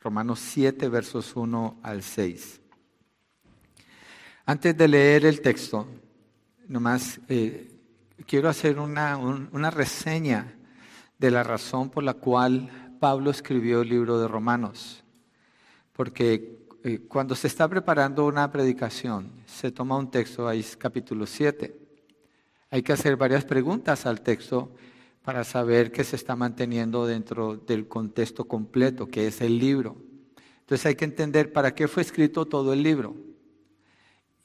Romanos 0.00 0.40
7, 0.40 0.88
versos 0.88 1.36
1 1.36 1.80
al 1.82 2.02
6. 2.02 2.60
Antes 4.46 4.76
de 4.76 4.88
leer 4.88 5.26
el 5.26 5.42
texto, 5.42 5.86
nomás 6.68 7.20
eh, 7.28 7.70
quiero 8.26 8.48
hacer 8.48 8.78
una, 8.78 9.18
una 9.18 9.70
reseña 9.70 10.54
de 11.18 11.30
la 11.30 11.42
razón 11.42 11.90
por 11.90 12.02
la 12.02 12.14
cual 12.14 12.96
Pablo 12.98 13.30
escribió 13.30 13.82
el 13.82 13.90
libro 13.90 14.18
de 14.18 14.26
Romanos. 14.26 15.04
Porque 15.92 16.66
eh, 16.82 17.00
cuando 17.06 17.34
se 17.34 17.48
está 17.48 17.68
preparando 17.68 18.26
una 18.26 18.50
predicación, 18.50 19.30
se 19.44 19.70
toma 19.70 19.98
un 19.98 20.10
texto, 20.10 20.48
ahí 20.48 20.60
es 20.60 20.78
capítulo 20.78 21.26
7. 21.26 21.76
Hay 22.70 22.82
que 22.82 22.94
hacer 22.94 23.16
varias 23.16 23.44
preguntas 23.44 24.06
al 24.06 24.22
texto 24.22 24.72
para 25.24 25.44
saber 25.44 25.92
que 25.92 26.04
se 26.04 26.16
está 26.16 26.36
manteniendo 26.36 27.06
dentro 27.06 27.56
del 27.56 27.88
contexto 27.88 28.46
completo, 28.46 29.06
que 29.06 29.26
es 29.26 29.40
el 29.40 29.58
libro. 29.58 29.96
Entonces 30.60 30.86
hay 30.86 30.94
que 30.94 31.04
entender 31.04 31.52
para 31.52 31.74
qué 31.74 31.88
fue 31.88 32.02
escrito 32.02 32.46
todo 32.46 32.72
el 32.72 32.82
libro. 32.82 33.16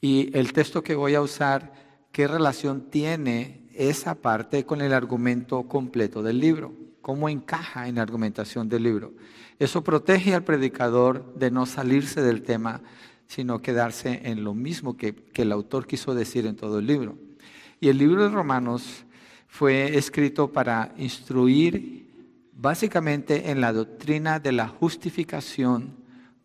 Y 0.00 0.36
el 0.36 0.52
texto 0.52 0.82
que 0.82 0.94
voy 0.94 1.14
a 1.14 1.22
usar, 1.22 1.72
qué 2.12 2.28
relación 2.28 2.90
tiene 2.90 3.66
esa 3.74 4.14
parte 4.16 4.64
con 4.64 4.80
el 4.80 4.92
argumento 4.92 5.62
completo 5.64 6.22
del 6.22 6.40
libro, 6.40 6.74
cómo 7.00 7.28
encaja 7.28 7.88
en 7.88 7.96
la 7.96 8.02
argumentación 8.02 8.68
del 8.68 8.82
libro. 8.82 9.14
Eso 9.58 9.82
protege 9.82 10.34
al 10.34 10.44
predicador 10.44 11.34
de 11.34 11.50
no 11.50 11.64
salirse 11.64 12.20
del 12.20 12.42
tema, 12.42 12.82
sino 13.26 13.62
quedarse 13.62 14.20
en 14.24 14.44
lo 14.44 14.52
mismo 14.52 14.96
que, 14.96 15.14
que 15.14 15.42
el 15.42 15.52
autor 15.52 15.86
quiso 15.86 16.14
decir 16.14 16.46
en 16.46 16.56
todo 16.56 16.78
el 16.78 16.86
libro. 16.86 17.16
Y 17.80 17.88
el 17.88 17.98
libro 17.98 18.22
de 18.22 18.34
Romanos 18.34 19.05
fue 19.56 19.96
escrito 19.96 20.52
para 20.52 20.92
instruir 20.98 22.10
básicamente 22.52 23.50
en 23.50 23.62
la 23.62 23.72
doctrina 23.72 24.38
de 24.38 24.52
la 24.52 24.68
justificación 24.68 25.96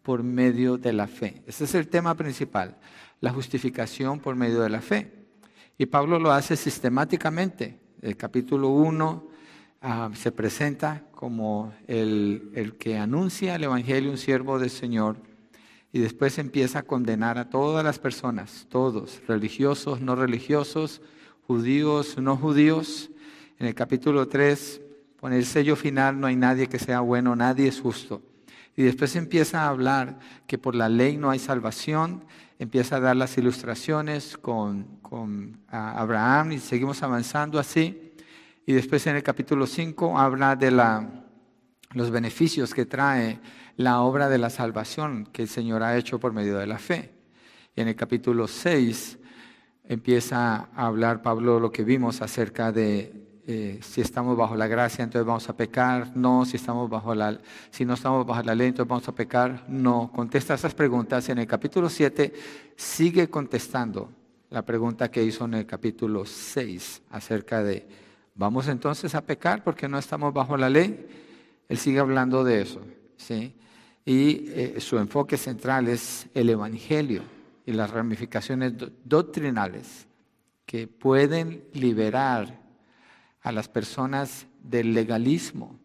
por 0.02 0.24
medio 0.24 0.78
de 0.78 0.94
la 0.94 1.08
fe. 1.08 1.44
Ese 1.46 1.66
es 1.66 1.76
el 1.76 1.90
tema 1.90 2.16
principal, 2.16 2.78
la 3.20 3.34
justificación 3.34 4.22
por 4.22 4.38
medio 4.38 4.62
de 4.62 4.70
la 4.70 4.80
fe. 4.80 5.12
Y 5.78 5.88
Pablo 5.88 6.20
lo 6.20 6.32
hace 6.32 6.56
sistemáticamente. 6.56 7.82
El 8.02 8.16
capítulo 8.16 8.70
1 8.70 9.28
ah, 9.82 10.10
se 10.14 10.32
presenta 10.32 11.04
como 11.12 11.74
el, 11.88 12.50
el 12.56 12.78
que 12.78 12.98
anuncia 12.98 13.56
el 13.56 13.66
Evangelio, 13.66 14.10
un 14.10 14.18
siervo 14.18 14.58
del 14.58 14.70
Señor, 14.70 15.18
y 15.92 16.00
después 16.00 16.38
empieza 16.38 16.80
a 16.80 16.84
condenar 16.84 17.38
a 17.38 17.50
todas 17.50 17.84
las 17.84 18.00
personas, 18.00 18.68
todos, 18.70 19.22
religiosos, 19.28 20.00
no 20.00 20.16
religiosos, 20.16 21.02
judíos, 21.48 22.18
no 22.18 22.38
judíos. 22.38 23.10
En 23.60 23.68
el 23.68 23.76
capítulo 23.76 24.28
3 24.28 24.82
pone 25.20 25.38
el 25.38 25.46
sello 25.46 25.76
final, 25.76 26.20
no 26.20 26.28
hay 26.28 26.36
nadie 26.36 26.68
que 26.68 26.80
sea 26.80 27.02
bueno, 27.02 27.36
nadie 27.36 27.68
es 27.68 27.80
justo. 27.80 28.22
Y 28.76 28.84
después 28.84 29.16
empieza 29.16 29.64
a 29.64 29.70
hablar 29.70 30.20
que 30.48 30.58
por 30.58 30.76
la 30.76 30.90
ley 30.90 31.18
no 31.18 31.30
hay 31.30 31.40
salvación, 31.40 32.24
empieza 32.58 32.98
a 32.98 33.00
dar 33.00 33.16
las 33.16 33.38
ilustraciones 33.38 34.38
con, 34.38 35.00
con 35.02 35.60
Abraham 35.68 36.54
y 36.54 36.60
seguimos 36.60 37.04
avanzando 37.04 37.60
así. 37.60 38.14
Y 38.66 38.74
después 38.74 39.06
en 39.08 39.16
el 39.18 39.24
capítulo 39.24 39.68
5 39.68 40.18
habla 40.18 40.56
de 40.56 40.72
la, 40.72 41.10
los 41.94 42.12
beneficios 42.12 42.74
que 42.74 42.86
trae 42.86 43.40
la 43.78 44.02
obra 44.02 44.30
de 44.30 44.38
la 44.38 44.50
salvación 44.50 45.28
que 45.32 45.42
el 45.42 45.48
Señor 45.48 45.84
ha 45.84 45.98
hecho 45.98 46.20
por 46.20 46.34
medio 46.34 46.58
de 46.58 46.68
la 46.68 46.78
fe. 46.78 47.12
Y 47.76 47.82
en 47.82 47.88
el 47.88 47.96
capítulo 47.96 48.48
6 48.48 49.18
empieza 49.92 50.70
a 50.74 50.88
hablar 50.88 51.22
Pablo 51.22 51.60
lo 51.60 51.70
que 51.70 51.84
vimos 51.84 52.22
acerca 52.22 52.72
de 52.72 53.12
eh, 53.46 53.78
si 53.82 54.00
estamos 54.00 54.38
bajo 54.38 54.56
la 54.56 54.66
gracia, 54.68 55.04
entonces 55.04 55.26
vamos 55.26 55.50
a 55.50 55.58
pecar, 55.58 56.16
no, 56.16 56.46
si 56.46 56.56
estamos 56.56 56.90
bajo 56.90 57.14
la, 57.14 57.38
si 57.72 57.84
no 57.84 57.96
estamos 57.96 58.26
bajo 58.26 58.42
la 58.42 58.56
ley, 58.56 58.70
entonces 58.70 58.88
vamos 58.88 59.10
a 59.10 59.12
pecar, 59.14 59.66
no. 59.68 60.10
Contesta 60.14 60.54
esas 60.54 60.74
preguntas. 60.74 61.28
En 61.28 61.40
el 61.40 61.48
capítulo 61.48 61.90
7 61.90 62.32
sigue 62.78 63.30
contestando 63.30 64.10
la 64.50 64.62
pregunta 64.62 65.12
que 65.12 65.26
hizo 65.26 65.44
en 65.44 65.56
el 65.56 65.66
capítulo 65.66 66.26
6 66.26 67.02
acerca 67.10 67.62
de, 67.62 67.86
¿vamos 68.34 68.70
entonces 68.70 69.14
a 69.14 69.26
pecar 69.26 69.62
porque 69.62 69.90
no 69.90 69.98
estamos 69.98 70.34
bajo 70.34 70.56
la 70.56 70.70
ley? 70.70 71.06
Él 71.68 71.78
sigue 71.78 72.00
hablando 72.00 72.46
de 72.46 72.62
eso, 72.62 72.80
¿sí? 73.18 73.54
Y 74.06 74.46
eh, 74.52 74.76
su 74.80 74.98
enfoque 74.98 75.36
central 75.36 75.90
es 75.90 76.28
el 76.34 76.50
Evangelio 76.50 77.41
y 77.66 77.74
las 77.74 77.92
ramificaciones 77.92 78.74
doctrinales 79.04 80.08
que 80.66 80.88
pueden 80.88 81.64
liberar 81.74 82.62
a 83.42 83.52
las 83.52 83.68
personas 83.68 84.48
del 84.64 84.94
legalismo, 84.94 85.80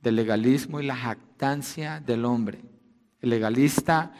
del 0.00 0.16
legalismo 0.16 0.80
y 0.80 0.86
la 0.86 0.96
jactancia 0.96 2.00
del 2.00 2.24
hombre. 2.24 2.60
El 3.20 3.30
legalista 3.30 4.12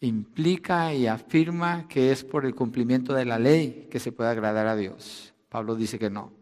implica 0.00 0.94
y 0.94 1.06
afirma 1.06 1.88
que 1.88 2.12
es 2.12 2.24
por 2.24 2.44
el 2.44 2.54
cumplimiento 2.54 3.14
de 3.14 3.24
la 3.24 3.38
ley 3.38 3.88
que 3.90 4.00
se 4.00 4.12
puede 4.12 4.30
agradar 4.30 4.66
a 4.66 4.76
Dios. 4.76 5.34
Pablo 5.48 5.74
dice 5.74 5.98
que 5.98 6.10
no. 6.10 6.32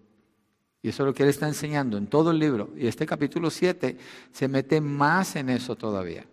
Y 0.82 0.88
eso 0.90 1.02
es 1.02 1.06
lo 1.06 1.14
que 1.14 1.22
él 1.22 1.30
está 1.30 1.48
enseñando 1.48 1.96
en 1.96 2.08
todo 2.08 2.30
el 2.30 2.38
libro. 2.38 2.70
Y 2.76 2.86
este 2.86 3.06
capítulo 3.06 3.50
7 3.50 3.96
se 4.30 4.48
mete 4.48 4.80
más 4.80 5.34
en 5.36 5.48
eso 5.48 5.76
todavía. 5.76 6.26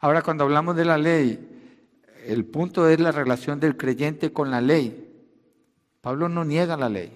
Ahora, 0.00 0.22
cuando 0.22 0.44
hablamos 0.44 0.76
de 0.76 0.84
la 0.84 0.98
ley, 0.98 1.49
el 2.26 2.44
punto 2.44 2.88
es 2.88 3.00
la 3.00 3.12
relación 3.12 3.60
del 3.60 3.76
creyente 3.76 4.32
con 4.32 4.50
la 4.50 4.60
ley. 4.60 5.08
Pablo 6.00 6.28
no 6.28 6.44
niega 6.44 6.76
la 6.76 6.88
ley. 6.88 7.12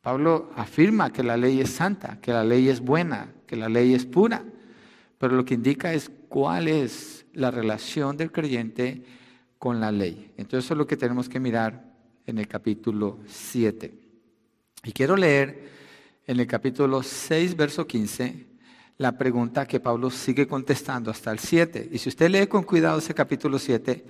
Pablo 0.00 0.50
afirma 0.56 1.12
que 1.12 1.22
la 1.22 1.36
ley 1.36 1.60
es 1.60 1.70
santa, 1.70 2.18
que 2.20 2.32
la 2.32 2.44
ley 2.44 2.68
es 2.68 2.80
buena, 2.80 3.32
que 3.46 3.56
la 3.56 3.68
ley 3.68 3.94
es 3.94 4.04
pura. 4.04 4.44
Pero 5.18 5.36
lo 5.36 5.44
que 5.44 5.54
indica 5.54 5.94
es 5.94 6.10
cuál 6.28 6.68
es 6.68 7.24
la 7.32 7.50
relación 7.50 8.16
del 8.16 8.30
creyente 8.30 9.02
con 9.58 9.80
la 9.80 9.90
ley. 9.90 10.32
Entonces 10.36 10.66
eso 10.66 10.74
es 10.74 10.78
lo 10.78 10.86
que 10.86 10.96
tenemos 10.96 11.28
que 11.28 11.40
mirar 11.40 11.94
en 12.26 12.38
el 12.38 12.48
capítulo 12.48 13.18
7. 13.26 13.94
Y 14.84 14.92
quiero 14.92 15.16
leer 15.16 15.70
en 16.26 16.40
el 16.40 16.46
capítulo 16.46 17.02
6, 17.02 17.56
verso 17.56 17.86
15, 17.86 18.46
la 18.98 19.18
pregunta 19.18 19.66
que 19.66 19.80
Pablo 19.80 20.10
sigue 20.10 20.46
contestando 20.46 21.10
hasta 21.10 21.32
el 21.32 21.38
7. 21.38 21.88
Y 21.92 21.98
si 21.98 22.08
usted 22.08 22.30
lee 22.30 22.46
con 22.46 22.62
cuidado 22.62 22.98
ese 22.98 23.14
capítulo 23.14 23.58
7, 23.58 24.04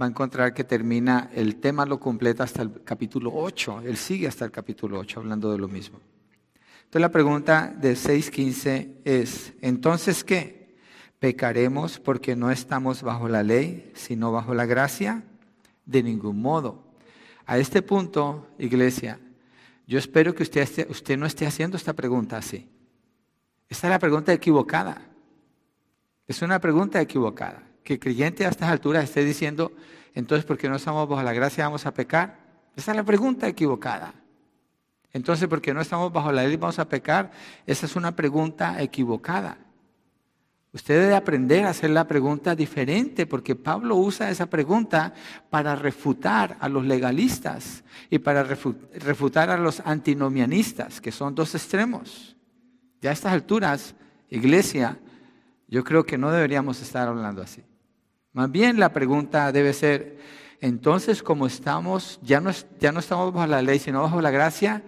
va 0.00 0.06
a 0.06 0.08
encontrar 0.08 0.52
que 0.52 0.64
termina, 0.64 1.30
el 1.32 1.56
tema 1.56 1.86
lo 1.86 1.98
completa 1.98 2.44
hasta 2.44 2.62
el 2.62 2.82
capítulo 2.82 3.32
8. 3.34 3.82
Él 3.84 3.96
sigue 3.96 4.28
hasta 4.28 4.44
el 4.44 4.50
capítulo 4.50 4.98
8 4.98 5.20
hablando 5.20 5.50
de 5.50 5.58
lo 5.58 5.68
mismo. 5.68 6.00
Entonces 6.76 7.00
la 7.00 7.10
pregunta 7.10 7.74
de 7.76 7.94
6.15 7.94 8.96
es, 9.04 9.52
¿entonces 9.60 10.22
qué? 10.22 10.76
¿Pecaremos 11.18 11.98
porque 11.98 12.36
no 12.36 12.50
estamos 12.50 13.02
bajo 13.02 13.28
la 13.28 13.42
ley, 13.42 13.90
sino 13.94 14.30
bajo 14.30 14.54
la 14.54 14.66
gracia? 14.66 15.24
De 15.86 16.02
ningún 16.02 16.40
modo. 16.40 16.84
A 17.46 17.58
este 17.58 17.82
punto, 17.82 18.48
iglesia, 18.58 19.18
yo 19.86 19.98
espero 19.98 20.34
que 20.34 20.42
usted, 20.42 20.86
usted 20.90 21.16
no 21.16 21.26
esté 21.26 21.46
haciendo 21.46 21.76
esta 21.76 21.94
pregunta 21.94 22.36
así. 22.36 22.68
Esta 23.68 23.86
es 23.86 23.90
la 23.90 23.98
pregunta 23.98 24.32
equivocada. 24.32 25.02
Es 26.26 26.42
una 26.42 26.58
pregunta 26.58 27.00
equivocada. 27.00 27.62
Que 27.82 27.94
el 27.94 28.00
creyente 28.00 28.46
a 28.46 28.48
estas 28.48 28.70
alturas 28.70 29.04
esté 29.04 29.24
diciendo, 29.24 29.72
entonces, 30.14 30.44
¿por 30.44 30.56
qué 30.56 30.68
no 30.68 30.76
estamos 30.76 31.08
bajo 31.08 31.22
la 31.22 31.32
gracia 31.32 31.64
vamos 31.64 31.86
a 31.86 31.92
pecar? 31.92 32.38
Esa 32.76 32.92
es 32.92 32.96
la 32.96 33.04
pregunta 33.04 33.46
equivocada. 33.46 34.14
Entonces, 35.12 35.48
¿por 35.48 35.60
qué 35.60 35.72
no 35.72 35.80
estamos 35.80 36.12
bajo 36.12 36.32
la 36.32 36.44
ley 36.44 36.56
vamos 36.56 36.78
a 36.78 36.88
pecar? 36.88 37.30
Esa 37.66 37.86
es 37.86 37.94
una 37.94 38.16
pregunta 38.16 38.80
equivocada. 38.82 39.58
Usted 40.72 41.02
debe 41.02 41.14
aprender 41.14 41.64
a 41.64 41.70
hacer 41.70 41.90
la 41.90 42.08
pregunta 42.08 42.56
diferente, 42.56 43.26
porque 43.26 43.54
Pablo 43.54 43.94
usa 43.94 44.28
esa 44.30 44.46
pregunta 44.46 45.14
para 45.48 45.76
refutar 45.76 46.56
a 46.58 46.68
los 46.68 46.84
legalistas 46.84 47.84
y 48.10 48.18
para 48.18 48.42
refutar 48.42 49.50
a 49.50 49.56
los 49.56 49.78
antinomianistas, 49.84 51.00
que 51.00 51.12
son 51.12 51.32
dos 51.32 51.54
extremos. 51.54 52.33
Ya 53.04 53.10
a 53.10 53.12
estas 53.12 53.34
alturas, 53.34 53.94
iglesia, 54.30 54.98
yo 55.68 55.84
creo 55.84 56.06
que 56.06 56.16
no 56.16 56.30
deberíamos 56.30 56.80
estar 56.80 57.06
hablando 57.06 57.42
así. 57.42 57.62
Más 58.32 58.50
bien 58.50 58.80
la 58.80 58.94
pregunta 58.94 59.52
debe 59.52 59.74
ser, 59.74 60.16
entonces 60.58 61.22
como 61.22 61.46
estamos, 61.46 62.18
ya 62.22 62.40
no, 62.40 62.48
estamos 62.48 63.34
bajo 63.34 63.46
la 63.46 63.60
ley, 63.60 63.78
sino 63.78 64.00
bajo 64.00 64.22
la 64.22 64.30
gracia, 64.30 64.82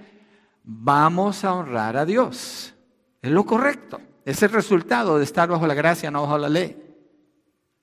vamos 0.65 1.45
a 1.45 1.53
honrar 1.53 1.99
a 1.99 2.07
Dios. 2.07 2.75
Es 3.21 3.31
lo 3.31 3.45
correcto. 3.45 4.01
Es 4.25 4.43
el 4.43 4.49
resultado 4.49 5.19
de 5.19 5.25
estar 5.25 5.51
bajo 5.51 5.67
la 5.67 5.75
gracia, 5.75 6.11
no 6.11 6.23
bajo 6.23 6.39
la 6.39 6.49
ley. 6.49 6.75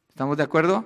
¿Estamos 0.10 0.36
de 0.36 0.42
acuerdo? 0.42 0.84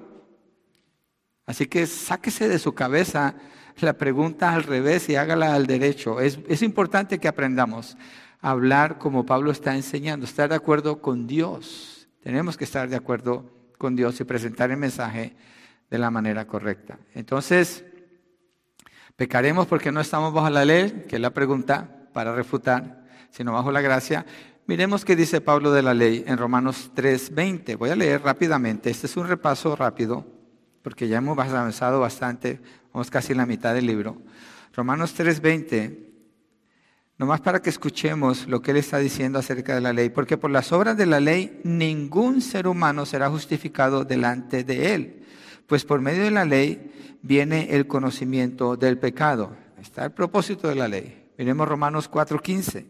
Así 1.46 1.68
que 1.68 1.88
sáquese 1.88 2.50
de 2.50 2.60
su 2.60 2.74
cabeza 2.74 3.36
la 3.80 3.94
pregunta 3.94 4.54
al 4.54 4.64
revés 4.64 5.08
y 5.08 5.16
hágala 5.16 5.54
al 5.54 5.68
derecho. 5.68 6.20
Es 6.20 6.62
importante 6.62 7.18
que 7.18 7.30
aprendamos 7.30 7.96
hablar 8.40 8.98
como 8.98 9.26
Pablo 9.26 9.52
está 9.52 9.76
enseñando, 9.76 10.26
estar 10.26 10.50
de 10.50 10.56
acuerdo 10.56 11.02
con 11.02 11.28
Dios. 11.28 12.08
Tenemos 12.22 12.58
que 12.58 12.64
estar 12.64 12.90
de 12.90 12.96
acuerdo 12.96 13.50
con 13.78 13.96
Dios 13.96 14.20
y 14.20 14.24
presentar 14.24 14.72
el 14.72 14.78
mensaje 14.78 15.36
de 15.90 15.98
la 15.98 16.12
manera 16.12 16.46
correcta. 16.46 17.00
Entonces, 17.14 17.86
pecaremos 19.16 19.68
porque 19.68 19.92
no 19.92 20.02
estamos 20.02 20.34
bajo 20.34 20.50
la 20.50 20.66
ley, 20.66 21.06
que 21.08 21.16
es 21.16 21.22
la 21.22 21.32
pregunta 21.32 22.10
para 22.14 22.34
refutar, 22.36 23.06
sino 23.30 23.54
bajo 23.54 23.72
la 23.72 23.82
gracia. 23.82 24.26
Miremos 24.66 25.06
qué 25.06 25.16
dice 25.16 25.40
Pablo 25.40 25.72
de 25.72 25.82
la 25.82 25.94
ley 25.94 26.26
en 26.28 26.38
Romanos 26.38 26.92
3:20. 26.94 27.78
Voy 27.78 27.90
a 27.90 27.96
leer 27.96 28.22
rápidamente. 28.22 28.90
Este 28.90 29.08
es 29.08 29.16
un 29.16 29.28
repaso 29.28 29.76
rápido, 29.76 30.26
porque 30.82 31.08
ya 31.08 31.20
hemos 31.20 31.38
avanzado 31.38 32.00
bastante, 32.00 32.60
vamos 32.92 33.10
casi 33.10 33.32
en 33.32 33.38
la 33.38 33.46
mitad 33.46 33.74
del 33.74 33.86
libro. 33.86 34.22
Romanos 34.74 35.14
3:20, 35.16 36.07
nomás 37.18 37.42
para 37.42 37.62
que 37.62 37.70
escuchemos 37.70 38.48
lo 38.48 38.62
que 38.62 38.72
él 38.72 38.78
está 38.78 39.00
diciendo 39.00 39.40
acerca 39.40 39.74
de 39.74 39.82
la 39.82 39.94
ley, 39.94 40.10
porque 40.10 40.38
por 40.38 40.52
las 40.52 40.72
obras 40.72 40.98
de 40.98 41.06
la 41.06 41.20
ley 41.20 41.60
ningún 41.64 42.42
ser 42.42 42.68
humano 42.68 43.06
será 43.06 43.30
justificado 43.30 44.04
delante 44.06 44.64
de 44.64 44.94
él, 44.94 45.26
pues 45.66 45.84
por 45.84 46.00
medio 46.00 46.24
de 46.24 46.32
la 46.32 46.46
ley 46.46 47.18
viene 47.22 47.76
el 47.76 47.88
conocimiento 47.88 48.78
del 48.78 48.98
pecado. 48.98 49.56
Está 49.82 50.06
el 50.06 50.12
propósito 50.12 50.68
de 50.68 50.76
la 50.76 50.88
ley. 50.88 51.32
Miremos 51.38 51.68
Romanos 51.68 52.10
4:15. 52.10 52.86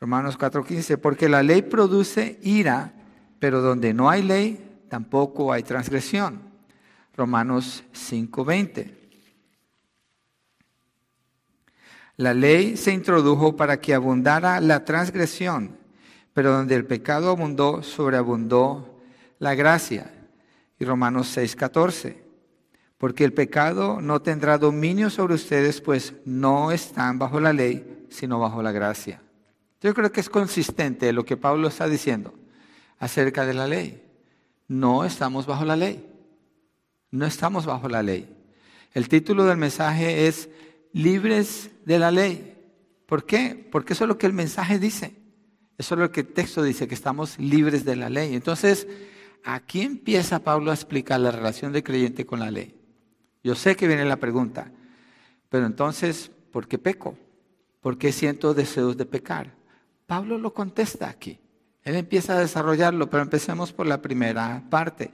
Romanos 0.00 0.36
4:15, 0.36 0.98
porque 0.98 1.28
la 1.28 1.42
ley 1.42 1.62
produce 1.62 2.38
ira, 2.42 2.94
pero 3.38 3.60
donde 3.60 3.94
no 3.94 4.10
hay 4.10 4.22
ley, 4.22 4.82
tampoco 4.88 5.52
hay 5.52 5.62
transgresión. 5.62 6.40
Romanos 7.16 7.84
5:20. 7.92 9.05
La 12.16 12.32
ley 12.32 12.76
se 12.76 12.92
introdujo 12.92 13.56
para 13.56 13.80
que 13.80 13.94
abundara 13.94 14.60
la 14.60 14.84
transgresión, 14.84 15.76
pero 16.32 16.52
donde 16.52 16.74
el 16.74 16.86
pecado 16.86 17.30
abundó, 17.30 17.82
sobreabundó 17.82 19.00
la 19.38 19.54
gracia. 19.54 20.12
Y 20.78 20.84
Romanos 20.84 21.36
6:14. 21.36 22.24
Porque 22.98 23.24
el 23.24 23.34
pecado 23.34 24.00
no 24.00 24.22
tendrá 24.22 24.56
dominio 24.56 25.10
sobre 25.10 25.34
ustedes, 25.34 25.82
pues 25.82 26.14
no 26.24 26.72
están 26.72 27.18
bajo 27.18 27.40
la 27.40 27.52
ley, 27.52 28.06
sino 28.08 28.38
bajo 28.38 28.62
la 28.62 28.72
gracia. 28.72 29.20
Yo 29.82 29.92
creo 29.92 30.10
que 30.10 30.20
es 30.20 30.30
consistente 30.30 31.12
lo 31.12 31.24
que 31.24 31.36
Pablo 31.36 31.68
está 31.68 31.86
diciendo 31.88 32.32
acerca 32.98 33.44
de 33.44 33.52
la 33.52 33.66
ley. 33.66 34.02
No 34.68 35.04
estamos 35.04 35.44
bajo 35.44 35.64
la 35.66 35.76
ley. 35.76 36.04
No 37.10 37.26
estamos 37.26 37.66
bajo 37.66 37.88
la 37.88 38.02
ley. 38.02 38.34
El 38.94 39.08
título 39.08 39.44
del 39.44 39.58
mensaje 39.58 40.26
es 40.26 40.48
Libres 40.96 41.70
de 41.84 41.98
la 41.98 42.10
ley. 42.10 42.56
¿Por 43.04 43.26
qué? 43.26 43.68
Porque 43.70 43.92
eso 43.92 44.04
es 44.04 44.08
lo 44.08 44.16
que 44.16 44.24
el 44.24 44.32
mensaje 44.32 44.78
dice. 44.78 45.14
Eso 45.76 45.94
es 45.94 46.00
lo 46.00 46.10
que 46.10 46.20
el 46.20 46.28
texto 46.28 46.62
dice, 46.62 46.88
que 46.88 46.94
estamos 46.94 47.38
libres 47.38 47.84
de 47.84 47.96
la 47.96 48.08
ley. 48.08 48.34
Entonces, 48.34 48.88
aquí 49.44 49.82
empieza 49.82 50.42
Pablo 50.42 50.70
a 50.70 50.74
explicar 50.74 51.20
la 51.20 51.30
relación 51.30 51.70
del 51.70 51.82
creyente 51.82 52.24
con 52.24 52.40
la 52.40 52.50
ley. 52.50 52.74
Yo 53.44 53.54
sé 53.54 53.76
que 53.76 53.86
viene 53.86 54.06
la 54.06 54.16
pregunta, 54.16 54.72
pero 55.50 55.66
entonces, 55.66 56.30
¿por 56.50 56.66
qué 56.66 56.78
peco? 56.78 57.18
¿Por 57.82 57.98
qué 57.98 58.10
siento 58.10 58.54
deseos 58.54 58.96
de 58.96 59.04
pecar? 59.04 59.54
Pablo 60.06 60.38
lo 60.38 60.54
contesta 60.54 61.10
aquí. 61.10 61.38
Él 61.82 61.96
empieza 61.96 62.38
a 62.38 62.40
desarrollarlo, 62.40 63.10
pero 63.10 63.22
empecemos 63.22 63.70
por 63.70 63.86
la 63.86 64.00
primera 64.00 64.64
parte. 64.70 65.10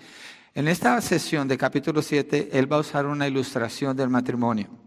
En 0.54 0.68
esta 0.68 1.00
sesión 1.00 1.48
de 1.48 1.58
capítulo 1.58 2.02
7, 2.02 2.50
él 2.52 2.72
va 2.72 2.76
a 2.76 2.80
usar 2.80 3.06
una 3.06 3.26
ilustración 3.26 3.96
del 3.96 4.10
matrimonio. 4.10 4.81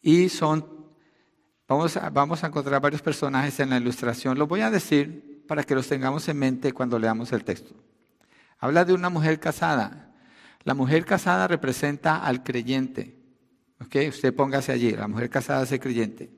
Y 0.00 0.28
son, 0.28 0.64
vamos 1.66 1.96
a, 1.96 2.10
vamos 2.10 2.44
a 2.44 2.48
encontrar 2.48 2.80
varios 2.80 3.02
personajes 3.02 3.58
en 3.60 3.70
la 3.70 3.78
ilustración. 3.78 4.38
Los 4.38 4.48
voy 4.48 4.60
a 4.60 4.70
decir 4.70 5.44
para 5.46 5.64
que 5.64 5.74
los 5.74 5.88
tengamos 5.88 6.28
en 6.28 6.38
mente 6.38 6.72
cuando 6.72 6.98
leamos 6.98 7.32
el 7.32 7.44
texto. 7.44 7.74
Habla 8.58 8.84
de 8.84 8.94
una 8.94 9.08
mujer 9.08 9.40
casada. 9.40 10.12
La 10.64 10.74
mujer 10.74 11.04
casada 11.04 11.48
representa 11.48 12.24
al 12.24 12.42
creyente. 12.42 13.16
¿Ok? 13.80 13.96
Usted 14.08 14.34
póngase 14.34 14.72
allí. 14.72 14.92
La 14.92 15.08
mujer 15.08 15.30
casada 15.30 15.62
es 15.62 15.72
el 15.72 15.80
creyente. 15.80 16.30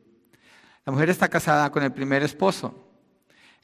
La 0.84 0.92
mujer 0.92 1.10
está 1.10 1.28
casada 1.28 1.70
con 1.70 1.82
el 1.82 1.92
primer 1.92 2.22
esposo. 2.22 2.90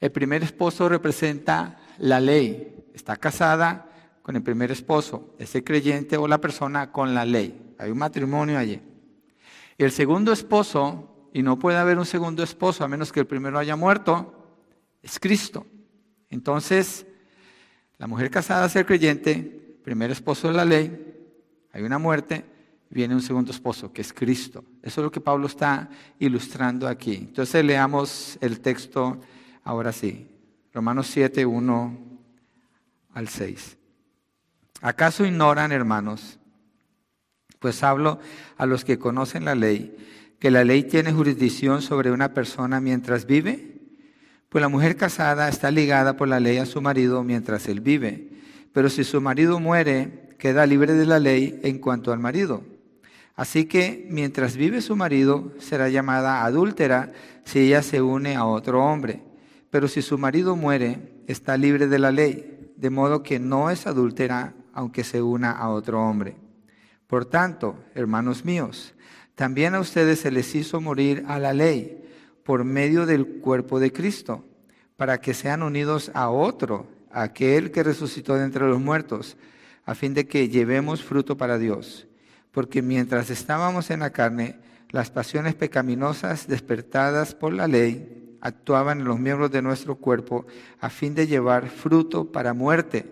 El 0.00 0.12
primer 0.12 0.43
esposo 0.43 0.88
representa 0.88 1.78
la 1.98 2.20
ley. 2.20 2.87
Está 2.94 3.16
casada 3.16 3.90
con 4.26 4.34
el 4.34 4.43
primer 4.43 4.72
esposo, 4.72 5.37
ese 5.38 5.62
creyente 5.62 6.16
o 6.16 6.26
la 6.26 6.40
persona 6.40 6.90
con 6.90 7.14
la 7.14 7.25
ley. 7.25 7.75
Hay 7.78 7.93
un 7.93 7.98
matrimonio 7.98 8.58
allí. 8.58 8.82
Y 9.78 9.84
el 9.84 9.93
segundo 9.93 10.32
esposo, 10.32 11.28
y 11.32 11.43
no 11.43 11.58
puede 11.58 11.78
haber 11.78 11.99
un 11.99 12.06
segundo 12.06 12.43
esposo 12.43 12.84
a 12.84 12.88
menos 12.88 13.12
que 13.12 13.20
el 13.20 13.26
primero 13.26 13.58
haya 13.58 13.76
muerto, 13.76 14.32
es 15.02 15.19
Cristo. 15.19 15.67
Entonces, 16.31 17.06
la 17.99 18.06
mujer 18.06 18.31
casada 18.31 18.67
es 18.67 18.76
el 18.76 18.87
creyente, 18.87 19.78
primer 19.84 20.11
esposo 20.11 20.49
de 20.49 20.55
la 20.55 20.64
ley, 20.64 21.14
hay 21.73 21.82
una 21.82 21.99
muerte, 21.99 22.44
viene 22.90 23.14
un 23.14 23.23
segundo 23.23 23.50
esposo, 23.50 23.93
que 23.93 24.00
es 24.00 24.12
Cristo. 24.12 24.64
Eso 24.82 25.00
es 25.00 25.05
lo 25.05 25.11
que 25.11 25.20
Pablo 25.20 25.46
está 25.46 25.90
ilustrando 26.19 26.88
aquí. 26.88 27.14
Entonces 27.17 27.64
leamos 27.64 28.38
el 28.40 28.61
texto 28.61 29.20
ahora 29.62 29.93
sí. 29.93 30.26
Romanos 30.72 31.06
7, 31.08 31.44
1 31.44 31.99
al 33.12 33.29
6. 33.29 33.79
¿Acaso 34.81 35.25
ignoran, 35.25 35.72
hermanos? 35.72 36.38
Pues 37.58 37.82
hablo 37.82 38.19
a 38.56 38.67
los 38.67 38.85
que 38.85 38.99
conocen 38.99 39.44
la 39.44 39.55
ley, 39.55 39.97
que 40.38 40.50
la 40.50 40.64
ley 40.64 40.82
tiene 40.82 41.12
jurisdicción 41.12 41.82
sobre 41.82 42.11
una 42.11 42.35
persona 42.35 42.81
mientras 42.81 43.26
vive. 43.26 43.79
Pues 44.49 44.62
la 44.62 44.69
mujer 44.69 44.97
casada 44.97 45.49
está 45.49 45.70
ligada 45.70 46.17
por 46.17 46.29
la 46.29 46.41
ley 46.41 46.58
a 46.58 46.67
su 46.67 46.81
marido 46.81 47.23
mientras 47.25 47.69
él 47.69 47.81
vive. 47.81 48.31
Pero 48.73 48.91
si 48.91 49.05
su 49.05 49.20
marido 49.20 49.61
muere, 49.61 50.31
queda 50.38 50.67
libre 50.67 50.94
de 50.94 51.06
la 51.06 51.19
ley 51.19 51.61
en 51.62 51.79
cuanto 51.79 52.12
al 52.12 52.19
marido 52.19 52.62
Así 53.37 53.67
que 53.67 54.06
mientras 54.11 54.56
vive 54.56 54.81
su 54.81 54.97
marido, 54.97 55.53
será 55.58 55.91
llamada 55.91 56.44
adúltera 56.44 57.12
si 57.44 57.61
ella 57.61 57.82
se 57.82 58.00
une 58.00 58.35
a 58.35 58.47
otro 58.47 58.82
hombre. 58.82 59.23
Pero 59.70 59.88
si 59.88 60.00
su 60.00 60.17
marido 60.17 60.56
muere, 60.56 61.23
está 61.26 61.58
libre 61.58 61.87
de 61.87 61.99
la 61.99 62.11
ley, 62.11 62.73
de 62.76 62.88
modo 62.88 63.23
que 63.23 63.38
no 63.38 63.70
es 63.70 63.87
adúltera 63.87 64.55
aunque 64.73 65.05
se 65.05 65.20
una 65.20 65.53
a 65.53 65.69
otro 65.69 66.03
hombre. 66.03 66.37
Por 67.06 67.26
tanto, 67.26 67.76
hermanos 67.94 68.44
míos, 68.44 68.94
también 69.35 69.75
a 69.75 69.81
ustedes 69.81 70.20
se 70.20 70.31
les 70.31 70.55
hizo 70.55 70.81
morir 70.81 71.25
a 71.29 71.38
la 71.38 71.53
ley 71.53 72.03
por 72.43 72.64
medio 72.64 73.06
del 73.06 73.41
cuerpo 73.41 73.81
de 73.81 73.93
Cristo, 73.93 74.44
para 74.97 75.20
que 75.20 75.35
sean 75.35 75.62
unidos 75.62 76.11
a 76.14 76.31
otro, 76.31 76.87
aquel 77.11 77.70
que 77.70 77.82
resucitó 77.82 78.35
de 78.35 78.44
entre 78.44 78.67
los 78.67 78.81
muertos, 78.81 79.37
a 79.85 79.94
fin 79.94 80.14
de 80.14 80.26
que 80.26 80.49
llevemos 80.49 81.03
fruto 81.03 81.37
para 81.37 81.58
Dios 81.58 82.06
porque 82.56 82.81
mientras 82.81 83.29
estábamos 83.29 83.91
en 83.91 84.00
la 84.00 84.14
carne, 84.14 84.56
las 84.88 85.11
pasiones 85.11 85.55
pecaminosas 85.55 86.49
despertadas 86.49 87.35
por 87.35 87.53
la 87.53 87.69
ley 87.69 88.38
actuaban 88.41 89.00
en 89.00 89.05
los 89.05 89.20
miembros 89.20 89.50
de 89.50 89.61
nuestro 89.61 89.97
cuerpo 89.97 90.47
a 90.81 90.88
fin 90.88 91.14
de 91.14 91.26
llevar 91.26 91.69
fruto 91.69 92.32
para 92.32 92.55
muerte. 92.55 93.05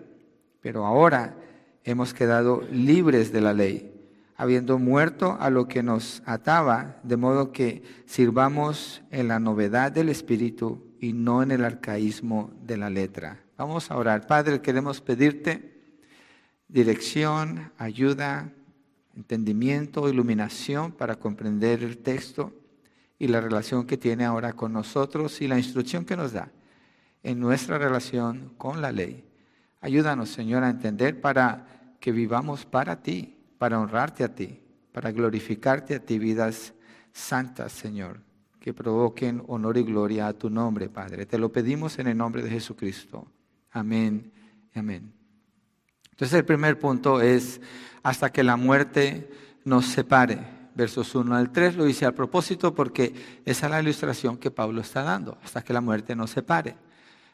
Pero 0.61 0.83
ahora 0.83 1.37
hemos 1.85 2.13
quedado 2.13 2.63
libres 2.71 3.31
de 3.31 3.41
la 3.41 3.53
ley, 3.53 3.93
habiendo 4.35 4.79
muerto 4.79 5.37
a 5.39 5.49
lo 5.49 5.67
que 5.67 5.83
nos 5.83 6.21
ataba, 6.25 6.97
de 7.03 7.15
modo 7.15 7.51
que 7.51 7.83
sirvamos 8.05 9.03
en 9.11 9.29
la 9.29 9.39
novedad 9.39 9.91
del 9.91 10.09
Espíritu 10.09 10.83
y 10.99 11.13
no 11.13 11.43
en 11.43 11.51
el 11.51 11.63
arcaísmo 11.63 12.51
de 12.63 12.77
la 12.77 12.89
letra. 12.89 13.39
Vamos 13.57 13.89
a 13.91 13.97
orar. 13.97 14.27
Padre, 14.27 14.61
queremos 14.61 14.99
pedirte 14.99 15.79
dirección, 16.67 17.71
ayuda, 17.77 18.51
entendimiento, 19.15 20.09
iluminación 20.09 20.91
para 20.91 21.15
comprender 21.15 21.83
el 21.83 21.99
texto 21.99 22.51
y 23.17 23.27
la 23.27 23.39
relación 23.39 23.85
que 23.85 23.97
tiene 23.97 24.25
ahora 24.25 24.53
con 24.53 24.73
nosotros 24.73 25.39
y 25.41 25.47
la 25.47 25.57
instrucción 25.57 26.03
que 26.03 26.17
nos 26.17 26.33
da 26.33 26.51
en 27.23 27.39
nuestra 27.39 27.77
relación 27.77 28.53
con 28.57 28.81
la 28.81 28.91
ley. 28.91 29.23
Ayúdanos, 29.81 30.29
Señor, 30.29 30.63
a 30.63 30.69
entender 30.69 31.21
para 31.21 31.74
que 32.05 32.11
vivamos 32.11 32.67
para 32.67 33.01
ti, 33.01 33.35
para 33.57 33.79
honrarte 33.79 34.23
a 34.23 34.27
ti, 34.27 34.61
para 34.91 35.11
glorificarte 35.11 35.95
a 35.95 35.99
ti, 35.99 36.19
vidas 36.19 36.71
santas, 37.11 37.71
Señor, 37.71 38.19
que 38.59 38.75
provoquen 38.75 39.41
honor 39.47 39.75
y 39.77 39.81
gloria 39.81 40.27
a 40.27 40.33
tu 40.33 40.51
nombre, 40.51 40.87
Padre. 40.87 41.25
Te 41.25 41.39
lo 41.39 41.51
pedimos 41.51 41.97
en 41.97 42.05
el 42.05 42.15
nombre 42.15 42.43
de 42.43 42.51
Jesucristo. 42.51 43.25
Amén 43.71 44.31
y 44.75 44.77
amén. 44.77 45.11
Entonces 46.11 46.37
el 46.37 46.45
primer 46.45 46.77
punto 46.77 47.21
es 47.21 47.59
hasta 48.03 48.31
que 48.31 48.43
la 48.43 48.55
muerte 48.55 49.27
nos 49.63 49.85
separe. 49.85 50.37
Versos 50.75 51.15
1 51.15 51.35
al 51.35 51.51
3 51.51 51.75
lo 51.75 51.85
dice 51.85 52.05
a 52.05 52.11
propósito 52.11 52.75
porque 52.75 53.41
esa 53.45 53.65
es 53.65 53.71
la 53.71 53.81
ilustración 53.81 54.37
que 54.37 54.51
Pablo 54.51 54.81
está 54.81 55.01
dando, 55.01 55.39
hasta 55.43 55.63
que 55.63 55.73
la 55.73 55.81
muerte 55.81 56.15
nos 56.15 56.29
separe. 56.29 56.75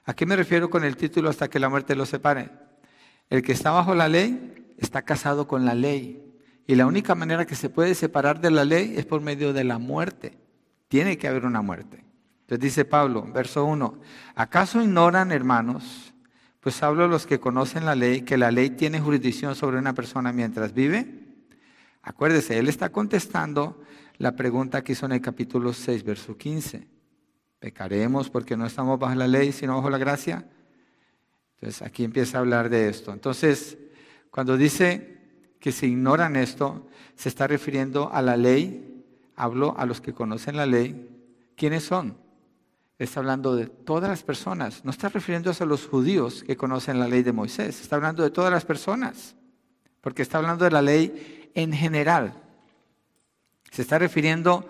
¿A 0.06 0.13
qué 0.13 0.25
me 0.25 0.38
refiero 0.38 0.70
con 0.70 0.86
el 0.86 0.96
título 0.96 1.30
hasta 1.30 1.50
que 1.50 1.60
la 1.60 1.68
muerte 1.68 1.94
lo 1.94 2.06
separe? 2.06 2.50
El 3.30 3.42
que 3.42 3.51
está 3.51 3.72
bajo 3.72 3.94
la 3.94 4.08
ley 4.08 4.60
está 4.82 5.04
casado 5.04 5.48
con 5.48 5.66
la 5.66 5.76
ley. 5.76 6.22
Y 6.68 6.76
la 6.76 6.86
única 6.86 7.16
manera 7.16 7.46
que 7.46 7.56
se 7.56 7.70
puede 7.70 7.96
separar 7.96 8.42
de 8.42 8.52
la 8.52 8.66
ley 8.66 8.96
es 8.98 9.06
por 9.06 9.22
medio 9.22 9.54
de 9.54 9.64
la 9.64 9.78
muerte. 9.78 10.38
Tiene 10.88 11.18
que 11.18 11.28
haber 11.28 11.46
una 11.46 11.62
muerte. 11.62 12.04
Entonces 12.42 12.60
dice 12.60 12.86
Pablo, 12.86 13.26
verso 13.34 13.64
1, 13.64 14.00
¿acaso 14.36 14.82
ignoran, 14.82 15.32
hermanos, 15.32 16.14
pues 16.60 16.84
hablo 16.84 17.06
a 17.06 17.08
los 17.08 17.26
que 17.26 17.40
conocen 17.40 17.86
la 17.86 17.96
ley, 17.96 18.22
que 18.22 18.38
la 18.38 18.52
ley 18.52 18.72
tiene 18.72 19.00
jurisdicción 19.00 19.56
sobre 19.56 19.78
una 19.78 19.94
persona 19.94 20.32
mientras 20.34 20.74
vive. 20.74 21.08
Acuérdese, 22.04 22.60
él 22.60 22.68
está 22.68 22.90
contestando 22.90 23.82
la 24.18 24.36
pregunta 24.36 24.84
que 24.84 24.92
hizo 24.92 25.06
en 25.06 25.14
el 25.14 25.22
capítulo 25.22 25.74
6, 25.74 26.04
verso 26.04 26.38
15. 26.38 26.88
¿Pecaremos 27.60 28.30
porque 28.30 28.58
no 28.58 28.66
estamos 28.66 29.00
bajo 29.00 29.16
la 29.16 29.28
ley, 29.28 29.52
sino 29.52 29.76
bajo 29.76 29.90
la 29.90 29.98
gracia? 29.98 30.46
Entonces 31.56 31.82
aquí 31.82 32.04
empieza 32.04 32.38
a 32.38 32.42
hablar 32.42 32.70
de 32.70 32.90
esto. 32.90 33.12
Entonces, 33.12 33.78
cuando 34.32 34.58
dice 34.58 35.20
que 35.60 35.72
se 35.72 35.86
ignoran 35.86 36.36
esto, 36.36 36.88
se 37.16 37.30
está 37.30 37.46
refiriendo 37.48 38.12
a 38.12 38.22
la 38.22 38.38
ley, 38.38 39.06
hablo 39.36 39.76
a 39.78 39.86
los 39.86 40.02
que 40.02 40.14
conocen 40.14 40.58
la 40.58 40.66
ley. 40.66 41.10
¿Quiénes 41.56 41.84
son? 41.84 42.18
Está 42.98 43.20
hablando 43.20 43.56
de 43.56 43.68
todas 43.68 44.10
las 44.10 44.24
personas. 44.24 44.86
No 44.86 44.92
está 44.92 45.10
refiriéndose 45.10 45.64
a 45.64 45.68
los 45.68 45.86
judíos 45.86 46.44
que 46.44 46.56
conocen 46.56 47.00
la 47.00 47.08
ley 47.08 47.24
de 47.24 47.34
Moisés. 47.34 47.82
Está 47.82 47.98
hablando 47.98 48.24
de 48.24 48.32
todas 48.32 48.52
las 48.52 48.64
personas. 48.64 49.36
Porque 50.00 50.22
está 50.22 50.38
hablando 50.38 50.66
de 50.66 50.72
la 50.72 50.82
ley 50.82 51.52
en 51.54 51.74
general. 51.74 52.34
Se 53.70 53.82
está 53.82 54.00
refiriendo 54.00 54.68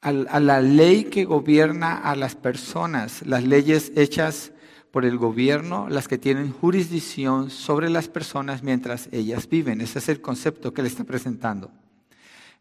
a 0.00 0.12
la 0.12 0.60
ley 0.60 1.04
que 1.04 1.24
gobierna 1.24 1.96
a 1.96 2.14
las 2.14 2.34
personas, 2.34 3.24
las 3.24 3.42
leyes 3.42 3.90
hechas 3.96 4.52
por 4.94 5.04
el 5.04 5.18
gobierno, 5.18 5.88
las 5.88 6.06
que 6.06 6.18
tienen 6.18 6.52
jurisdicción 6.52 7.50
sobre 7.50 7.90
las 7.90 8.06
personas 8.06 8.62
mientras 8.62 9.08
ellas 9.10 9.48
viven. 9.48 9.80
Ese 9.80 9.98
es 9.98 10.08
el 10.08 10.20
concepto 10.20 10.72
que 10.72 10.82
le 10.82 10.88
está 10.88 11.02
presentando. 11.02 11.72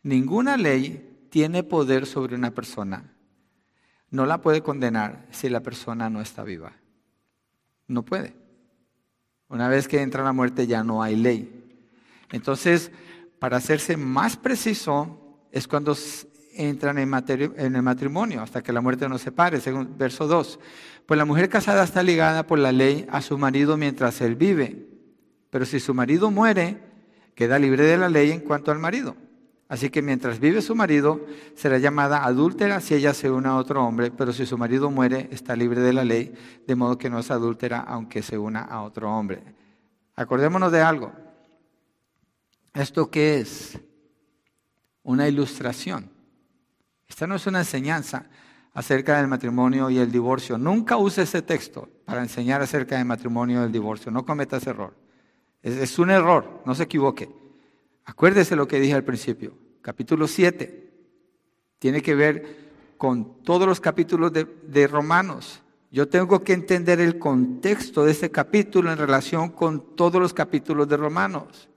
Ninguna 0.01 0.57
ley 0.57 1.27
tiene 1.29 1.61
poder 1.61 2.07
sobre 2.07 2.33
una 2.35 2.49
persona. 2.49 3.13
No 4.09 4.25
la 4.25 4.41
puede 4.41 4.63
condenar 4.63 5.27
si 5.29 5.47
la 5.47 5.59
persona 5.59 6.09
no 6.09 6.21
está 6.21 6.41
viva. 6.41 6.73
No 7.87 8.01
puede. 8.01 8.33
Una 9.47 9.67
vez 9.67 9.87
que 9.87 10.01
entra 10.01 10.23
la 10.23 10.33
muerte 10.33 10.65
ya 10.65 10.83
no 10.83 11.03
hay 11.03 11.15
ley. 11.15 11.85
Entonces, 12.31 12.89
para 13.37 13.57
hacerse 13.57 13.95
más 13.95 14.37
preciso, 14.37 15.37
es 15.51 15.67
cuando 15.67 15.95
entran 16.55 16.97
en, 16.97 17.75
el 17.75 17.81
matrimonio 17.83 18.41
hasta 18.41 18.63
que 18.63 18.73
la 18.73 18.81
muerte 18.81 19.07
nos 19.07 19.21
separe, 19.21 19.59
según 19.59 19.95
verso 19.97 20.27
2. 20.27 20.59
Pues 21.05 21.17
la 21.17 21.25
mujer 21.25 21.49
casada 21.49 21.83
está 21.83 22.01
ligada 22.01 22.47
por 22.47 22.59
la 22.59 22.71
ley 22.71 23.05
a 23.09 23.21
su 23.21 23.37
marido 23.37 23.77
mientras 23.77 24.21
él 24.21 24.35
vive, 24.35 24.87
pero 25.49 25.65
si 25.65 25.79
su 25.79 25.93
marido 25.93 26.31
muere, 26.31 26.77
queda 27.35 27.59
libre 27.59 27.83
de 27.83 27.97
la 27.97 28.09
ley 28.09 28.31
en 28.31 28.39
cuanto 28.39 28.71
al 28.71 28.79
marido. 28.79 29.15
Así 29.67 29.89
que 29.89 30.01
mientras 30.01 30.39
vive 30.39 30.61
su 30.61 30.75
marido, 30.75 31.25
será 31.55 31.77
llamada 31.77 32.23
adúltera 32.23 32.79
si 32.79 32.93
ella 32.93 33.13
se 33.13 33.31
une 33.31 33.47
a 33.47 33.55
otro 33.55 33.83
hombre, 33.83 34.11
pero 34.11 34.31
si 34.31 34.45
su 34.45 34.57
marido 34.57 34.91
muere, 34.91 35.29
está 35.31 35.55
libre 35.55 35.81
de 35.81 35.93
la 35.93 36.03
ley, 36.03 36.33
de 36.67 36.75
modo 36.75 36.97
que 36.97 37.09
no 37.09 37.19
es 37.19 37.31
adúltera 37.31 37.79
aunque 37.79 38.21
se 38.21 38.37
una 38.37 38.61
a 38.61 38.83
otro 38.83 39.11
hombre. 39.11 39.41
Acordémonos 40.15 40.71
de 40.71 40.81
algo. 40.81 41.11
¿Esto 42.73 43.09
qué 43.09 43.39
es? 43.39 43.79
Una 45.01 45.27
ilustración. 45.27 46.11
Esta 47.07 47.27
no 47.27 47.35
es 47.35 47.47
una 47.47 47.59
enseñanza 47.59 48.25
acerca 48.73 49.17
del 49.17 49.27
matrimonio 49.27 49.89
y 49.89 49.99
el 49.99 50.11
divorcio. 50.11 50.57
Nunca 50.57 50.97
use 50.97 51.23
ese 51.23 51.41
texto 51.41 51.89
para 52.05 52.21
enseñar 52.21 52.61
acerca 52.61 52.97
del 52.97 53.05
matrimonio 53.05 53.61
y 53.61 53.65
el 53.65 53.71
divorcio. 53.71 54.11
No 54.11 54.25
cometa 54.25 54.57
ese 54.57 54.71
error. 54.71 54.95
Es, 55.61 55.97
un 55.99 56.09
error, 56.09 56.61
no 56.65 56.75
se 56.75 56.83
equivoque. 56.83 57.29
Acuérdese 58.05 58.55
lo 58.55 58.67
que 58.67 58.79
dije 58.79 58.93
al 58.93 59.03
principio. 59.03 59.53
Capítulo 59.81 60.27
7 60.27 60.91
tiene 61.79 62.01
que 62.01 62.15
ver 62.15 62.63
con 62.97 63.43
todos 63.43 63.67
los 63.67 63.79
capítulos 63.79 64.33
de, 64.33 64.45
de 64.45 64.87
Romanos. 64.87 65.61
Yo 65.91 66.07
tengo 66.07 66.43
que 66.43 66.53
entender 66.53 66.99
el 66.99 67.19
contexto 67.19 68.03
de 68.03 68.11
ese 68.11 68.31
capítulo 68.31 68.91
en 68.91 68.97
relación 68.97 69.49
con 69.49 69.95
todos 69.95 70.19
los 70.19 70.33
capítulos 70.33 70.87
de 70.87 70.97
Romanos. 70.97 71.69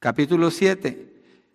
Capítulo 0.00 0.50
7 0.50 1.11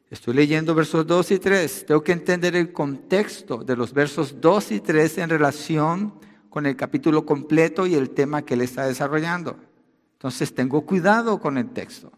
Estoy 0.09 0.35
leyendo 0.35 0.73
versos 0.73 1.05
2 1.05 1.31
y 1.31 1.39
3. 1.39 1.85
Tengo 1.85 2.01
que 2.01 2.13
entender 2.13 2.55
el 2.55 2.71
contexto 2.71 3.57
de 3.57 3.75
los 3.75 3.93
versos 3.93 4.39
2 4.39 4.71
y 4.71 4.79
3 4.79 5.17
en 5.17 5.29
relación 5.29 6.13
con 6.49 6.65
el 6.65 6.77
capítulo 6.77 7.25
completo 7.25 7.85
y 7.85 7.95
el 7.95 8.11
tema 8.11 8.43
que 8.43 8.53
él 8.53 8.61
está 8.61 8.87
desarrollando. 8.87 9.57
Entonces 10.13 10.55
tengo 10.55 10.85
cuidado 10.85 11.41
con 11.41 11.57
el 11.57 11.71
texto. 11.71 12.13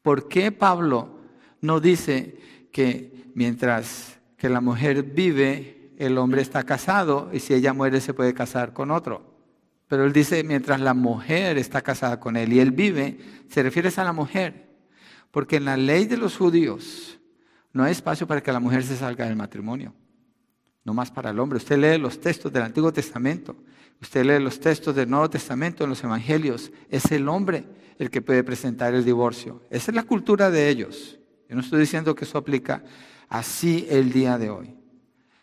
¿Por 0.00 0.26
qué 0.26 0.52
Pablo 0.52 1.18
no 1.60 1.80
dice 1.80 2.38
que 2.72 3.30
mientras 3.34 4.18
que 4.38 4.48
la 4.48 4.62
mujer 4.62 5.02
vive, 5.02 5.92
el 5.98 6.16
hombre 6.16 6.40
está 6.40 6.64
casado 6.64 7.28
y 7.30 7.40
si 7.40 7.52
ella 7.52 7.74
muere 7.74 8.00
se 8.00 8.14
puede 8.14 8.32
casar 8.32 8.72
con 8.72 8.90
otro? 8.90 9.36
Pero 9.86 10.06
él 10.06 10.14
dice, 10.14 10.42
mientras 10.44 10.80
la 10.80 10.94
mujer 10.94 11.58
está 11.58 11.82
casada 11.82 12.18
con 12.18 12.38
él 12.38 12.54
y 12.54 12.60
él 12.60 12.70
vive, 12.70 13.18
se 13.50 13.62
refiere 13.62 13.90
a 13.94 14.04
la 14.04 14.14
mujer. 14.14 14.71
Porque 15.32 15.56
en 15.56 15.64
la 15.64 15.76
ley 15.76 16.04
de 16.04 16.16
los 16.16 16.36
judíos 16.36 17.18
no 17.72 17.82
hay 17.82 17.90
espacio 17.90 18.28
para 18.28 18.42
que 18.42 18.52
la 18.52 18.60
mujer 18.60 18.84
se 18.84 18.96
salga 18.96 19.26
del 19.26 19.34
matrimonio, 19.34 19.94
no 20.84 20.94
más 20.94 21.10
para 21.10 21.30
el 21.30 21.40
hombre. 21.40 21.56
Usted 21.56 21.78
lee 21.78 21.98
los 21.98 22.20
textos 22.20 22.52
del 22.52 22.62
Antiguo 22.62 22.92
Testamento, 22.92 23.56
usted 24.00 24.24
lee 24.24 24.44
los 24.44 24.60
textos 24.60 24.94
del 24.94 25.10
Nuevo 25.10 25.28
Testamento 25.30 25.82
en 25.82 25.90
los 25.90 26.04
Evangelios, 26.04 26.70
es 26.88 27.10
el 27.10 27.28
hombre 27.28 27.64
el 27.98 28.10
que 28.10 28.20
puede 28.20 28.44
presentar 28.44 28.94
el 28.94 29.04
divorcio. 29.04 29.62
Esa 29.70 29.90
es 29.90 29.94
la 29.94 30.02
cultura 30.04 30.50
de 30.50 30.68
ellos. 30.68 31.18
Yo 31.48 31.56
no 31.56 31.62
estoy 31.62 31.80
diciendo 31.80 32.14
que 32.14 32.24
eso 32.24 32.36
aplica 32.38 32.84
así 33.28 33.86
el 33.88 34.12
día 34.12 34.36
de 34.36 34.50
hoy. 34.50 34.76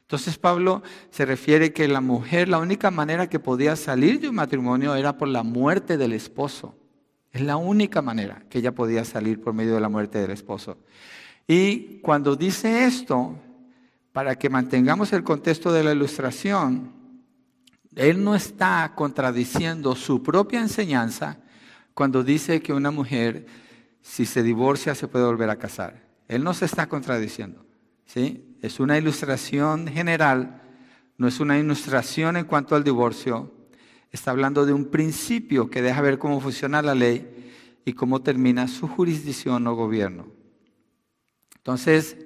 Entonces 0.02 0.38
Pablo 0.38 0.84
se 1.10 1.26
refiere 1.26 1.74
que 1.74 1.88
la 1.88 2.02
mujer, 2.02 2.48
la 2.48 2.60
única 2.60 2.92
manera 2.92 3.28
que 3.28 3.40
podía 3.40 3.76
salir 3.76 4.20
de 4.20 4.30
un 4.30 4.36
matrimonio 4.36 4.96
era 4.96 5.18
por 5.18 5.28
la 5.28 5.44
muerte 5.44 5.98
del 5.98 6.14
esposo. 6.14 6.76
Es 7.32 7.42
la 7.42 7.58
única 7.58 8.02
manera 8.02 8.44
que 8.50 8.60
ella 8.60 8.74
podía 8.74 9.06
salir 9.06 9.42
por 9.42 9.54
medio 9.54 9.76
de 9.76 9.82
la 9.82 9.90
muerte 9.90 10.20
del 10.20 10.32
esposo. 10.32 10.78
Y 11.48 12.00
cuando 12.02 12.36
dice 12.36 12.86
esto, 12.86 13.36
para 14.12 14.36
que 14.36 14.50
mantengamos 14.50 15.14
el 15.14 15.24
contexto 15.24 15.72
de 15.72 15.84
la 15.84 15.92
ilustración, 15.92 16.92
él 17.96 18.24
no 18.24 18.36
está 18.36 18.94
contradiciendo 18.96 19.96
su 19.96 20.24
propia 20.24 20.62
enseñanza 20.62 21.40
cuando 21.94 22.24
dice 22.24 22.62
que 22.62 22.74
una 22.74 22.92
mujer, 22.92 23.46
si 24.02 24.26
se 24.26 24.42
divorcia, 24.42 24.96
se 24.96 25.08
puede 25.08 25.26
volver 25.26 25.50
a 25.50 25.58
casar. 25.58 26.08
Él 26.28 26.44
no 26.44 26.54
se 26.54 26.66
está 26.66 26.88
contradiciendo. 26.88 27.66
¿sí? 28.06 28.56
Es 28.62 28.80
una 28.80 28.98
ilustración 28.98 29.88
general, 29.88 30.62
no 31.18 31.28
es 31.28 31.40
una 31.40 31.58
ilustración 31.60 32.38
en 32.38 32.46
cuanto 32.46 32.76
al 32.76 32.84
divorcio, 32.84 33.54
está 34.12 34.32
hablando 34.32 34.66
de 34.66 34.74
un 34.74 34.86
principio 34.86 35.70
que 35.70 35.82
deja 35.82 36.02
ver 36.02 36.18
cómo 36.18 36.40
funciona 36.42 36.82
la 36.82 36.96
ley 36.96 37.52
y 37.86 37.94
cómo 37.94 38.22
termina 38.22 38.68
su 38.68 38.88
jurisdicción 38.88 39.66
o 39.68 39.76
gobierno. 39.76 40.28
Entonces, 41.56 42.18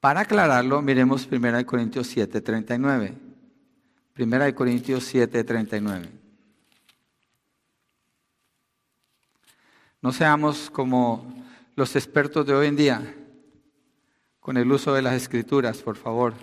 para 0.00 0.20
aclararlo, 0.20 0.80
miremos 0.82 1.28
1 1.30 1.66
Corintios 1.66 2.06
7, 2.06 2.40
39. 2.40 3.14
1 4.18 4.54
Corintios 4.54 5.04
7, 5.04 5.44
39. 5.44 6.08
No 10.00 10.12
seamos 10.12 10.70
como 10.70 11.44
los 11.74 11.96
expertos 11.96 12.46
de 12.46 12.54
hoy 12.54 12.68
en 12.68 12.76
día 12.76 13.14
con 14.40 14.56
el 14.56 14.70
uso 14.70 14.94
de 14.94 15.02
las 15.02 15.14
escrituras, 15.14 15.78
por 15.78 15.96
favor, 15.96 16.34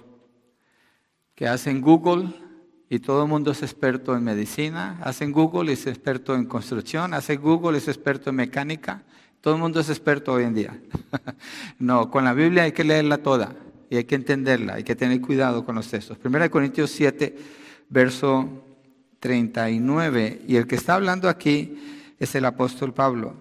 que 1.33 1.47
hacen 1.47 1.79
Google 1.79 2.42
y 2.89 2.99
todo 2.99 3.23
el 3.23 3.29
mundo 3.29 3.51
es 3.51 3.61
experto 3.63 4.15
en 4.15 4.23
medicina, 4.23 4.99
hacen 5.01 5.31
Google 5.31 5.71
y 5.71 5.73
es 5.73 5.87
experto 5.87 6.35
en 6.35 6.45
construcción, 6.45 7.13
hace 7.13 7.37
Google 7.37 7.77
y 7.77 7.81
es 7.81 7.87
experto 7.87 8.29
en 8.29 8.37
mecánica, 8.37 9.03
todo 9.41 9.55
el 9.55 9.59
mundo 9.59 9.79
es 9.79 9.89
experto 9.89 10.33
hoy 10.33 10.43
en 10.43 10.53
día. 10.53 10.79
no, 11.79 12.09
con 12.09 12.23
la 12.23 12.33
Biblia 12.33 12.63
hay 12.63 12.71
que 12.71 12.83
leerla 12.83 13.17
toda 13.17 13.55
y 13.89 13.97
hay 13.97 14.05
que 14.05 14.15
entenderla, 14.15 14.75
hay 14.75 14.83
que 14.83 14.95
tener 14.95 15.19
cuidado 15.21 15.65
con 15.65 15.75
los 15.75 15.87
textos. 15.89 16.17
Primera 16.17 16.45
de 16.45 16.49
Corintios 16.49 16.91
7, 16.91 17.35
verso 17.89 18.63
39, 19.19 20.41
y 20.47 20.55
el 20.55 20.67
que 20.67 20.75
está 20.75 20.95
hablando 20.95 21.29
aquí 21.29 21.77
es 22.19 22.35
el 22.35 22.45
apóstol 22.45 22.93
Pablo. 22.93 23.35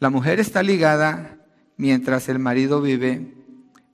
La 0.00 0.10
mujer 0.10 0.38
está 0.38 0.62
ligada 0.62 1.38
mientras 1.76 2.28
el 2.28 2.38
marido 2.38 2.80
vive, 2.80 3.34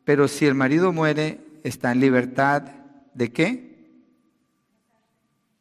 pero 0.05 0.29
si 0.29 0.47
el 0.47 0.55
marido 0.55 0.93
muere, 0.93 1.41
está 1.63 1.93
en 1.93 2.01
libertad 2.01 2.63
de 3.15 3.33
qué? 3.33 3.64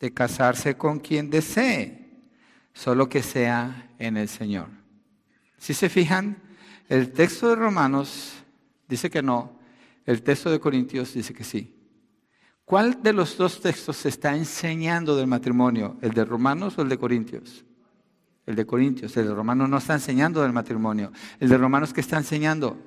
De 0.03 0.13
casarse 0.13 0.75
con 0.75 0.99
quien 0.99 1.29
desee, 1.29 2.09
solo 2.73 3.07
que 3.07 3.23
sea 3.23 3.89
en 3.97 4.17
el 4.17 4.27
Señor. 4.27 4.67
Si 5.57 5.73
se 5.73 5.87
fijan, 5.87 6.35
el 6.89 7.13
texto 7.13 7.47
de 7.47 7.55
Romanos 7.55 8.33
dice 8.85 9.09
que 9.09 9.23
no, 9.23 9.57
el 10.05 10.21
texto 10.21 10.51
de 10.51 10.59
Corintios 10.59 11.13
dice 11.13 11.33
que 11.33 11.45
sí. 11.45 11.73
¿Cuál 12.65 13.01
de 13.01 13.13
los 13.13 13.37
dos 13.37 13.61
textos 13.61 13.95
se 13.95 14.09
está 14.09 14.35
enseñando 14.35 15.15
del 15.15 15.27
matrimonio? 15.27 15.95
¿El 16.01 16.11
de 16.11 16.25
Romanos 16.25 16.77
o 16.77 16.81
el 16.81 16.89
de 16.89 16.97
Corintios? 16.97 17.63
El 18.45 18.57
de 18.57 18.65
Corintios. 18.65 19.15
El 19.15 19.27
de 19.27 19.33
Romanos 19.33 19.69
no 19.69 19.77
está 19.77 19.93
enseñando 19.93 20.41
del 20.41 20.51
matrimonio. 20.51 21.13
El 21.39 21.47
de 21.47 21.57
Romanos 21.57 21.93
que 21.93 22.01
está 22.01 22.17
enseñando 22.17 22.77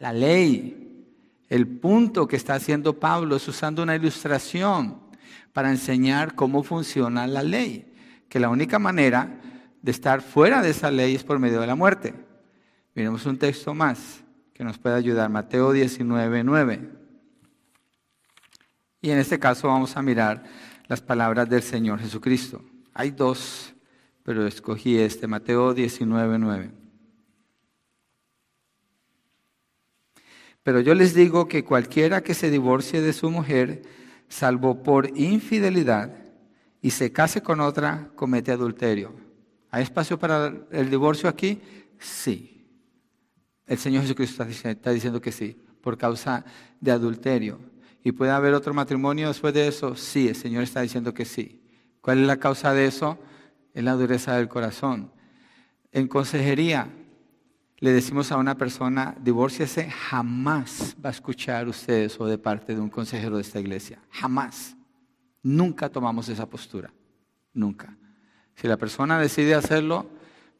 la 0.00 0.12
ley. 0.12 1.06
El 1.48 1.66
punto 1.66 2.28
que 2.28 2.36
está 2.36 2.56
haciendo 2.56 3.00
Pablo 3.00 3.36
es 3.36 3.48
usando 3.48 3.82
una 3.82 3.96
ilustración 3.96 5.01
para 5.52 5.70
enseñar 5.70 6.34
cómo 6.34 6.62
funciona 6.62 7.26
la 7.26 7.42
ley, 7.42 7.92
que 8.28 8.40
la 8.40 8.48
única 8.48 8.78
manera 8.78 9.40
de 9.82 9.90
estar 9.90 10.22
fuera 10.22 10.62
de 10.62 10.70
esa 10.70 10.90
ley 10.90 11.14
es 11.14 11.24
por 11.24 11.38
medio 11.38 11.60
de 11.60 11.66
la 11.66 11.74
muerte. 11.74 12.14
Miremos 12.94 13.26
un 13.26 13.38
texto 13.38 13.74
más 13.74 14.22
que 14.54 14.64
nos 14.64 14.78
puede 14.78 14.96
ayudar, 14.96 15.28
Mateo 15.28 15.72
19, 15.72 16.44
9. 16.44 16.90
Y 19.00 19.10
en 19.10 19.18
este 19.18 19.38
caso 19.38 19.68
vamos 19.68 19.96
a 19.96 20.02
mirar 20.02 20.44
las 20.86 21.00
palabras 21.00 21.48
del 21.48 21.62
Señor 21.62 21.98
Jesucristo. 21.98 22.62
Hay 22.94 23.10
dos, 23.10 23.74
pero 24.22 24.46
escogí 24.46 24.98
este, 24.98 25.26
Mateo 25.26 25.74
19, 25.74 26.38
9. 26.38 26.70
Pero 30.62 30.80
yo 30.80 30.94
les 30.94 31.14
digo 31.14 31.48
que 31.48 31.64
cualquiera 31.64 32.22
que 32.22 32.34
se 32.34 32.50
divorcie 32.50 33.00
de 33.00 33.12
su 33.12 33.30
mujer, 33.30 33.82
salvo 34.32 34.82
por 34.82 35.14
infidelidad, 35.18 36.10
y 36.80 36.90
se 36.90 37.12
case 37.12 37.42
con 37.42 37.60
otra, 37.60 38.10
comete 38.16 38.50
adulterio. 38.50 39.12
¿Hay 39.70 39.82
espacio 39.82 40.18
para 40.18 40.52
el 40.70 40.88
divorcio 40.88 41.28
aquí? 41.28 41.60
Sí. 41.98 42.66
El 43.66 43.76
Señor 43.76 44.02
Jesucristo 44.02 44.42
está 44.42 44.90
diciendo 44.90 45.20
que 45.20 45.32
sí, 45.32 45.56
por 45.82 45.98
causa 45.98 46.46
de 46.80 46.90
adulterio. 46.90 47.60
¿Y 48.02 48.12
puede 48.12 48.32
haber 48.32 48.54
otro 48.54 48.72
matrimonio 48.72 49.28
después 49.28 49.52
de 49.52 49.68
eso? 49.68 49.94
Sí, 49.96 50.28
el 50.28 50.34
Señor 50.34 50.62
está 50.62 50.80
diciendo 50.80 51.12
que 51.12 51.26
sí. 51.26 51.62
¿Cuál 52.00 52.20
es 52.20 52.26
la 52.26 52.38
causa 52.38 52.72
de 52.72 52.86
eso? 52.86 53.18
Es 53.74 53.84
la 53.84 53.92
dureza 53.92 54.36
del 54.36 54.48
corazón. 54.48 55.12
En 55.92 56.08
consejería 56.08 56.88
le 57.82 57.90
decimos 57.90 58.30
a 58.30 58.36
una 58.36 58.56
persona, 58.56 59.12
divórciese, 59.20 59.90
jamás 59.90 60.96
va 61.04 61.08
a 61.08 61.10
escuchar 61.10 61.66
usted 61.66 62.04
eso 62.04 62.24
de 62.26 62.38
parte 62.38 62.76
de 62.76 62.80
un 62.80 62.88
consejero 62.88 63.34
de 63.34 63.42
esta 63.42 63.58
iglesia. 63.58 63.98
Jamás. 64.08 64.76
Nunca 65.42 65.88
tomamos 65.88 66.28
esa 66.28 66.48
postura. 66.48 66.92
Nunca. 67.52 67.98
Si 68.54 68.68
la 68.68 68.76
persona 68.76 69.18
decide 69.18 69.56
hacerlo 69.56 70.08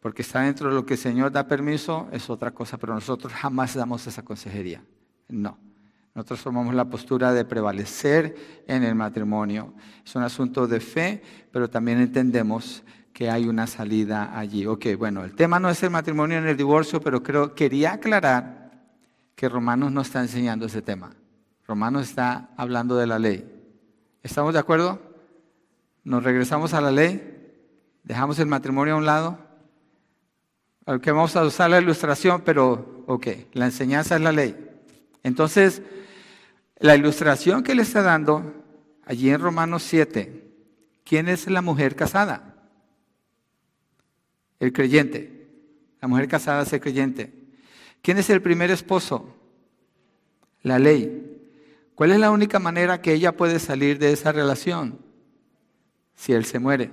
porque 0.00 0.22
está 0.22 0.40
dentro 0.40 0.68
de 0.68 0.74
lo 0.74 0.84
que 0.84 0.94
el 0.94 0.98
Señor 0.98 1.30
da 1.30 1.46
permiso, 1.46 2.08
es 2.10 2.28
otra 2.28 2.50
cosa, 2.50 2.76
pero 2.76 2.92
nosotros 2.92 3.32
jamás 3.32 3.74
damos 3.74 4.04
esa 4.08 4.24
consejería. 4.24 4.82
No. 5.28 5.56
Nosotros 6.16 6.42
tomamos 6.42 6.74
la 6.74 6.90
postura 6.90 7.32
de 7.32 7.44
prevalecer 7.44 8.64
en 8.66 8.82
el 8.82 8.96
matrimonio. 8.96 9.74
Es 10.04 10.16
un 10.16 10.24
asunto 10.24 10.66
de 10.66 10.80
fe, 10.80 11.22
pero 11.52 11.70
también 11.70 12.00
entendemos 12.00 12.82
que 13.12 13.30
hay 13.30 13.48
una 13.48 13.66
salida 13.66 14.36
allí. 14.38 14.66
Ok, 14.66 14.86
bueno, 14.98 15.24
el 15.24 15.34
tema 15.34 15.60
no 15.60 15.68
es 15.70 15.82
el 15.82 15.90
matrimonio 15.90 16.38
en 16.38 16.46
el 16.46 16.56
divorcio, 16.56 17.00
pero 17.00 17.22
creo, 17.22 17.54
quería 17.54 17.94
aclarar 17.94 18.72
que 19.34 19.48
Romanos 19.48 19.92
no 19.92 20.00
está 20.00 20.20
enseñando 20.20 20.66
ese 20.66 20.82
tema. 20.82 21.14
Romanos 21.66 22.08
está 22.08 22.50
hablando 22.56 22.96
de 22.96 23.06
la 23.06 23.18
ley. 23.18 23.48
¿Estamos 24.22 24.54
de 24.54 24.60
acuerdo? 24.60 25.00
Nos 26.04 26.22
regresamos 26.22 26.74
a 26.74 26.80
la 26.80 26.90
ley, 26.90 27.52
dejamos 28.02 28.38
el 28.38 28.46
matrimonio 28.46 28.94
a 28.94 28.98
un 28.98 29.06
lado. 29.06 29.38
Aunque 30.86 31.12
vamos 31.12 31.36
a 31.36 31.44
usar 31.44 31.70
la 31.70 31.80
ilustración, 31.80 32.42
pero 32.44 33.04
ok, 33.06 33.26
la 33.52 33.66
enseñanza 33.66 34.16
es 34.16 34.20
la 34.20 34.32
ley. 34.32 34.56
Entonces, 35.22 35.82
la 36.78 36.96
ilustración 36.96 37.62
que 37.62 37.74
le 37.74 37.82
está 37.82 38.02
dando 38.02 38.64
allí 39.04 39.30
en 39.30 39.40
Romanos 39.40 39.84
7, 39.84 40.44
¿quién 41.04 41.28
es 41.28 41.48
la 41.48 41.62
mujer 41.62 41.94
casada? 41.94 42.51
El 44.62 44.72
creyente. 44.72 45.48
La 46.00 46.06
mujer 46.06 46.28
casada 46.28 46.62
es 46.62 46.72
el 46.72 46.80
creyente. 46.80 47.32
¿Quién 48.00 48.18
es 48.18 48.30
el 48.30 48.40
primer 48.40 48.70
esposo? 48.70 49.34
La 50.62 50.78
ley. 50.78 51.50
¿Cuál 51.96 52.12
es 52.12 52.20
la 52.20 52.30
única 52.30 52.60
manera 52.60 53.02
que 53.02 53.12
ella 53.12 53.36
puede 53.36 53.58
salir 53.58 53.98
de 53.98 54.12
esa 54.12 54.30
relación? 54.30 55.00
Si 56.14 56.32
él 56.32 56.44
se 56.44 56.60
muere. 56.60 56.92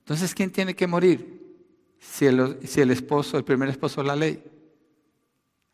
Entonces, 0.00 0.34
¿quién 0.34 0.50
tiene 0.50 0.74
que 0.74 0.88
morir? 0.88 1.40
Si 2.00 2.26
el, 2.26 2.90
esposo, 2.90 3.38
el 3.38 3.44
primer 3.44 3.68
esposo, 3.68 4.02
la 4.02 4.16
ley. 4.16 4.42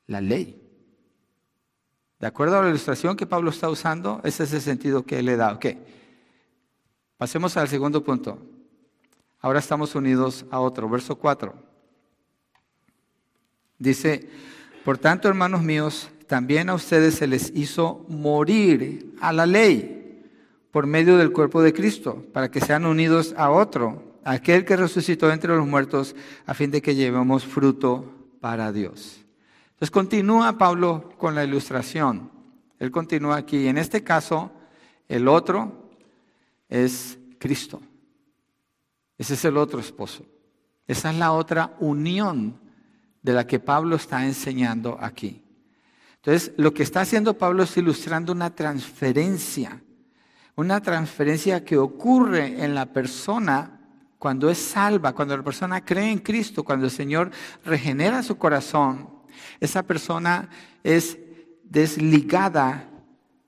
La 0.07 0.21
ley. 0.21 0.61
De 2.21 2.27
acuerdo 2.27 2.59
a 2.59 2.63
la 2.65 2.69
ilustración 2.69 3.17
que 3.17 3.25
Pablo 3.25 3.49
está 3.49 3.71
usando, 3.71 4.21
ese 4.25 4.45
es 4.45 4.53
el 4.53 4.61
sentido 4.61 5.07
que 5.07 5.21
él 5.21 5.25
le 5.25 5.37
da. 5.37 5.55
Ok. 5.55 5.69
Pasemos 7.17 7.57
al 7.57 7.69
segundo 7.69 8.05
punto. 8.05 8.54
Ahora 9.45 9.59
estamos 9.59 9.95
unidos 9.95 10.47
a 10.51 10.59
otro. 10.59 10.89
Verso 10.89 11.17
4. 11.17 11.53
Dice, 13.79 14.27
por 14.87 14.97
tanto, 14.97 15.29
hermanos 15.29 15.63
míos, 15.63 16.09
también 16.27 16.71
a 16.71 16.75
ustedes 16.75 17.17
se 17.17 17.27
les 17.27 17.55
hizo 17.55 18.07
morir 18.09 19.15
a 19.21 19.35
la 19.35 19.45
ley 19.45 20.25
por 20.71 20.87
medio 20.87 21.19
del 21.19 21.31
cuerpo 21.31 21.61
de 21.61 21.75
Cristo, 21.75 22.25
para 22.33 22.51
que 22.51 22.63
sean 22.63 22.87
unidos 22.87 23.35
a 23.37 23.51
otro, 23.51 24.17
aquel 24.25 24.65
que 24.65 24.79
resucitó 24.79 25.31
entre 25.31 25.55
los 25.55 25.67
muertos, 25.67 26.17
a 26.47 26.55
fin 26.55 26.71
de 26.71 26.81
que 26.81 26.95
llevemos 26.95 27.45
fruto 27.45 28.15
para 28.41 28.73
Dios. 28.73 29.27
Entonces 29.73 29.91
continúa 29.91 30.57
Pablo 30.57 31.13
con 31.19 31.35
la 31.35 31.45
ilustración. 31.45 32.31
Él 32.79 32.91
continúa 32.91 33.37
aquí. 33.37 33.67
En 33.67 33.77
este 33.77 34.03
caso, 34.03 34.51
el 35.07 35.29
otro 35.29 35.91
es 36.71 37.19
Cristo. 37.39 37.83
Ese 39.19 39.35
es 39.35 39.45
el 39.45 39.57
otro 39.57 39.81
esposo. 39.81 40.25
Esa 40.87 41.11
es 41.11 41.17
la 41.17 41.33
otra 41.33 41.77
unión 41.81 42.61
de 43.23 43.33
la 43.33 43.47
que 43.47 43.61
Pablo 43.61 43.97
está 43.97 44.25
enseñando 44.25 44.99
aquí. 45.01 45.43
Entonces, 46.17 46.53
lo 46.57 46.73
que 46.75 46.83
está 46.83 47.03
haciendo 47.03 47.39
Pablo 47.39 47.63
es 47.63 47.77
ilustrando 47.77 48.33
una 48.33 48.55
transferencia, 48.55 49.83
una 50.57 50.81
transferencia 50.81 51.65
que 51.65 51.77
ocurre 51.77 52.65
en 52.65 52.75
la 52.75 52.87
persona 52.87 53.81
cuando 54.19 54.49
es 54.49 54.59
salva, 54.59 55.13
cuando 55.13 55.37
la 55.37 55.43
persona 55.43 55.85
cree 55.85 56.11
en 56.11 56.19
Cristo, 56.19 56.65
cuando 56.65 56.87
el 56.87 56.91
Señor 56.91 57.31
regenera 57.65 58.23
su 58.23 58.37
corazón 58.37 59.15
esa 59.61 59.83
persona 59.83 60.49
es 60.83 61.19
desligada 61.63 62.89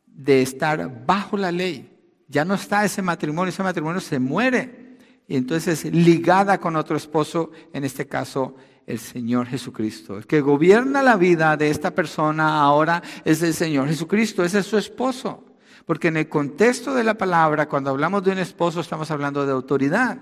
de 0.06 0.42
estar 0.42 1.04
bajo 1.06 1.36
la 1.36 1.52
ley. 1.52 1.92
Ya 2.28 2.44
no 2.44 2.54
está 2.54 2.84
ese 2.84 3.02
matrimonio, 3.02 3.50
ese 3.50 3.62
matrimonio 3.62 4.00
se 4.00 4.18
muere. 4.18 4.85
Y 5.28 5.36
entonces 5.36 5.84
es 5.84 5.92
ligada 5.92 6.58
con 6.58 6.76
otro 6.76 6.96
esposo, 6.96 7.50
en 7.72 7.84
este 7.84 8.06
caso 8.06 8.56
el 8.86 8.98
Señor 8.98 9.46
Jesucristo. 9.46 10.18
El 10.18 10.26
que 10.26 10.40
gobierna 10.40 11.02
la 11.02 11.16
vida 11.16 11.56
de 11.56 11.70
esta 11.70 11.92
persona 11.92 12.60
ahora 12.60 13.02
es 13.24 13.42
el 13.42 13.52
Señor 13.52 13.88
Jesucristo, 13.88 14.44
ese 14.44 14.60
es 14.60 14.66
su 14.66 14.78
esposo. 14.78 15.44
Porque 15.84 16.08
en 16.08 16.16
el 16.16 16.28
contexto 16.28 16.94
de 16.94 17.04
la 17.04 17.14
palabra, 17.14 17.68
cuando 17.68 17.90
hablamos 17.90 18.22
de 18.24 18.32
un 18.32 18.38
esposo, 18.38 18.80
estamos 18.80 19.10
hablando 19.10 19.46
de 19.46 19.52
autoridad. 19.52 20.20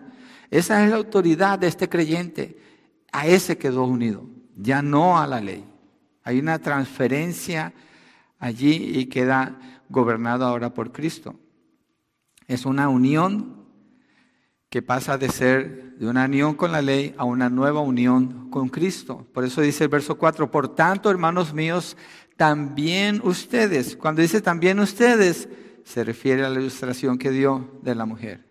Esa 0.50 0.84
es 0.84 0.90
la 0.90 0.96
autoridad 0.96 1.58
de 1.58 1.68
este 1.68 1.88
creyente. 1.88 2.58
A 3.12 3.26
ese 3.26 3.56
quedó 3.56 3.84
unido 3.84 4.26
ya 4.56 4.82
no 4.82 5.18
a 5.18 5.26
la 5.26 5.40
ley. 5.40 5.64
Hay 6.22 6.38
una 6.38 6.58
transferencia 6.58 7.72
allí 8.38 8.98
y 8.98 9.06
queda 9.06 9.80
gobernado 9.88 10.46
ahora 10.46 10.72
por 10.72 10.92
Cristo. 10.92 11.38
Es 12.46 12.66
una 12.66 12.88
unión 12.88 13.63
que 14.74 14.82
pasa 14.82 15.16
de 15.16 15.28
ser 15.28 15.96
de 16.00 16.08
una 16.08 16.24
unión 16.24 16.54
con 16.54 16.72
la 16.72 16.82
ley 16.82 17.14
a 17.16 17.22
una 17.22 17.48
nueva 17.48 17.80
unión 17.80 18.50
con 18.50 18.68
Cristo. 18.68 19.24
Por 19.32 19.44
eso 19.44 19.60
dice 19.60 19.84
el 19.84 19.88
verso 19.88 20.18
4, 20.18 20.50
por 20.50 20.74
tanto, 20.74 21.12
hermanos 21.12 21.54
míos, 21.54 21.96
también 22.36 23.20
ustedes, 23.22 23.94
cuando 23.94 24.20
dice 24.20 24.40
también 24.40 24.80
ustedes, 24.80 25.48
se 25.84 26.02
refiere 26.02 26.44
a 26.44 26.48
la 26.48 26.58
ilustración 26.58 27.18
que 27.18 27.30
dio 27.30 27.78
de 27.82 27.94
la 27.94 28.04
mujer. 28.04 28.48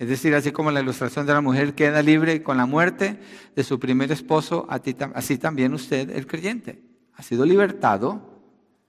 Es 0.00 0.08
decir, 0.08 0.34
así 0.34 0.50
como 0.50 0.72
la 0.72 0.80
ilustración 0.80 1.26
de 1.26 1.34
la 1.34 1.40
mujer 1.40 1.76
queda 1.76 2.02
libre 2.02 2.42
con 2.42 2.56
la 2.56 2.66
muerte 2.66 3.20
de 3.54 3.62
su 3.62 3.78
primer 3.78 4.10
esposo, 4.10 4.66
así 4.68 5.38
también 5.38 5.74
usted, 5.74 6.10
el 6.10 6.26
creyente, 6.26 6.82
ha 7.14 7.22
sido 7.22 7.46
libertado 7.46 8.42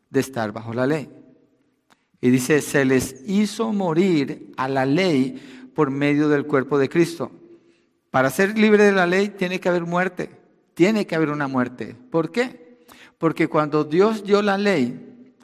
de 0.10 0.22
estar 0.22 0.52
bajo 0.54 0.74
la 0.74 0.88
ley. 0.88 1.08
Y 2.20 2.32
dice, 2.32 2.63
se 2.63 2.84
les 2.84 3.22
hizo 3.28 3.72
morir 3.74 4.54
a 4.58 4.67
la 4.67 4.88
ley 4.88 5.67
por 5.78 5.92
medio 5.92 6.28
del 6.28 6.48
cuerpo 6.48 6.80
de 6.80 6.90
Cristo. 6.90 7.30
Para 8.10 8.32
ser 8.32 8.58
libre 8.58 8.84
de 8.84 8.94
la 8.94 9.06
ley 9.06 9.30
tiene 9.30 9.60
que 9.60 9.70
haber 9.70 9.86
muerte, 9.86 10.32
tiene 10.74 11.06
que 11.06 11.13
haber 11.13 11.30
una 11.30 11.48
muerte. 11.48 11.96
¿Por 12.10 12.32
qué? 12.32 12.80
Porque 13.20 13.48
cuando 13.48 13.84
Dios 13.84 14.24
dio 14.24 14.42
la 14.42 14.58
ley, 14.58 15.36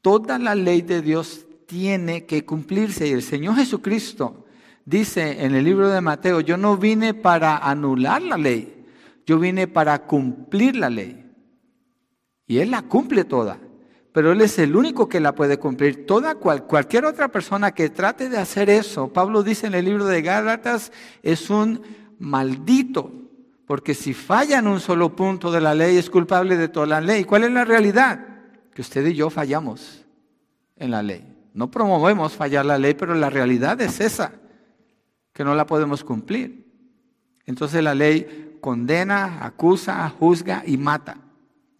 toda 0.00 0.38
la 0.38 0.54
ley 0.54 0.80
de 0.80 1.02
Dios 1.02 1.44
tiene 1.66 2.24
que 2.24 2.46
cumplirse 2.46 3.06
y 3.06 3.10
el 3.12 3.22
Señor 3.22 3.56
Jesucristo 3.56 4.46
dice 4.86 5.44
en 5.44 5.54
el 5.54 5.62
libro 5.62 5.90
de 5.90 6.00
Mateo, 6.00 6.40
yo 6.40 6.56
no 6.56 6.78
vine 6.78 7.12
para 7.12 7.58
anular 7.58 8.22
la 8.22 8.38
ley, 8.38 8.86
yo 9.26 9.38
vine 9.38 9.68
para 9.68 10.06
cumplir 10.06 10.74
la 10.74 10.88
ley. 10.88 11.30
Y 12.46 12.60
Él 12.60 12.70
la 12.70 12.80
cumple 12.80 13.24
toda, 13.24 13.58
pero 14.12 14.32
Él 14.32 14.40
es 14.40 14.58
el 14.58 14.74
único 14.74 15.08
que 15.08 15.20
la 15.20 15.34
puede 15.34 15.58
cumplir. 15.58 16.06
Toda 16.06 16.34
cualquier 16.34 17.04
otra 17.04 17.28
persona 17.28 17.72
que 17.72 17.90
trate 17.90 18.28
de 18.28 18.38
hacer 18.38 18.68
eso, 18.68 19.12
Pablo 19.12 19.42
dice 19.42 19.66
en 19.66 19.74
el 19.74 19.84
libro 19.84 20.04
de 20.06 20.22
Gálatas, 20.22 20.92
es 21.22 21.48
un 21.50 21.82
maldito, 22.18 23.12
porque 23.66 23.94
si 23.94 24.12
falla 24.14 24.58
en 24.58 24.66
un 24.66 24.80
solo 24.80 25.14
punto 25.14 25.52
de 25.52 25.60
la 25.60 25.74
ley 25.74 25.96
es 25.96 26.10
culpable 26.10 26.56
de 26.56 26.68
toda 26.68 26.86
la 26.86 27.00
ley. 27.00 27.24
¿Cuál 27.24 27.44
es 27.44 27.52
la 27.52 27.64
realidad? 27.64 28.26
Que 28.74 28.82
usted 28.82 29.06
y 29.06 29.14
yo 29.14 29.30
fallamos 29.30 30.04
en 30.76 30.90
la 30.90 31.02
ley. 31.02 31.36
No 31.54 31.70
promovemos 31.70 32.32
fallar 32.32 32.66
la 32.66 32.78
ley, 32.78 32.94
pero 32.94 33.14
la 33.14 33.30
realidad 33.30 33.80
es 33.80 34.00
esa 34.00 34.32
que 35.32 35.44
no 35.44 35.54
la 35.54 35.66
podemos 35.66 36.02
cumplir. 36.02 36.66
Entonces 37.46 37.82
la 37.82 37.94
ley 37.94 38.58
condena, 38.60 39.44
acusa, 39.44 40.08
juzga 40.10 40.64
y 40.66 40.76
mata. 40.76 41.18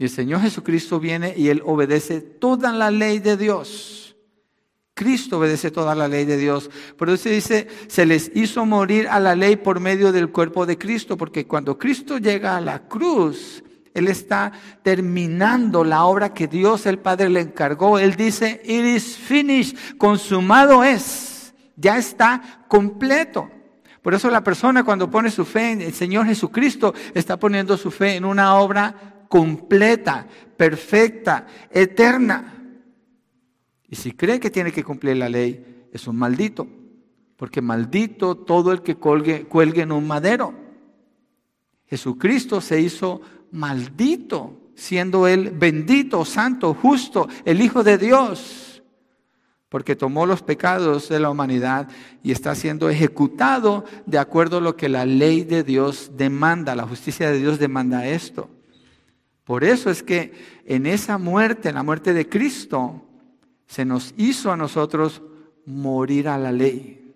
Y 0.00 0.04
el 0.04 0.10
Señor 0.10 0.40
Jesucristo 0.40 0.98
viene 0.98 1.34
y 1.36 1.50
Él 1.50 1.60
obedece 1.62 2.22
toda 2.22 2.72
la 2.72 2.90
ley 2.90 3.18
de 3.18 3.36
Dios. 3.36 4.16
Cristo 4.94 5.36
obedece 5.36 5.70
toda 5.70 5.94
la 5.94 6.08
ley 6.08 6.24
de 6.24 6.38
Dios. 6.38 6.70
Por 6.96 7.10
eso 7.10 7.28
dice, 7.28 7.68
se 7.86 8.06
les 8.06 8.32
hizo 8.34 8.64
morir 8.64 9.08
a 9.08 9.20
la 9.20 9.36
ley 9.36 9.56
por 9.56 9.78
medio 9.78 10.10
del 10.10 10.30
cuerpo 10.30 10.64
de 10.64 10.78
Cristo, 10.78 11.18
porque 11.18 11.46
cuando 11.46 11.76
Cristo 11.76 12.16
llega 12.16 12.56
a 12.56 12.62
la 12.62 12.88
cruz, 12.88 13.62
Él 13.92 14.08
está 14.08 14.52
terminando 14.82 15.84
la 15.84 16.06
obra 16.06 16.32
que 16.32 16.48
Dios 16.48 16.86
el 16.86 16.98
Padre 16.98 17.28
le 17.28 17.40
encargó. 17.40 17.98
Él 17.98 18.16
dice, 18.16 18.62
it 18.64 18.86
is 18.86 19.18
finished, 19.18 19.76
consumado 19.98 20.82
es, 20.82 21.52
ya 21.76 21.98
está 21.98 22.64
completo. 22.68 23.50
Por 24.00 24.14
eso 24.14 24.30
la 24.30 24.42
persona 24.42 24.82
cuando 24.82 25.10
pone 25.10 25.30
su 25.30 25.44
fe 25.44 25.72
en 25.72 25.82
el 25.82 25.92
Señor 25.92 26.24
Jesucristo 26.24 26.94
está 27.12 27.38
poniendo 27.38 27.76
su 27.76 27.90
fe 27.90 28.16
en 28.16 28.24
una 28.24 28.54
obra 28.54 29.19
completa, 29.30 30.26
perfecta, 30.56 31.46
eterna. 31.70 32.52
Y 33.88 33.94
si 33.94 34.10
cree 34.10 34.40
que 34.40 34.50
tiene 34.50 34.72
que 34.72 34.82
cumplir 34.82 35.16
la 35.16 35.28
ley, 35.28 35.86
es 35.92 36.08
un 36.08 36.16
maldito. 36.16 36.66
Porque 37.36 37.62
maldito 37.62 38.36
todo 38.36 38.72
el 38.72 38.82
que 38.82 38.96
colgue, 38.96 39.44
cuelgue 39.44 39.82
en 39.82 39.92
un 39.92 40.06
madero. 40.06 40.52
Jesucristo 41.86 42.60
se 42.60 42.80
hizo 42.80 43.20
maldito, 43.52 44.72
siendo 44.74 45.28
él 45.28 45.50
bendito, 45.50 46.24
santo, 46.24 46.74
justo, 46.74 47.28
el 47.44 47.62
Hijo 47.62 47.84
de 47.84 47.98
Dios. 47.98 48.82
Porque 49.68 49.94
tomó 49.94 50.26
los 50.26 50.42
pecados 50.42 51.08
de 51.08 51.20
la 51.20 51.30
humanidad 51.30 51.88
y 52.24 52.32
está 52.32 52.56
siendo 52.56 52.90
ejecutado 52.90 53.84
de 54.06 54.18
acuerdo 54.18 54.58
a 54.58 54.60
lo 54.60 54.76
que 54.76 54.88
la 54.88 55.06
ley 55.06 55.44
de 55.44 55.62
Dios 55.62 56.10
demanda, 56.16 56.74
la 56.74 56.82
justicia 56.82 57.30
de 57.30 57.38
Dios 57.38 57.60
demanda 57.60 58.08
esto. 58.08 58.50
Por 59.50 59.64
eso 59.64 59.90
es 59.90 60.04
que 60.04 60.62
en 60.64 60.86
esa 60.86 61.18
muerte, 61.18 61.70
en 61.70 61.74
la 61.74 61.82
muerte 61.82 62.12
de 62.12 62.28
Cristo, 62.28 63.04
se 63.66 63.84
nos 63.84 64.14
hizo 64.16 64.52
a 64.52 64.56
nosotros 64.56 65.22
morir 65.66 66.28
a 66.28 66.38
la 66.38 66.52
ley. 66.52 67.12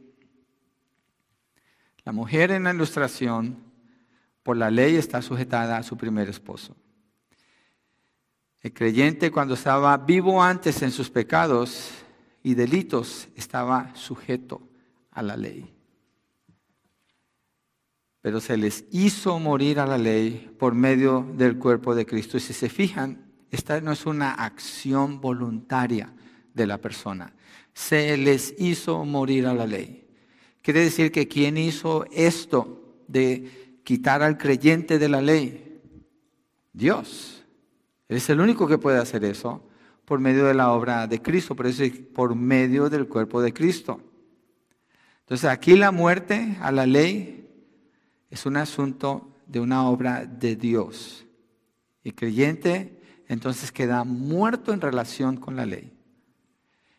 La 2.03 2.11
mujer 2.11 2.51
en 2.51 2.64
la 2.64 2.75
ilustración, 2.75 3.62
por 4.42 4.57
la 4.57 4.68
ley, 4.68 4.97
está 4.97 5.23
sujetada 5.23 5.77
a 5.77 5.85
su 5.85 5.97
primer 5.97 6.29
esposo. 6.29 6.75
El 8.62 8.73
creyente 8.73 9.31
cuando 9.31 9.55
estaba 9.55 9.97
vivo 9.97 10.42
antes 10.42 10.83
en 10.83 10.90
sus 10.90 11.11
pecados 11.11 11.92
y 12.42 12.55
delitos, 12.55 13.29
estaba 13.37 13.94
sujeto 13.94 14.61
a 15.12 15.23
la 15.23 15.37
ley. 15.37 15.73
Pero 18.24 18.40
se 18.40 18.56
les 18.56 18.87
hizo 18.90 19.38
morir 19.38 19.78
a 19.78 19.87
la 19.87 19.98
ley 19.98 20.50
por 20.58 20.74
medio 20.74 21.30
del 21.37 21.58
cuerpo 21.58 21.94
de 21.94 22.06
Cristo. 22.06 22.38
Y 22.38 22.40
si 22.40 22.54
se 22.54 22.70
fijan, 22.70 23.22
esta 23.50 23.82
no 23.82 23.92
es 23.92 24.06
una 24.06 24.32
acción 24.32 25.20
voluntaria 25.20 26.10
de 26.54 26.66
la 26.66 26.78
persona. 26.78 27.34
Se 27.74 28.16
les 28.16 28.54
hizo 28.56 29.04
morir 29.04 29.46
a 29.46 29.52
la 29.52 29.66
ley. 29.66 30.08
Quiere 30.62 30.80
decir 30.80 31.12
que 31.12 31.28
quien 31.28 31.58
hizo 31.58 32.06
esto 32.12 33.02
de 33.08 33.82
quitar 33.84 34.22
al 34.22 34.38
creyente 34.38 34.98
de 34.98 35.08
la 35.10 35.20
ley, 35.20 35.82
Dios. 36.72 37.44
Es 38.08 38.30
el 38.30 38.40
único 38.40 38.66
que 38.66 38.78
puede 38.78 38.96
hacer 38.96 39.22
eso 39.24 39.68
por 40.06 40.18
medio 40.18 40.46
de 40.46 40.54
la 40.54 40.72
obra 40.72 41.06
de 41.06 41.20
Cristo, 41.20 41.54
por 41.54 41.66
eso 41.66 41.84
es 41.84 41.92
por 41.92 42.34
medio 42.34 42.88
del 42.88 43.06
cuerpo 43.06 43.42
de 43.42 43.52
Cristo. 43.52 44.00
Entonces 45.20 45.50
aquí 45.50 45.76
la 45.76 45.90
muerte 45.90 46.56
a 46.62 46.72
la 46.72 46.87
ley 46.87 47.43
es 48.35 48.47
un 48.47 48.57
asunto 48.57 49.31
de 49.47 49.61
una 49.61 49.88
obra 49.88 50.27
de 50.27 50.57
Dios. 50.57 51.25
Y 52.03 52.11
creyente 52.11 53.01
entonces 53.29 53.70
queda 53.70 54.03
muerto 54.03 54.73
en 54.73 54.81
relación 54.81 55.37
con 55.37 55.55
la 55.55 55.64
ley. 55.64 55.92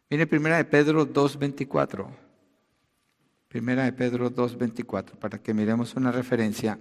Mire 0.10 0.28
primera 0.28 0.56
de 0.56 0.64
Pedro 0.64 1.06
2.24. 1.06 2.08
Primera 3.50 3.84
de 3.84 3.92
Pedro 3.92 4.34
2.24, 4.34 5.18
para 5.18 5.38
que 5.38 5.54
miremos 5.54 5.94
una 5.96 6.10
referencia 6.10 6.80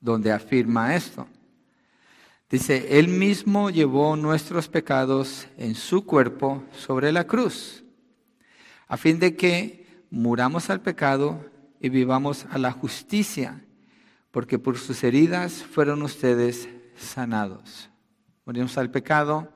donde 0.00 0.32
afirma 0.32 0.94
esto. 0.94 1.26
Dice, 2.48 2.98
Él 2.98 3.08
mismo 3.08 3.68
llevó 3.68 4.16
nuestros 4.16 4.66
pecados 4.66 5.46
en 5.58 5.74
su 5.74 6.06
cuerpo 6.06 6.64
sobre 6.72 7.12
la 7.12 7.26
cruz, 7.26 7.84
a 8.86 8.96
fin 8.96 9.18
de 9.18 9.36
que 9.36 9.86
muramos 10.10 10.70
al 10.70 10.80
pecado 10.80 11.57
y 11.80 11.88
vivamos 11.88 12.46
a 12.50 12.58
la 12.58 12.72
justicia, 12.72 13.64
porque 14.30 14.58
por 14.58 14.78
sus 14.78 15.02
heridas 15.04 15.62
fueron 15.62 16.02
ustedes 16.02 16.68
sanados. 16.96 17.90
Morimos 18.44 18.76
al 18.78 18.90
pecado 18.90 19.48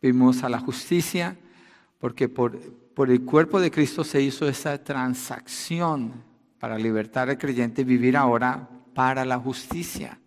vimos 0.00 0.42
a 0.42 0.48
la 0.48 0.58
justicia, 0.58 1.36
porque 1.98 2.28
por, 2.28 2.58
por 2.94 3.10
el 3.10 3.24
cuerpo 3.24 3.60
de 3.60 3.70
Cristo 3.70 4.04
se 4.04 4.22
hizo 4.22 4.48
esa 4.48 4.82
transacción 4.82 6.24
para 6.58 6.78
libertar 6.78 7.28
al 7.28 7.38
creyente 7.38 7.82
y 7.82 7.84
vivir 7.84 8.16
ahora 8.16 8.68
para 8.94 9.24
la 9.24 9.38
justicia. 9.38 10.18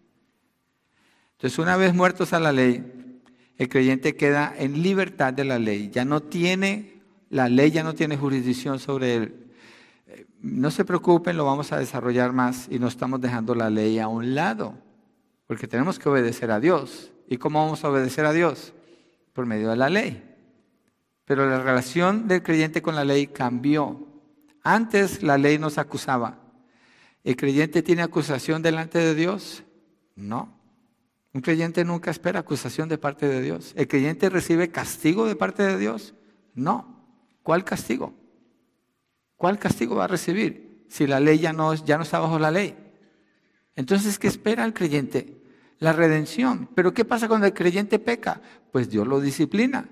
Entonces, 1.34 1.60
una 1.60 1.76
vez 1.78 1.94
muertos 1.94 2.34
a 2.34 2.40
la 2.40 2.52
ley, 2.52 3.22
el 3.58 3.70
creyente 3.70 4.16
queda 4.16 4.54
en 4.58 4.82
libertad 4.82 5.34
de 5.34 5.46
la 5.46 5.60
ley. 5.60 5.90
Ya 5.92 6.06
no 6.06 6.22
tiene, 6.22 7.02
la 7.30 7.50
ley 7.50 7.72
ya 7.72 7.84
no 7.84 7.94
tiene 7.94 8.18
jurisdicción 8.18 8.80
sobre 8.80 9.16
él. 9.16 9.43
No 10.40 10.72
se 10.72 10.86
preocupen, 10.86 11.38
lo 11.38 11.46
vamos 11.46 11.72
a 11.72 11.80
desarrollar 11.80 12.34
más 12.34 12.68
y 12.70 12.80
no 12.80 12.88
estamos 12.88 13.22
dejando 13.22 13.56
la 13.56 13.70
ley 13.70 14.00
a 14.00 14.08
un 14.08 14.36
lado, 14.36 14.76
porque 15.48 15.68
tenemos 15.68 16.00
que 16.00 16.10
obedecer 16.10 16.52
a 16.52 16.60
Dios. 16.60 17.12
¿Y 17.28 17.38
cómo 17.38 17.64
vamos 17.64 17.84
a 17.84 17.90
obedecer 17.90 18.26
a 18.26 18.34
Dios? 18.34 18.74
por 19.34 19.46
medio 19.46 19.70
de 19.70 19.76
la 19.76 19.90
ley. 19.90 20.24
Pero 21.26 21.50
la 21.50 21.62
relación 21.62 22.28
del 22.28 22.44
creyente 22.44 22.82
con 22.82 22.96
la 22.96 23.04
ley 23.04 23.28
cambió. 23.28 24.08
Antes 24.62 25.24
la 25.24 25.38
ley 25.38 25.58
nos 25.58 25.78
acusaba. 25.78 26.40
¿El 27.24 27.36
creyente 27.36 27.82
tiene 27.82 28.04
acusación 28.04 28.62
delante 28.62 29.00
de 29.00 29.16
Dios? 29.16 29.64
No. 30.16 30.60
Un 31.34 31.42
creyente 31.42 31.84
nunca 31.84 32.12
espera 32.12 32.42
acusación 32.42 32.88
de 32.90 32.98
parte 32.98 33.28
de 33.28 33.42
Dios. 33.42 33.74
¿El 33.76 33.88
creyente 33.88 34.30
recibe 34.30 34.70
castigo 34.70 35.26
de 35.26 35.36
parte 35.36 35.64
de 35.64 35.78
Dios? 35.78 36.14
No. 36.54 37.08
¿Cuál 37.42 37.64
castigo? 37.64 38.14
¿Cuál 39.44 39.60
castigo 39.60 39.96
va 39.96 40.06
a 40.06 40.08
recibir 40.08 40.86
si 40.88 41.06
la 41.06 41.20
ley 41.20 41.38
ya 41.38 41.52
no, 41.52 41.74
ya 41.74 41.98
no 41.98 42.04
está 42.04 42.18
bajo 42.18 42.40
la 42.40 42.50
ley? 42.50 42.78
Entonces, 43.76 44.18
¿qué 44.18 44.30
espera 44.30 44.64
el 44.64 44.74
creyente? 44.74 45.44
la 45.80 45.92
redención. 45.92 46.70
Pero 46.74 46.94
¿qué 46.94 47.04
pasa 47.04 47.28
cuando 47.28 47.46
el 47.46 47.54
creyente 47.54 48.00
peca? 48.00 48.40
Pues 48.72 48.90
Dios 48.90 49.06
lo 49.06 49.20
disciplina. 49.20 49.90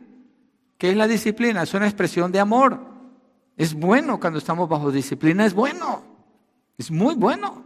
¿Qué 0.77 0.91
es 0.91 0.95
la 0.95 1.05
disciplina? 1.05 1.63
Es 1.63 1.73
una 1.73 1.85
expresión 1.85 2.31
de 2.31 2.39
amor. 2.39 2.79
Es 3.57 3.73
bueno 3.73 4.21
cuando 4.21 4.39
estamos 4.39 4.69
bajo 4.69 4.89
disciplina, 4.89 5.45
es 5.45 5.53
bueno. 5.53 6.01
Es 6.77 6.89
muy 6.89 7.15
bueno. 7.15 7.65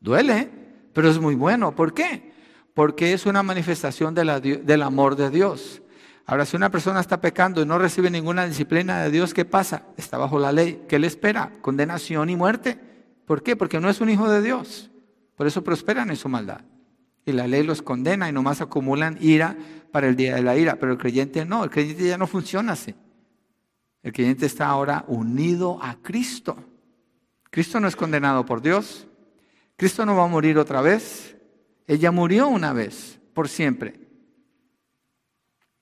Duele, 0.00 0.50
pero 0.92 1.08
es 1.08 1.18
muy 1.18 1.36
bueno. 1.36 1.74
¿Por 1.74 1.94
qué? 1.94 2.34
Porque 2.74 3.14
es 3.14 3.24
una 3.24 3.42
manifestación 3.42 4.14
del 4.14 4.82
amor 4.82 5.16
de 5.16 5.30
Dios. 5.30 5.80
Ahora, 6.26 6.46
si 6.46 6.56
una 6.56 6.70
persona 6.70 7.00
está 7.00 7.20
pecando 7.20 7.60
y 7.60 7.66
no 7.66 7.78
recibe 7.78 8.10
ninguna 8.10 8.46
disciplina 8.46 9.02
de 9.02 9.10
Dios, 9.10 9.34
¿qué 9.34 9.44
pasa? 9.44 9.82
Está 9.96 10.16
bajo 10.16 10.38
la 10.38 10.52
ley. 10.52 10.84
¿Qué 10.88 10.98
le 10.98 11.06
espera? 11.06 11.52
Condenación 11.60 12.30
y 12.30 12.36
muerte. 12.36 12.78
¿Por 13.26 13.42
qué? 13.42 13.56
Porque 13.56 13.78
no 13.78 13.90
es 13.90 14.00
un 14.00 14.08
hijo 14.08 14.30
de 14.30 14.40
Dios. 14.40 14.90
Por 15.36 15.46
eso 15.46 15.62
prosperan 15.62 16.10
en 16.10 16.16
su 16.16 16.28
maldad. 16.28 16.62
Y 17.26 17.32
la 17.32 17.46
ley 17.46 17.62
los 17.62 17.82
condena 17.82 18.28
y 18.28 18.32
nomás 18.32 18.62
acumulan 18.62 19.18
ira 19.20 19.56
para 19.92 20.08
el 20.08 20.16
día 20.16 20.34
de 20.36 20.42
la 20.42 20.56
ira. 20.56 20.76
Pero 20.76 20.92
el 20.92 20.98
creyente 20.98 21.44
no, 21.44 21.62
el 21.64 21.70
creyente 21.70 22.06
ya 22.06 22.16
no 22.16 22.26
funciona 22.26 22.72
así. 22.72 22.94
El 24.02 24.12
creyente 24.12 24.46
está 24.46 24.66
ahora 24.66 25.04
unido 25.08 25.78
a 25.82 25.96
Cristo. 25.96 26.56
Cristo 27.50 27.80
no 27.80 27.88
es 27.88 27.96
condenado 27.96 28.46
por 28.46 28.62
Dios. 28.62 29.06
Cristo 29.76 30.06
no 30.06 30.16
va 30.16 30.24
a 30.24 30.28
morir 30.28 30.58
otra 30.58 30.80
vez. 30.80 31.36
Ella 31.86 32.10
murió 32.10 32.48
una 32.48 32.72
vez, 32.72 33.18
por 33.34 33.48
siempre. 33.48 34.03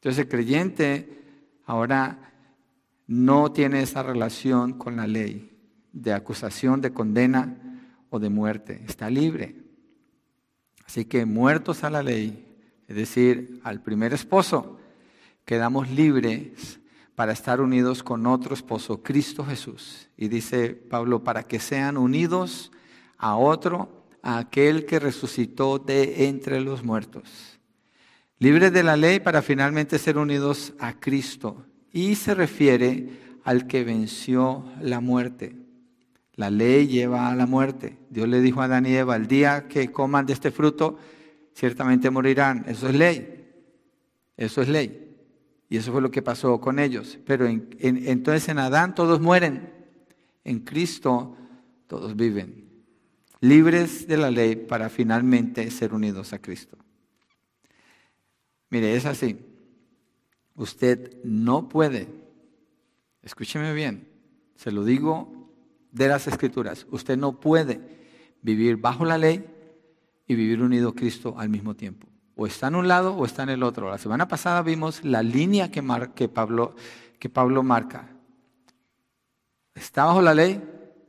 Entonces 0.03 0.25
el 0.25 0.29
creyente 0.29 1.23
ahora 1.65 2.33
no 3.07 3.53
tiene 3.53 3.83
esa 3.83 4.03
relación 4.03 4.73
con 4.73 4.97
la 4.97 5.07
ley 5.07 5.57
de 5.93 6.13
acusación, 6.13 6.81
de 6.81 6.93
condena 6.93 7.81
o 8.11 8.19
de 8.19 8.29
muerte. 8.29 8.83
Está 8.89 9.09
libre. 9.09 9.55
Así 10.85 11.05
que 11.05 11.25
muertos 11.25 11.85
a 11.85 11.91
la 11.91 12.03
ley, 12.03 12.45
es 12.89 12.97
decir, 12.97 13.61
al 13.63 13.81
primer 13.81 14.13
esposo, 14.13 14.81
quedamos 15.45 15.89
libres 15.89 16.81
para 17.15 17.31
estar 17.31 17.61
unidos 17.61 18.03
con 18.03 18.27
otro 18.27 18.55
esposo, 18.55 19.05
Cristo 19.05 19.45
Jesús. 19.45 20.09
Y 20.17 20.27
dice 20.27 20.71
Pablo, 20.71 21.23
para 21.23 21.45
que 21.45 21.61
sean 21.61 21.97
unidos 21.97 22.73
a 23.19 23.37
otro, 23.37 24.05
a 24.21 24.39
aquel 24.39 24.85
que 24.85 24.99
resucitó 24.99 25.79
de 25.79 26.27
entre 26.27 26.61
los 26.61 26.83
muertos. 26.83 27.52
Libres 28.43 28.73
de 28.73 28.83
la 28.83 28.97
ley 28.97 29.21
para 29.21 29.41
finalmente 29.41 30.01
ser 30.01 30.19
unidos 30.19 30.73
a 30.81 30.99
Cristo. 30.99 31.65
Y 31.93 32.17
se 32.17 32.35
refiere 32.35 33.39
al 33.45 33.69
que 33.69 33.85
venció 33.85 34.65
la 34.81 34.99
muerte. 34.99 35.55
La 36.35 36.51
ley 36.51 36.89
lleva 36.89 37.31
a 37.31 37.37
la 37.37 37.47
muerte. 37.47 37.99
Dios 38.11 38.27
le 38.27 38.41
dijo 38.41 38.61
a 38.61 38.65
Adán 38.65 38.85
y 38.87 38.97
Eva, 38.97 39.15
el 39.15 39.29
día 39.29 39.69
que 39.69 39.93
coman 39.93 40.27
de 40.27 40.33
este 40.33 40.51
fruto, 40.51 40.99
ciertamente 41.55 42.11
morirán. 42.11 42.65
Eso 42.67 42.89
es 42.89 42.97
ley. 42.97 43.45
Eso 44.37 44.61
es 44.61 44.69
ley. 44.69 45.15
Y 45.69 45.77
eso 45.77 45.93
fue 45.93 46.03
lo 46.03 46.11
que 46.11 46.21
pasó 46.21 46.61
con 46.61 46.81
ellos. 46.81 47.21
Pero 47.25 47.47
entonces 47.47 48.49
en 48.49 48.59
Adán 48.59 48.97
todos 48.97 49.21
mueren, 49.21 49.73
en 50.43 50.59
Cristo 50.59 51.37
todos 51.87 52.17
viven, 52.17 52.65
libres 53.39 54.09
de 54.09 54.17
la 54.17 54.33
ley 54.33 54.57
para 54.57 54.89
finalmente 54.89 55.71
ser 55.71 55.95
unidos 55.95 56.33
a 56.33 56.41
Cristo. 56.41 56.77
Mire, 58.73 58.97
es 58.97 59.05
así. 59.05 59.39
Usted 60.55 61.23
no 61.25 61.69
puede, 61.69 62.09
escúcheme 63.21 63.75
bien, 63.75 64.09
se 64.57 64.73
lo 64.73 64.83
digo 64.83 65.51
de 65.91 66.09
las 66.09 66.27
escrituras, 66.27 66.87
usted 66.91 67.19
no 67.19 67.39
puede 67.39 67.83
vivir 68.41 68.79
bajo 68.79 69.05
la 69.05 69.19
ley 69.19 69.45
y 70.27 70.35
vivir 70.35 70.63
unido 70.63 70.89
a 70.89 70.95
Cristo 70.95 71.35
al 71.37 71.51
mismo 71.51 71.75
tiempo. 71.75 72.07
O 72.35 72.47
está 72.47 72.69
en 72.69 72.77
un 72.77 72.89
lado 72.89 73.15
o 73.15 73.27
está 73.27 73.43
en 73.43 73.51
el 73.51 73.63
otro. 73.63 73.91
La 73.91 73.99
semana 73.99 74.27
pasada 74.27 74.63
vimos 74.63 75.05
la 75.05 75.23
línea 75.23 75.71
que, 75.71 75.83
Pablo, 76.31 76.75
que 77.19 77.29
Pablo 77.29 77.63
marca. 77.63 78.09
¿Está 79.75 80.07
bajo 80.07 80.23
la 80.23 80.33
ley 80.33 80.63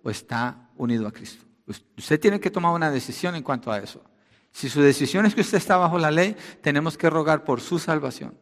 o 0.04 0.10
está 0.10 0.70
unido 0.76 1.08
a 1.08 1.14
Cristo? 1.14 1.46
Usted 1.66 2.20
tiene 2.20 2.42
que 2.42 2.52
tomar 2.52 2.76
una 2.76 2.92
decisión 2.92 3.36
en 3.36 3.44
cuanto 3.44 3.72
a 3.72 3.80
eso. 3.80 4.04
Si 4.54 4.70
su 4.70 4.82
decisión 4.82 5.26
es 5.26 5.36
que 5.36 5.42
usted 5.42 5.58
está 5.58 5.78
bajo 5.78 5.98
la 5.98 6.12
ley, 6.12 6.38
tenemos 6.62 6.98
que 6.98 7.10
rogar 7.10 7.44
por 7.44 7.60
su 7.60 7.80
salvación. 7.80 8.38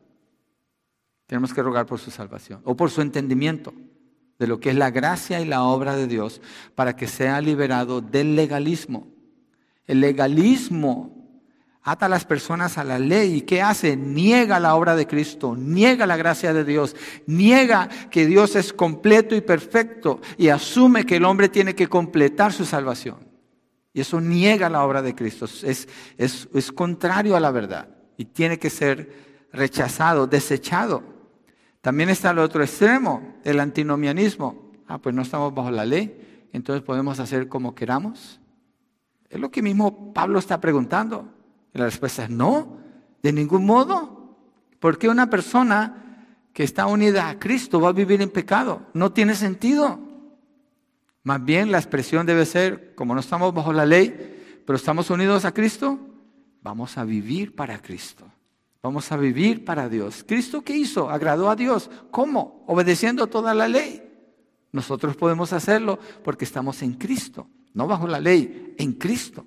Tenemos 1.26 1.54
que 1.54 1.64
rogar 1.64 1.86
por 1.86 2.00
su 2.00 2.12
salvación 2.12 2.62
o 2.66 2.76
por 2.76 2.92
su 2.92 3.02
entendimiento 3.02 3.74
de 4.38 4.48
lo 4.48 4.60
que 4.60 4.72
es 4.72 4.76
la 4.76 4.92
gracia 4.92 5.40
y 5.40 5.46
la 5.46 5.64
obra 5.64 5.96
de 5.96 6.08
Dios 6.08 6.42
para 6.76 6.98
que 6.98 7.08
sea 7.08 7.40
liberado 7.40 8.02
del 8.02 8.36
legalismo. 8.36 9.08
El 9.86 10.02
legalismo 10.02 11.18
ata 11.84 12.08
a 12.08 12.10
las 12.10 12.26
personas 12.26 12.78
a 12.78 12.84
la 12.84 13.00
ley. 13.00 13.36
¿Y 13.36 13.42
qué 13.42 13.62
hace? 13.62 13.96
Niega 13.96 14.60
la 14.60 14.76
obra 14.76 14.98
de 14.98 15.08
Cristo, 15.08 15.56
niega 15.56 16.06
la 16.06 16.18
gracia 16.18 16.54
de 16.54 16.66
Dios, 16.66 16.94
niega 17.26 17.88
que 18.10 18.26
Dios 18.26 18.58
es 18.58 18.74
completo 18.74 19.34
y 19.34 19.42
perfecto 19.42 20.20
y 20.38 20.50
asume 20.50 21.06
que 21.06 21.16
el 21.16 21.26
hombre 21.26 21.48
tiene 21.48 21.74
que 21.74 21.88
completar 21.88 22.52
su 22.52 22.66
salvación. 22.66 23.31
Y 23.94 24.02
eso 24.02 24.22
niega 24.22 24.70
la 24.70 24.84
obra 24.84 25.02
de 25.02 25.16
Cristo, 25.16 25.46
es, 25.46 25.88
es, 26.18 26.48
es 26.54 26.72
contrario 26.72 27.36
a 27.36 27.40
la 27.40 27.52
verdad 27.52 27.90
y 28.18 28.26
tiene 28.26 28.60
que 28.60 28.70
ser 28.70 29.48
rechazado, 29.52 30.28
desechado. 30.28 31.04
También 31.82 32.10
está 32.10 32.32
el 32.32 32.40
otro 32.40 32.64
extremo, 32.64 33.40
el 33.44 33.60
antinomianismo. 33.60 34.72
Ah, 34.88 35.00
pues 35.00 35.16
no 35.16 35.24
estamos 35.24 35.54
bajo 35.54 35.72
la 35.72 35.86
ley, 35.86 36.48
entonces 36.54 36.84
podemos 36.84 37.20
hacer 37.20 37.48
como 37.48 37.74
queramos. 37.74 38.40
Es 39.30 39.40
lo 39.40 39.50
que 39.50 39.62
mismo 39.62 40.14
Pablo 40.14 40.40
está 40.40 40.62
preguntando. 40.62 41.28
Y 41.74 41.80
la 41.80 41.86
respuesta 41.86 42.26
es 42.26 42.30
no, 42.30 42.78
de 43.24 43.34
ningún 43.34 43.66
modo. 43.66 44.36
Porque 44.80 45.10
una 45.10 45.30
persona 45.30 46.28
que 46.54 46.64
está 46.64 46.86
unida 46.86 47.30
a 47.30 47.40
Cristo 47.40 47.80
va 47.80 47.90
a 47.90 47.94
vivir 47.94 48.22
en 48.22 48.30
pecado. 48.30 48.84
No 48.94 49.14
tiene 49.14 49.36
sentido. 49.36 50.00
Más 51.24 51.44
bien 51.44 51.72
la 51.72 51.78
expresión 51.78 52.26
debe 52.26 52.46
ser, 52.46 52.96
como 52.96 53.14
no 53.14 53.20
estamos 53.20 53.54
bajo 53.54 53.74
la 53.74 53.86
ley, 53.86 54.62
pero 54.66 54.76
estamos 54.76 55.10
unidos 55.10 55.46
a 55.46 55.54
Cristo, 55.54 56.00
vamos 56.62 56.98
a 56.98 57.04
vivir 57.04 57.56
para 57.56 57.82
Cristo. 57.82 58.26
Vamos 58.84 59.12
a 59.12 59.18
vivir 59.18 59.64
para 59.64 59.90
Dios. 59.90 60.24
¿Cristo 60.28 60.64
qué 60.64 60.76
hizo? 60.76 61.10
Agradó 61.10 61.52
a 61.52 61.56
Dios. 61.56 61.92
¿Cómo? 62.10 62.64
Obedeciendo 62.66 63.28
toda 63.28 63.54
la 63.54 63.68
ley. 63.68 64.02
Nosotros 64.72 65.16
podemos 65.16 65.54
hacerlo 65.54 66.00
porque 66.24 66.46
estamos 66.46 66.82
en 66.82 66.94
Cristo, 66.94 67.48
no 67.74 67.88
bajo 67.88 68.08
la 68.08 68.20
ley, 68.20 68.74
en 68.78 68.94
Cristo. 68.94 69.46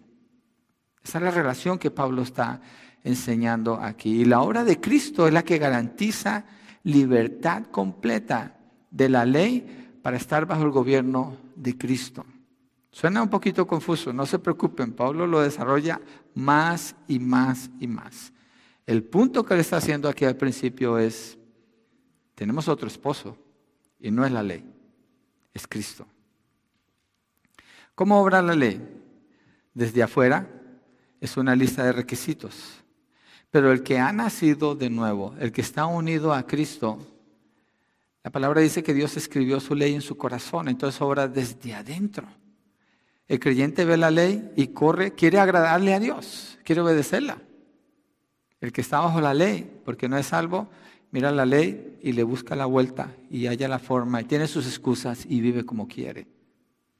Esa 1.02 1.18
es 1.18 1.24
la 1.24 1.30
relación 1.30 1.78
que 1.78 1.90
Pablo 1.90 2.22
está 2.22 2.60
enseñando 3.02 3.74
aquí. 3.74 4.20
Y 4.20 4.24
la 4.24 4.40
obra 4.40 4.64
de 4.64 4.80
Cristo 4.80 5.26
es 5.26 5.32
la 5.32 5.42
que 5.42 5.58
garantiza 5.58 6.44
libertad 6.84 7.64
completa 7.70 8.58
de 8.90 9.08
la 9.08 9.24
ley 9.24 9.98
para 10.02 10.16
estar 10.16 10.46
bajo 10.46 10.62
el 10.62 10.70
gobierno 10.70 11.37
de 11.55 11.77
Cristo. 11.77 12.25
Suena 12.90 13.23
un 13.23 13.29
poquito 13.29 13.67
confuso, 13.67 14.12
no 14.12 14.25
se 14.25 14.38
preocupen, 14.38 14.93
Pablo 14.93 15.27
lo 15.27 15.40
desarrolla 15.40 16.01
más 16.35 16.95
y 17.09 17.19
más 17.19 17.71
y 17.81 17.88
más. 17.88 18.33
El 18.87 19.03
punto 19.03 19.45
que 19.45 19.55
él 19.55 19.61
está 19.61 19.79
haciendo 19.79 20.09
aquí 20.09 20.25
al 20.25 20.37
principio 20.37 20.99
es, 20.99 21.37
tenemos 22.35 22.69
otro 22.69 22.87
esposo 22.87 23.37
y 23.99 24.11
no 24.11 24.25
es 24.25 24.31
la 24.31 24.43
ley, 24.43 24.64
es 25.53 25.67
Cristo. 25.67 26.07
¿Cómo 27.95 28.21
obra 28.21 28.43
la 28.43 28.55
ley? 28.55 28.81
Desde 29.73 30.03
afuera 30.03 30.49
es 31.21 31.37
una 31.37 31.57
lista 31.57 31.85
de 31.85 31.93
requisitos. 31.93 32.85
Pero 33.51 33.73
el 33.73 33.83
que 33.83 33.99
ha 33.99 34.12
nacido 34.12 34.75
de 34.75 34.90
nuevo, 34.90 35.35
el 35.38 35.53
que 35.53 35.61
está 35.61 35.87
unido 35.87 36.33
a 36.33 36.47
Cristo, 36.47 36.99
la 38.24 38.30
palabra 38.30 38.62
dice 38.62 38.82
que 38.82 38.94
Dios 38.94 39.18
escribió 39.18 39.60
su 39.60 39.74
ley 39.74 39.94
en 39.94 40.00
su 40.00 40.16
corazón, 40.16 40.68
entonces 40.68 40.98
obra 41.02 41.28
desde 41.28 41.74
adentro. 41.74 42.26
El 43.28 43.38
creyente 43.38 43.84
ve 43.84 43.98
la 43.98 44.10
ley 44.10 44.50
y 44.56 44.68
corre, 44.68 45.12
quiere 45.12 45.38
agradarle 45.38 45.92
a 45.92 46.00
Dios, 46.00 46.58
quiere 46.64 46.80
obedecerla. 46.80 47.42
El 48.62 48.72
que 48.72 48.80
está 48.80 49.00
bajo 49.00 49.20
la 49.20 49.34
ley, 49.34 49.70
porque 49.84 50.08
no 50.08 50.16
es 50.16 50.26
salvo, 50.26 50.70
mira 51.10 51.30
la 51.32 51.44
ley 51.44 51.98
y 52.02 52.12
le 52.12 52.22
busca 52.22 52.56
la 52.56 52.64
vuelta 52.64 53.14
y 53.28 53.46
halla 53.46 53.68
la 53.68 53.78
forma 53.78 54.22
y 54.22 54.24
tiene 54.24 54.46
sus 54.46 54.66
excusas 54.66 55.26
y 55.28 55.42
vive 55.42 55.66
como 55.66 55.87
quiere. 55.87 56.26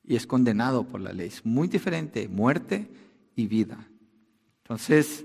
Y 0.03 0.17
es 0.17 0.27
condenado 0.27 0.85
por 0.85 1.01
la 1.01 1.15
ley. 1.15 1.29
Es 1.29 1.47
muy 1.47 1.69
diferente, 1.69 2.29
muerte 2.29 2.87
y 3.35 3.47
vida. 3.47 3.89
Entonces, 4.63 5.25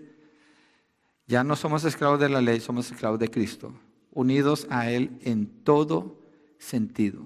ya 1.28 1.44
no 1.44 1.58
somos 1.58 1.84
esclavos 1.84 2.22
de 2.22 2.30
la 2.30 2.40
ley, 2.40 2.62
somos 2.62 2.90
esclavos 2.90 3.20
de 3.20 3.30
Cristo, 3.30 3.74
unidos 4.12 4.68
a 4.70 4.90
Él 4.90 5.18
en 5.22 5.48
todo 5.64 6.20
sentido. 6.58 7.24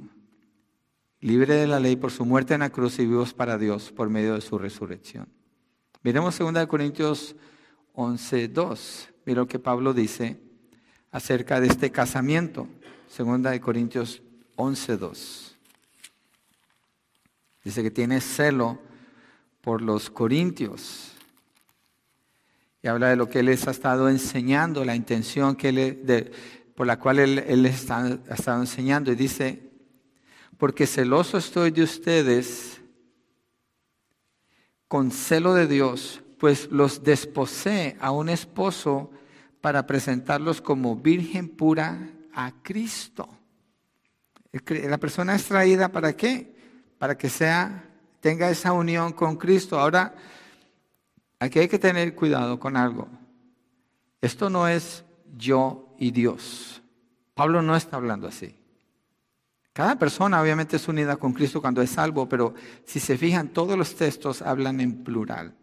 Libre 1.19 1.56
de 1.56 1.67
la 1.67 1.80
ley 1.80 1.96
por 1.96 2.12
su 2.12 2.26
muerte 2.26 2.54
en 2.54 2.62
la 2.62 2.69
cruz 2.69 3.00
y 3.00 3.06
vivos 3.06 3.34
para 3.34 3.58
Dios 3.58 3.91
por 3.91 4.10
medio 4.10 4.36
de 4.36 4.41
su 4.41 4.58
resurrección. 4.58 5.28
Miremos 6.02 6.38
2 6.38 6.67
Corintios 6.67 7.36
11, 7.93 8.50
2. 8.50 9.10
Mira 9.26 9.41
lo 9.41 9.48
que 9.48 9.60
Pablo 9.60 9.93
dice 9.93 10.39
acerca 11.12 11.62
de 11.62 11.67
este 11.67 11.91
casamiento. 11.91 12.67
2 13.17 13.60
Corintios 13.60 14.22
11, 14.58 14.98
2. 14.98 15.58
Dice 17.63 17.84
que 17.84 17.91
tiene 17.91 18.19
celo 18.19 18.80
por 19.62 19.82
los 19.82 20.10
corintios 20.10 21.13
y 22.82 22.89
habla 22.89 23.08
de 23.08 23.15
lo 23.15 23.30
que 23.30 23.39
él 23.39 23.46
les 23.46 23.65
ha 23.65 23.72
estado 23.72 24.10
enseñando, 24.10 24.84
la 24.84 24.93
intención 24.93 25.56
que 25.56 25.69
por 26.75 26.88
la 26.88 26.99
cual 26.99 27.19
él, 27.19 27.62
les 27.62 27.89
ha 27.89 28.19
estado 28.29 28.62
enseñando. 28.62 29.12
Y 29.12 29.15
dice, 29.15 29.71
porque 30.57 30.88
celoso 30.88 31.38
estoy 31.38 31.71
de 31.71 31.83
ustedes 31.83 32.81
con 34.88 35.12
celo 35.12 35.53
de 35.53 35.67
Dios, 35.67 36.21
pues 36.39 36.69
los 36.71 37.03
desposé 37.03 37.97
a 37.99 38.12
un 38.12 38.29
esposo 38.29 39.12
para 39.62 39.88
presentarlos 39.88 40.62
como 40.62 40.95
virgen 40.95 41.49
pura 41.49 42.09
a 42.33 42.51
Cristo. 42.62 43.27
La 44.67 44.97
persona 44.97 45.36
es 45.36 45.45
traída 45.45 45.91
para 45.91 46.15
qué? 46.15 46.55
Para 46.99 47.17
que 47.17 47.29
sea, 47.29 47.89
tenga 48.19 48.49
esa 48.49 48.71
unión 48.71 49.13
con 49.13 49.36
Cristo. 49.36 49.79
Ahora, 49.79 50.13
Aquí 51.43 51.59
hay 51.59 51.67
que 51.67 51.77
tener 51.77 52.15
cuidado 52.15 52.57
con 52.57 52.77
algo. 52.77 53.09
Esto 54.21 54.49
no 54.49 54.65
es 54.65 55.03
yo 55.36 55.83
y 55.97 56.12
Dios. 56.12 56.82
Pablo 57.34 57.62
no 57.62 57.75
está 57.75 57.97
hablando 57.97 58.27
así. 58.27 58.56
Cada 59.73 59.97
persona 59.97 60.39
obviamente 60.41 60.75
es 60.75 60.88
unida 60.88 61.15
con 61.15 61.34
Cristo 61.34 61.60
cuando 61.60 61.82
es 61.82 61.89
salvo, 61.89 62.29
pero 62.29 62.53
si 62.86 62.99
se 62.99 63.17
fijan, 63.17 63.49
todos 63.49 63.77
los 63.77 63.95
textos 63.95 64.41
hablan 64.41 64.79
en 64.79 65.03
plural. 65.03 65.56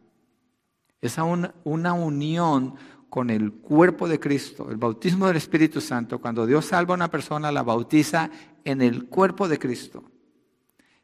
Es 1.00 1.16
una, 1.18 1.54
una 1.62 1.92
unión 1.92 2.74
con 3.08 3.30
el 3.30 3.52
cuerpo 3.52 4.08
de 4.08 4.18
Cristo, 4.18 4.70
el 4.70 4.76
bautismo 4.76 5.26
del 5.26 5.36
Espíritu 5.36 5.80
Santo. 5.80 6.20
Cuando 6.20 6.46
Dios 6.46 6.66
salva 6.66 6.94
a 6.94 6.96
una 6.96 7.10
persona, 7.10 7.52
la 7.52 7.62
bautiza 7.62 8.30
en 8.64 8.82
el 8.82 9.06
cuerpo 9.06 9.48
de 9.48 9.58
Cristo. 9.58 10.04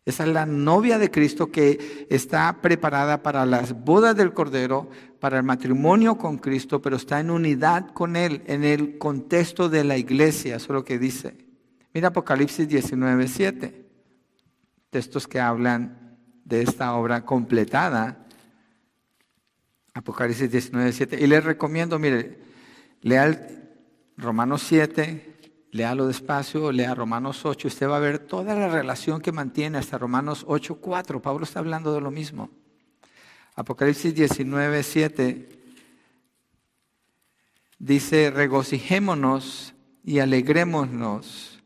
Esa 0.07 0.23
es 0.23 0.31
la 0.31 0.47
novia 0.47 0.99
de 0.99 1.11
Cristo 1.11 1.51
que 1.51 2.07
está 2.09 2.63
preparada 2.63 3.25
para 3.25 3.45
las 3.45 3.73
bodas 3.73 4.15
del 4.15 4.33
Cordero, 4.33 4.89
para 5.19 5.39
el 5.39 5.43
matrimonio 5.43 6.17
con 6.17 6.39
Cristo, 6.39 6.81
pero 6.81 6.95
está 6.95 7.19
en 7.19 7.29
unidad 7.29 7.89
con 7.89 8.15
Él, 8.15 8.45
en 8.47 8.63
el 8.63 8.99
contexto 8.99 9.69
de 9.69 9.83
la 9.83 9.99
iglesia. 9.99 10.57
Eso 10.57 10.67
es 10.67 10.71
lo 10.71 10.85
que 10.85 11.01
dice. 11.01 11.37
Mira 11.93 12.09
Apocalipsis 12.09 12.69
19, 12.69 13.27
7. 13.27 13.85
Textos 14.91 15.27
que 15.27 15.41
hablan 15.41 16.17
de 16.45 16.63
esta 16.63 16.95
obra 16.95 17.25
completada. 17.25 18.25
Apocalipsis 19.93 20.53
19, 20.53 20.93
7. 20.93 21.19
Y 21.21 21.27
les 21.27 21.43
recomiendo, 21.43 21.99
mire, 21.99 22.39
lea 23.01 23.49
Romanos 24.17 24.63
7, 24.63 25.36
Léalo 25.73 26.07
despacio, 26.07 26.73
lea 26.73 26.95
Romanos 26.95 27.45
8, 27.45 27.69
usted 27.69 27.89
va 27.89 27.97
a 27.97 28.01
ver 28.01 28.19
toda 28.19 28.55
la 28.55 28.69
relación 28.69 29.21
que 29.21 29.33
mantiene 29.33 29.79
hasta 29.79 29.99
Romanos 29.99 30.45
8, 30.47 30.77
4. 30.77 31.21
Pablo 31.21 31.45
está 31.45 31.59
hablando 31.59 31.93
de 31.93 32.01
lo 32.01 32.11
mismo. 32.11 32.51
Apocalipsis 33.55 34.15
19, 34.15 34.83
7 34.83 35.49
dice, 37.79 38.31
regocijémonos 38.31 39.75
y 40.05 40.19
alegrémonos 40.21 41.63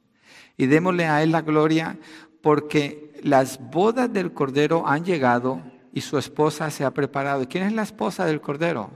y 0.56 0.66
démosle 0.66 1.06
a 1.06 1.22
Él 1.22 1.32
la 1.32 1.42
gloria 1.42 1.98
porque 2.42 3.20
las 3.22 3.60
bodas 3.70 4.12
del 4.12 4.32
Cordero 4.32 4.86
han 4.86 5.04
llegado 5.04 5.62
y 5.92 6.00
su 6.00 6.18
esposa 6.18 6.70
se 6.70 6.84
ha 6.84 6.92
preparado. 6.92 7.48
¿Quién 7.48 7.64
es 7.64 7.72
la 7.72 7.82
esposa 7.82 8.24
del 8.24 8.40
Cordero? 8.40 8.90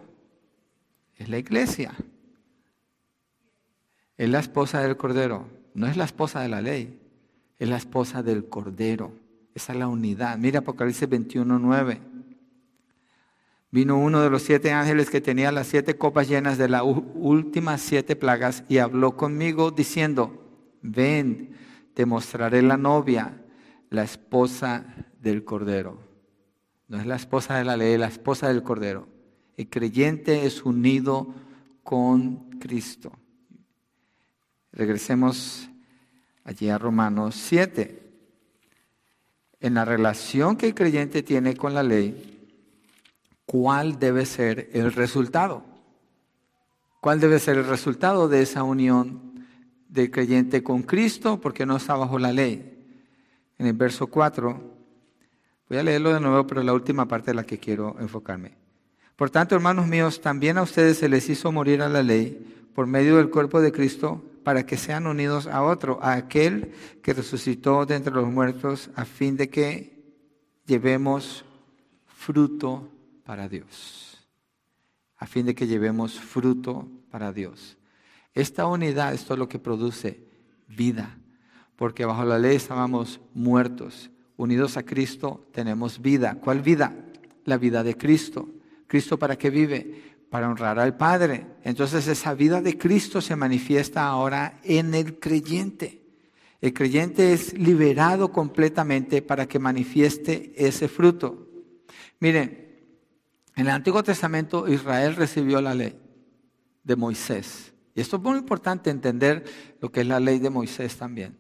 Es 1.17 1.29
la 1.29 1.39
iglesia. 1.39 1.95
Es 4.17 4.29
la 4.29 4.39
esposa 4.39 4.81
del 4.81 4.97
Cordero. 4.97 5.47
No 5.75 5.87
es 5.87 5.97
la 5.97 6.05
esposa 6.05 6.41
de 6.41 6.49
la 6.49 6.61
ley. 6.61 7.01
Es 7.59 7.69
la 7.69 7.77
esposa 7.77 8.23
del 8.23 8.49
Cordero. 8.49 9.13
Esa 9.55 9.73
es 9.73 9.79
la 9.79 9.89
unidad. 9.89 10.39
Mira 10.39 10.61
Apocalipsis 10.61 11.09
21, 11.09 11.59
9. 11.59 12.01
Vino 13.71 13.99
uno 13.99 14.23
de 14.23 14.31
los 14.31 14.43
siete 14.43 14.71
ángeles 14.71 15.11
que 15.11 15.21
tenía 15.21 15.51
las 15.51 15.67
siete 15.67 15.99
copas 15.99 16.29
llenas 16.29 16.59
de 16.59 16.69
las 16.69 16.83
últimas 16.85 17.81
siete 17.81 18.15
plagas 18.15 18.63
y 18.69 18.79
habló 18.79 19.17
conmigo 19.17 19.73
diciendo, 19.73 20.45
ven, 20.81 21.57
te 21.93 22.07
mostraré 22.07 22.63
la 22.63 22.77
novia, 22.77 23.43
la 23.91 24.05
esposa 24.05 24.87
del 25.21 25.43
Cordero. 25.43 25.99
No 26.87 27.01
es 27.01 27.07
la 27.07 27.17
esposa 27.17 27.57
de 27.57 27.65
la 27.65 27.77
ley, 27.77 27.95
es 27.95 27.99
la 28.01 28.07
esposa 28.07 28.47
del 28.47 28.63
Cordero. 28.63 29.09
El 29.57 29.69
creyente 29.69 30.47
es 30.47 30.65
unido 30.65 31.35
con 31.83 32.51
Cristo. 32.61 33.11
Regresemos 34.75 35.69
allí 36.43 36.69
a 36.69 36.79
Romanos 36.79 37.37
7. 37.37 38.03
En 39.61 39.75
la 39.75 39.85
relación 39.85 40.57
que 40.57 40.67
el 40.67 40.75
creyente 40.75 41.23
tiene 41.23 41.57
con 41.57 41.75
la 41.75 41.85
ley, 41.85 42.51
¿cuál 43.47 44.01
debe 44.01 44.27
ser 44.27 44.71
el 44.73 44.93
resultado? 44.93 45.63
¿Cuál 47.01 47.21
debe 47.21 47.39
ser 47.39 47.59
el 47.59 47.67
resultado 47.67 48.29
de 48.29 48.43
esa 48.43 48.65
unión 48.65 49.47
del 49.89 50.11
creyente 50.11 50.65
con 50.65 50.83
Cristo? 50.83 51.41
Porque 51.41 51.65
no 51.67 51.77
está 51.77 51.95
bajo 51.95 52.19
la 52.19 52.33
ley. 52.33 52.85
En 53.59 53.69
el 53.69 53.75
verso 53.75 54.09
4, 54.09 54.61
voy 55.69 55.79
a 55.79 55.85
leerlo 55.85 56.13
de 56.13 56.19
nuevo, 56.19 56.49
pero 56.49 56.65
la 56.65 56.73
última 56.73 57.07
parte 57.07 57.31
de 57.31 57.37
la 57.37 57.45
que 57.45 57.61
quiero 57.61 57.95
enfocarme. 58.01 58.57
Por 59.15 59.31
tanto, 59.31 59.55
hermanos 59.55 59.87
míos, 59.87 60.21
también 60.21 60.59
a 60.59 60.63
ustedes 60.63 60.99
se 60.99 61.09
les 61.09 61.29
hizo 61.29 61.53
morir 61.53 61.81
a 61.81 61.89
la 61.89 62.03
ley 62.03 62.71
por 62.75 62.89
medio 62.89 63.19
del 63.19 63.31
cuerpo 63.31 63.61
de 63.61 63.71
Cristo 63.71 64.21
para 64.45 64.67
que 64.67 64.77
sean 64.77 65.07
unidos 65.07 65.47
a 65.47 65.63
otro, 65.63 65.99
a 66.03 66.13
aquel 66.13 66.73
que 67.03 67.15
resucitó 67.15 67.87
de 67.87 67.97
entre 67.97 68.13
los 68.13 68.29
muertos, 68.29 68.91
a 68.95 69.05
fin 69.05 69.37
de 69.37 69.49
que 69.49 70.05
llevemos 70.67 71.45
fruto 72.07 72.91
para 73.25 73.49
Dios. 73.49 74.29
A 75.17 75.27
fin 75.27 75.47
de 75.47 75.55
que 75.55 75.67
llevemos 75.67 76.21
fruto 76.21 76.89
para 77.11 77.33
Dios. 77.33 77.79
Esta 78.35 78.67
unidad, 78.67 79.15
es 79.15 79.29
lo 79.31 79.49
que 79.49 79.59
produce 79.59 80.29
vida, 80.69 81.19
porque 81.77 82.05
bajo 82.05 82.25
la 82.25 82.39
ley 82.39 82.57
estábamos 82.57 83.21
muertos. 83.33 84.11
Unidos 84.37 84.77
a 84.77 84.85
Cristo 84.85 85.49
tenemos 85.53 86.01
vida. 86.01 86.39
¿Cuál 86.41 86.61
vida? 86.61 86.95
La 87.45 87.57
vida 87.57 87.83
de 87.83 87.97
Cristo. 87.97 88.49
¿Cristo 88.87 89.19
para 89.19 89.37
qué 89.37 89.51
vive? 89.51 90.14
Para 90.35 90.51
honrar 90.51 90.81
al 90.81 90.97
Padre. 90.97 91.47
Entonces 91.63 92.09
esa 92.09 92.35
vida 92.35 92.61
de 92.61 92.77
Cristo 92.77 93.21
se 93.21 93.37
manifiesta 93.37 94.05
ahora 94.05 94.59
en 94.65 94.93
el 94.93 95.21
creyente. 95.21 96.03
El 96.61 96.75
creyente 96.75 97.33
es 97.33 97.57
liberado 97.57 98.33
completamente 98.33 99.23
para 99.23 99.47
que 99.47 99.61
manifieste 99.61 100.53
ese 100.57 100.89
fruto. 100.89 101.47
Miren, 102.19 102.83
en 103.55 103.67
el 103.67 103.71
Antiguo 103.71 104.03
Testamento 104.03 104.67
Israel 104.67 105.15
recibió 105.15 105.61
la 105.61 105.73
ley 105.73 105.97
de 106.83 106.97
Moisés. 106.97 107.73
Y 107.95 108.01
esto 108.01 108.17
es 108.17 108.23
muy 108.25 108.37
importante 108.37 108.91
entender 108.91 109.45
lo 109.81 109.93
que 109.93 110.01
es 110.01 110.07
la 110.09 110.19
ley 110.19 110.41
de 110.41 110.51
Moisés 110.51 110.97
también. 110.97 111.39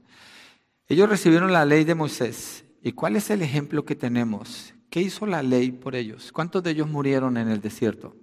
Ellos 0.86 1.08
recibieron 1.08 1.52
la 1.52 1.64
ley 1.64 1.82
de 1.82 1.96
Moisés. 1.96 2.64
¿Y 2.80 2.92
cuál 2.92 3.16
es 3.16 3.28
el 3.30 3.42
ejemplo 3.42 3.84
que 3.84 3.96
tenemos? 3.96 4.72
¿Qué 4.88 5.00
hizo 5.00 5.26
la 5.26 5.42
ley 5.42 5.72
por 5.72 5.96
ellos? 5.96 6.30
¿Cuántos 6.30 6.62
de 6.62 6.70
ellos 6.70 6.88
murieron 6.88 7.36
en 7.36 7.48
el 7.48 7.60
desierto? 7.60 8.14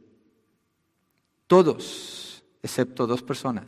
Todos, 1.51 2.45
excepto 2.63 3.05
dos 3.05 3.21
personas. 3.21 3.65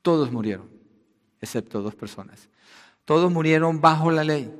Todos 0.00 0.32
murieron, 0.32 0.66
excepto 1.42 1.82
dos 1.82 1.94
personas. 1.94 2.48
Todos 3.04 3.30
murieron 3.30 3.82
bajo 3.82 4.10
la 4.10 4.24
ley. 4.24 4.50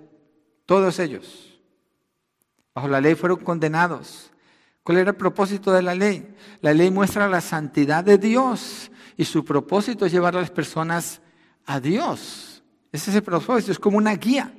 Todos 0.67 0.99
ellos. 0.99 1.59
Bajo 2.75 2.89
la 2.89 3.01
ley 3.01 3.15
fueron 3.15 3.39
condenados. 3.39 4.31
¿Cuál 4.83 4.99
era 4.99 5.13
el 5.13 5.17
propósito 5.17 5.73
de 5.73 5.81
la 5.81 5.95
ley? 5.95 6.37
La 6.61 6.75
ley 6.75 6.91
muestra 6.91 7.27
la 7.27 7.41
santidad 7.41 8.05
de 8.05 8.19
Dios 8.19 8.91
y 9.17 9.25
su 9.25 9.43
propósito 9.43 10.05
es 10.05 10.13
llevar 10.13 10.37
a 10.37 10.43
las 10.43 10.51
personas 10.51 11.23
a 11.65 11.81
Dios. 11.81 12.63
Ese 12.93 13.09
es 13.09 13.17
el 13.17 13.23
propósito, 13.23 13.73
es 13.73 13.79
como 13.79 13.97
una 13.97 14.15
guía. 14.15 14.53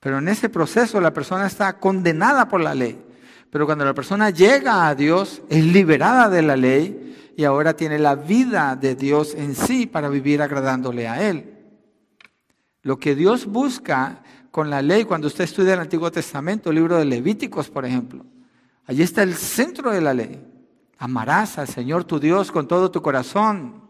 Pero 0.00 0.16
en 0.16 0.28
ese 0.28 0.48
proceso 0.48 0.98
la 0.98 1.12
persona 1.12 1.46
está 1.46 1.78
condenada 1.78 2.48
por 2.48 2.62
la 2.62 2.74
ley. 2.74 3.04
Pero 3.50 3.66
cuando 3.66 3.84
la 3.84 3.94
persona 3.94 4.30
llega 4.30 4.88
a 4.88 4.94
Dios, 4.94 5.42
es 5.48 5.64
liberada 5.64 6.28
de 6.28 6.42
la 6.42 6.56
ley 6.56 7.32
y 7.36 7.44
ahora 7.44 7.74
tiene 7.74 7.98
la 7.98 8.14
vida 8.14 8.76
de 8.76 8.94
Dios 8.94 9.34
en 9.34 9.54
sí 9.54 9.86
para 9.86 10.08
vivir 10.08 10.42
agradándole 10.42 11.08
a 11.08 11.28
Él. 11.28 11.54
Lo 12.82 12.98
que 12.98 13.14
Dios 13.14 13.46
busca 13.46 14.22
con 14.50 14.70
la 14.70 14.82
ley, 14.82 15.04
cuando 15.04 15.28
usted 15.28 15.44
estudia 15.44 15.74
el 15.74 15.80
Antiguo 15.80 16.10
Testamento, 16.10 16.70
el 16.70 16.76
libro 16.76 16.98
de 16.98 17.04
Levíticos, 17.04 17.70
por 17.70 17.84
ejemplo, 17.84 18.24
allí 18.86 19.02
está 19.02 19.22
el 19.22 19.34
centro 19.34 19.90
de 19.90 20.00
la 20.00 20.12
ley. 20.14 20.44
Amarás 20.98 21.58
al 21.58 21.68
Señor 21.68 22.04
tu 22.04 22.18
Dios 22.18 22.50
con 22.50 22.66
todo 22.66 22.90
tu 22.90 23.00
corazón. 23.00 23.88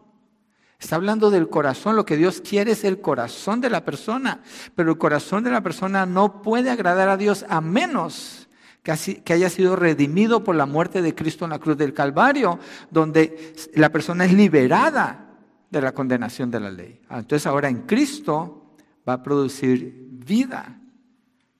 Está 0.79 0.95
hablando 0.95 1.29
del 1.29 1.49
corazón, 1.49 1.97
lo 1.97 2.05
que 2.05 2.15
Dios 2.15 2.41
quiere 2.41 2.71
es 2.71 2.85
el 2.85 3.01
corazón 3.01 3.59
de 3.59 3.69
la 3.69 3.83
persona, 3.83 4.41
pero 4.75 4.91
el 4.91 4.97
corazón 4.97 5.43
de 5.43 5.51
la 5.51 5.61
persona 5.61 6.05
no 6.05 6.41
puede 6.41 6.69
agradar 6.69 7.09
a 7.09 7.17
Dios 7.17 7.45
a 7.49 7.59
menos 7.59 8.48
que 8.81 9.33
haya 9.33 9.49
sido 9.49 9.75
redimido 9.75 10.43
por 10.43 10.55
la 10.55 10.65
muerte 10.65 11.01
de 11.01 11.13
Cristo 11.13 11.45
en 11.45 11.51
la 11.51 11.59
cruz 11.59 11.77
del 11.77 11.93
Calvario, 11.93 12.59
donde 12.89 13.53
la 13.75 13.89
persona 13.89 14.25
es 14.25 14.33
liberada 14.33 15.37
de 15.69 15.81
la 15.81 15.93
condenación 15.93 16.49
de 16.49 16.59
la 16.59 16.71
ley. 16.71 17.01
Ah, 17.09 17.19
entonces 17.19 17.45
ahora 17.45 17.69
en 17.69 17.81
Cristo 17.81 18.73
va 19.07 19.13
a 19.13 19.23
producir 19.23 20.07
vida, 20.09 20.79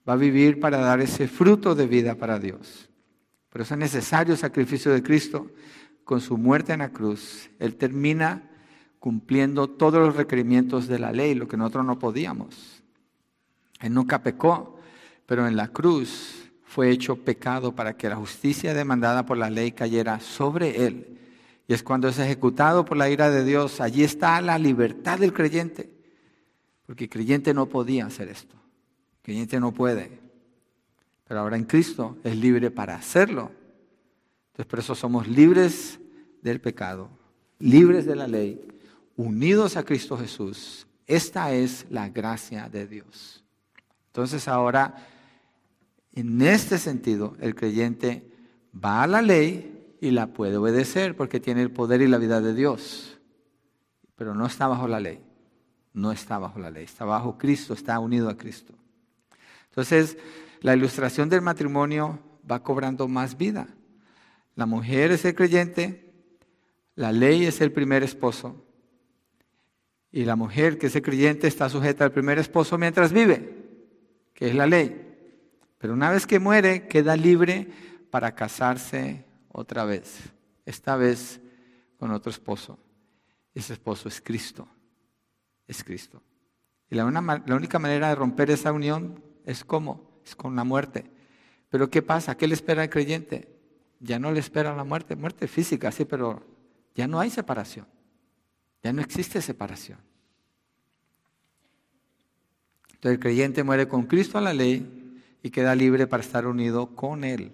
va 0.07 0.13
a 0.13 0.17
vivir 0.17 0.59
para 0.59 0.79
dar 0.79 1.01
ese 1.01 1.27
fruto 1.27 1.75
de 1.75 1.87
vida 1.87 2.15
para 2.15 2.39
Dios. 2.39 2.89
Por 3.49 3.61
eso 3.61 3.73
es 3.73 3.79
necesario 3.79 4.33
el 4.33 4.39
sacrificio 4.39 4.91
de 4.91 5.03
Cristo 5.03 5.51
con 6.03 6.21
su 6.21 6.37
muerte 6.37 6.73
en 6.73 6.79
la 6.79 6.89
cruz. 6.89 7.49
Él 7.59 7.75
termina 7.75 8.49
cumpliendo 8.99 9.69
todos 9.69 10.05
los 10.05 10.15
requerimientos 10.15 10.87
de 10.87 10.99
la 10.99 11.11
ley, 11.11 11.35
lo 11.35 11.47
que 11.47 11.57
nosotros 11.57 11.85
no 11.85 11.99
podíamos. 11.99 12.83
Él 13.79 13.93
nunca 13.93 14.21
pecó, 14.21 14.79
pero 15.25 15.47
en 15.47 15.55
la 15.55 15.69
cruz 15.69 16.38
fue 16.69 16.91
hecho 16.91 17.15
pecado 17.15 17.73
para 17.73 17.97
que 17.97 18.07
la 18.07 18.15
justicia 18.15 18.75
demandada 18.75 19.25
por 19.25 19.37
la 19.37 19.49
ley 19.49 19.71
cayera 19.71 20.19
sobre 20.19 20.85
él. 20.85 21.17
Y 21.67 21.73
es 21.73 21.81
cuando 21.81 22.07
es 22.07 22.19
ejecutado 22.19 22.85
por 22.85 22.95
la 22.95 23.09
ira 23.09 23.31
de 23.31 23.43
Dios, 23.43 23.81
allí 23.81 24.03
está 24.03 24.39
la 24.39 24.59
libertad 24.59 25.17
del 25.17 25.33
creyente. 25.33 25.89
Porque 26.85 27.05
el 27.05 27.09
creyente 27.09 27.55
no 27.55 27.65
podía 27.65 28.05
hacer 28.05 28.27
esto. 28.27 28.53
El 28.53 29.21
creyente 29.23 29.59
no 29.59 29.71
puede. 29.71 30.19
Pero 31.27 31.39
ahora 31.39 31.57
en 31.57 31.63
Cristo 31.63 32.19
es 32.23 32.37
libre 32.37 32.69
para 32.69 32.93
hacerlo. 32.93 33.49
Entonces 34.51 34.67
por 34.67 34.77
eso 34.77 34.93
somos 34.93 35.27
libres 35.27 35.99
del 36.43 36.61
pecado, 36.61 37.09
libres 37.57 38.05
de 38.05 38.15
la 38.15 38.27
ley, 38.27 38.61
unidos 39.17 39.75
a 39.75 39.83
Cristo 39.83 40.19
Jesús. 40.19 40.85
Esta 41.07 41.51
es 41.51 41.87
la 41.89 42.09
gracia 42.09 42.69
de 42.69 42.85
Dios. 42.85 43.43
Entonces 44.09 44.47
ahora 44.47 45.18
en 46.19 46.41
este 46.41 46.77
sentido, 46.77 47.35
el 47.39 47.55
creyente 47.55 48.29
va 48.73 49.03
a 49.03 49.07
la 49.07 49.21
ley 49.21 49.95
y 50.01 50.11
la 50.11 50.27
puede 50.27 50.57
obedecer 50.57 51.15
porque 51.15 51.39
tiene 51.39 51.61
el 51.61 51.71
poder 51.71 52.01
y 52.01 52.07
la 52.07 52.17
vida 52.17 52.41
de 52.41 52.53
Dios. 52.53 53.19
Pero 54.15 54.35
no 54.35 54.45
está 54.45 54.67
bajo 54.67 54.87
la 54.87 54.99
ley. 54.99 55.21
No 55.93 56.11
está 56.11 56.37
bajo 56.37 56.59
la 56.59 56.71
ley. 56.71 56.85
Está 56.85 57.05
bajo 57.05 57.37
Cristo, 57.37 57.73
está 57.73 57.99
unido 57.99 58.29
a 58.29 58.37
Cristo. 58.37 58.73
Entonces, 59.69 60.17
la 60.61 60.75
ilustración 60.75 61.29
del 61.29 61.41
matrimonio 61.41 62.19
va 62.49 62.63
cobrando 62.63 63.07
más 63.07 63.37
vida. 63.37 63.67
La 64.55 64.65
mujer 64.65 65.11
es 65.11 65.23
el 65.25 65.35
creyente, 65.35 66.11
la 66.95 67.11
ley 67.11 67.45
es 67.45 67.61
el 67.61 67.71
primer 67.71 68.03
esposo. 68.03 68.65
Y 70.11 70.25
la 70.25 70.35
mujer 70.35 70.77
que 70.77 70.87
es 70.87 70.95
el 70.95 71.01
creyente 71.01 71.47
está 71.47 71.69
sujeta 71.69 72.03
al 72.03 72.11
primer 72.11 72.39
esposo 72.39 72.77
mientras 72.77 73.13
vive, 73.13 73.55
que 74.33 74.49
es 74.49 74.55
la 74.55 74.65
ley. 74.65 75.08
Pero 75.79 75.93
una 75.93 76.11
vez 76.11 76.27
que 76.27 76.39
muere, 76.39 76.87
queda 76.87 77.15
libre 77.15 77.67
para 78.11 78.35
casarse 78.35 79.25
otra 79.47 79.85
vez, 79.85 80.19
esta 80.65 80.95
vez 80.95 81.41
con 81.97 82.11
otro 82.11 82.29
esposo. 82.29 82.77
Ese 83.55 83.73
esposo 83.73 84.07
es 84.09 84.21
Cristo, 84.21 84.67
es 85.67 85.83
Cristo. 85.83 86.21
Y 86.89 86.95
la, 86.95 87.03
la 87.45 87.55
única 87.55 87.79
manera 87.79 88.09
de 88.09 88.15
romper 88.15 88.51
esa 88.51 88.71
unión 88.71 89.23
es 89.45 89.63
cómo, 89.63 90.21
es 90.25 90.35
con 90.35 90.55
la 90.55 90.63
muerte. 90.63 91.09
Pero 91.69 91.89
¿qué 91.89 92.01
pasa? 92.01 92.35
¿Qué 92.35 92.47
le 92.47 92.55
espera 92.55 92.83
al 92.83 92.89
creyente? 92.89 93.55
Ya 94.01 94.19
no 94.19 94.31
le 94.31 94.39
espera 94.39 94.75
la 94.75 94.83
muerte, 94.83 95.15
muerte 95.15 95.47
física, 95.47 95.91
sí, 95.91 96.03
pero 96.03 96.45
ya 96.93 97.07
no 97.07 97.19
hay 97.19 97.29
separación. 97.29 97.87
Ya 98.83 98.91
no 98.91 99.01
existe 99.01 99.41
separación. 99.41 99.99
Entonces 102.87 103.13
el 103.13 103.19
creyente 103.19 103.63
muere 103.63 103.87
con 103.87 104.03
Cristo 104.03 104.37
a 104.37 104.41
la 104.41 104.53
ley 104.53 104.98
y 105.41 105.49
queda 105.49 105.75
libre 105.75 106.07
para 106.07 106.23
estar 106.23 106.47
unido 106.47 106.95
con 106.95 107.23
Él. 107.23 107.53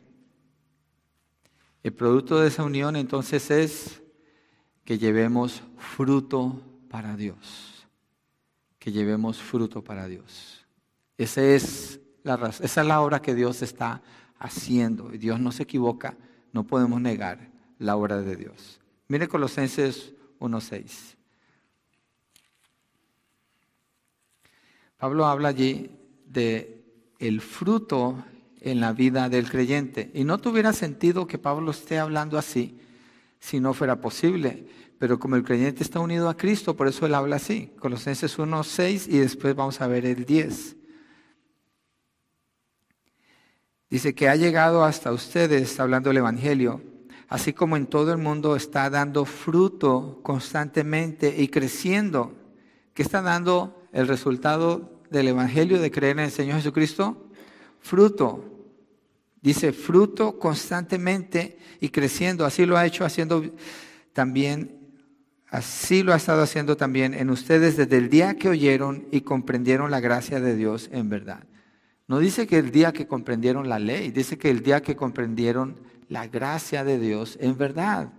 El 1.83 1.93
producto 1.93 2.39
de 2.39 2.47
esa 2.47 2.63
unión 2.63 2.95
entonces 2.95 3.51
es 3.51 4.01
que 4.83 4.97
llevemos 4.97 5.61
fruto 5.77 6.61
para 6.89 7.15
Dios. 7.15 7.87
Que 8.79 8.91
llevemos 8.91 9.41
fruto 9.41 9.83
para 9.83 10.07
Dios. 10.07 10.65
Esa 11.17 11.43
es 11.43 11.99
la, 12.23 12.35
esa 12.61 12.81
es 12.81 12.87
la 12.87 13.01
obra 13.01 13.21
que 13.21 13.35
Dios 13.35 13.61
está 13.61 14.01
haciendo. 14.39 15.13
Y 15.13 15.17
Dios 15.17 15.39
no 15.39 15.51
se 15.51 15.63
equivoca, 15.63 16.17
no 16.53 16.65
podemos 16.65 16.99
negar 17.01 17.51
la 17.77 17.95
obra 17.95 18.21
de 18.21 18.35
Dios. 18.35 18.79
Mire 19.07 19.27
Colosenses 19.27 20.13
1.6. 20.39 21.15
Pablo 24.97 25.25
habla 25.25 25.49
allí 25.49 25.91
de 26.25 26.74
el 27.19 27.41
fruto 27.41 28.23
en 28.61 28.79
la 28.79 28.93
vida 28.93 29.29
del 29.29 29.49
creyente. 29.49 30.11
Y 30.13 30.23
no 30.23 30.39
tuviera 30.39 30.73
sentido 30.73 31.27
que 31.27 31.37
Pablo 31.37 31.71
esté 31.71 31.99
hablando 31.99 32.37
así 32.37 32.79
si 33.39 33.59
no 33.59 33.73
fuera 33.73 34.01
posible. 34.01 34.67
Pero 34.97 35.19
como 35.19 35.35
el 35.35 35.43
creyente 35.43 35.83
está 35.83 35.99
unido 35.99 36.29
a 36.29 36.37
Cristo, 36.37 36.75
por 36.75 36.87
eso 36.87 37.05
él 37.05 37.13
habla 37.13 37.35
así. 37.35 37.71
Colosenses 37.79 38.37
1.6 38.39 39.07
y 39.07 39.19
después 39.19 39.55
vamos 39.55 39.81
a 39.81 39.87
ver 39.87 40.05
el 40.05 40.25
10. 40.25 40.77
Dice 43.89 44.15
que 44.15 44.29
ha 44.29 44.35
llegado 44.35 44.83
hasta 44.83 45.11
ustedes, 45.11 45.79
hablando 45.79 46.09
del 46.09 46.17
Evangelio, 46.17 46.81
así 47.27 47.53
como 47.53 47.77
en 47.77 47.85
todo 47.85 48.11
el 48.11 48.17
mundo 48.17 48.55
está 48.55 48.89
dando 48.89 49.25
fruto 49.25 50.19
constantemente 50.23 51.35
y 51.37 51.49
creciendo. 51.49 52.33
¿Qué 52.93 53.03
está 53.03 53.21
dando 53.21 53.83
el 53.91 54.07
resultado 54.07 54.94
del 55.09 55.27
Evangelio 55.29 55.79
de 55.79 55.91
creer 55.91 56.17
en 56.19 56.25
el 56.25 56.31
Señor 56.31 56.57
Jesucristo? 56.57 57.29
Fruto. 57.79 58.43
Dice 59.41 59.73
fruto 59.73 60.39
constantemente 60.39 61.59
y 61.79 61.89
creciendo. 61.89 62.45
Así 62.45 62.65
lo 62.65 62.77
ha 62.77 62.85
hecho 62.85 63.05
haciendo 63.05 63.43
también, 64.11 64.79
así 65.49 66.01
lo 66.01 66.13
ha 66.13 66.15
estado 66.15 66.41
haciendo 66.41 66.77
también 66.77 67.13
en 67.13 67.29
ustedes 67.29 67.77
desde 67.77 67.97
el 67.97 68.09
día 68.09 68.37
que 68.37 68.49
oyeron 68.49 69.07
y 69.11 69.21
comprendieron 69.21 69.91
la 69.91 69.99
gracia 69.99 70.39
de 70.39 70.55
Dios 70.55 70.89
en 70.91 71.09
verdad. 71.09 71.43
No 72.07 72.19
dice 72.19 72.47
que 72.47 72.57
el 72.57 72.71
día 72.71 72.91
que 72.91 73.07
comprendieron 73.07 73.69
la 73.69 73.79
ley, 73.79 74.11
dice 74.11 74.37
que 74.37 74.49
el 74.49 74.63
día 74.63 74.81
que 74.81 74.95
comprendieron 74.95 75.79
la 76.07 76.27
gracia 76.27 76.83
de 76.83 76.99
Dios 76.99 77.37
en 77.41 77.57
verdad. 77.57 78.13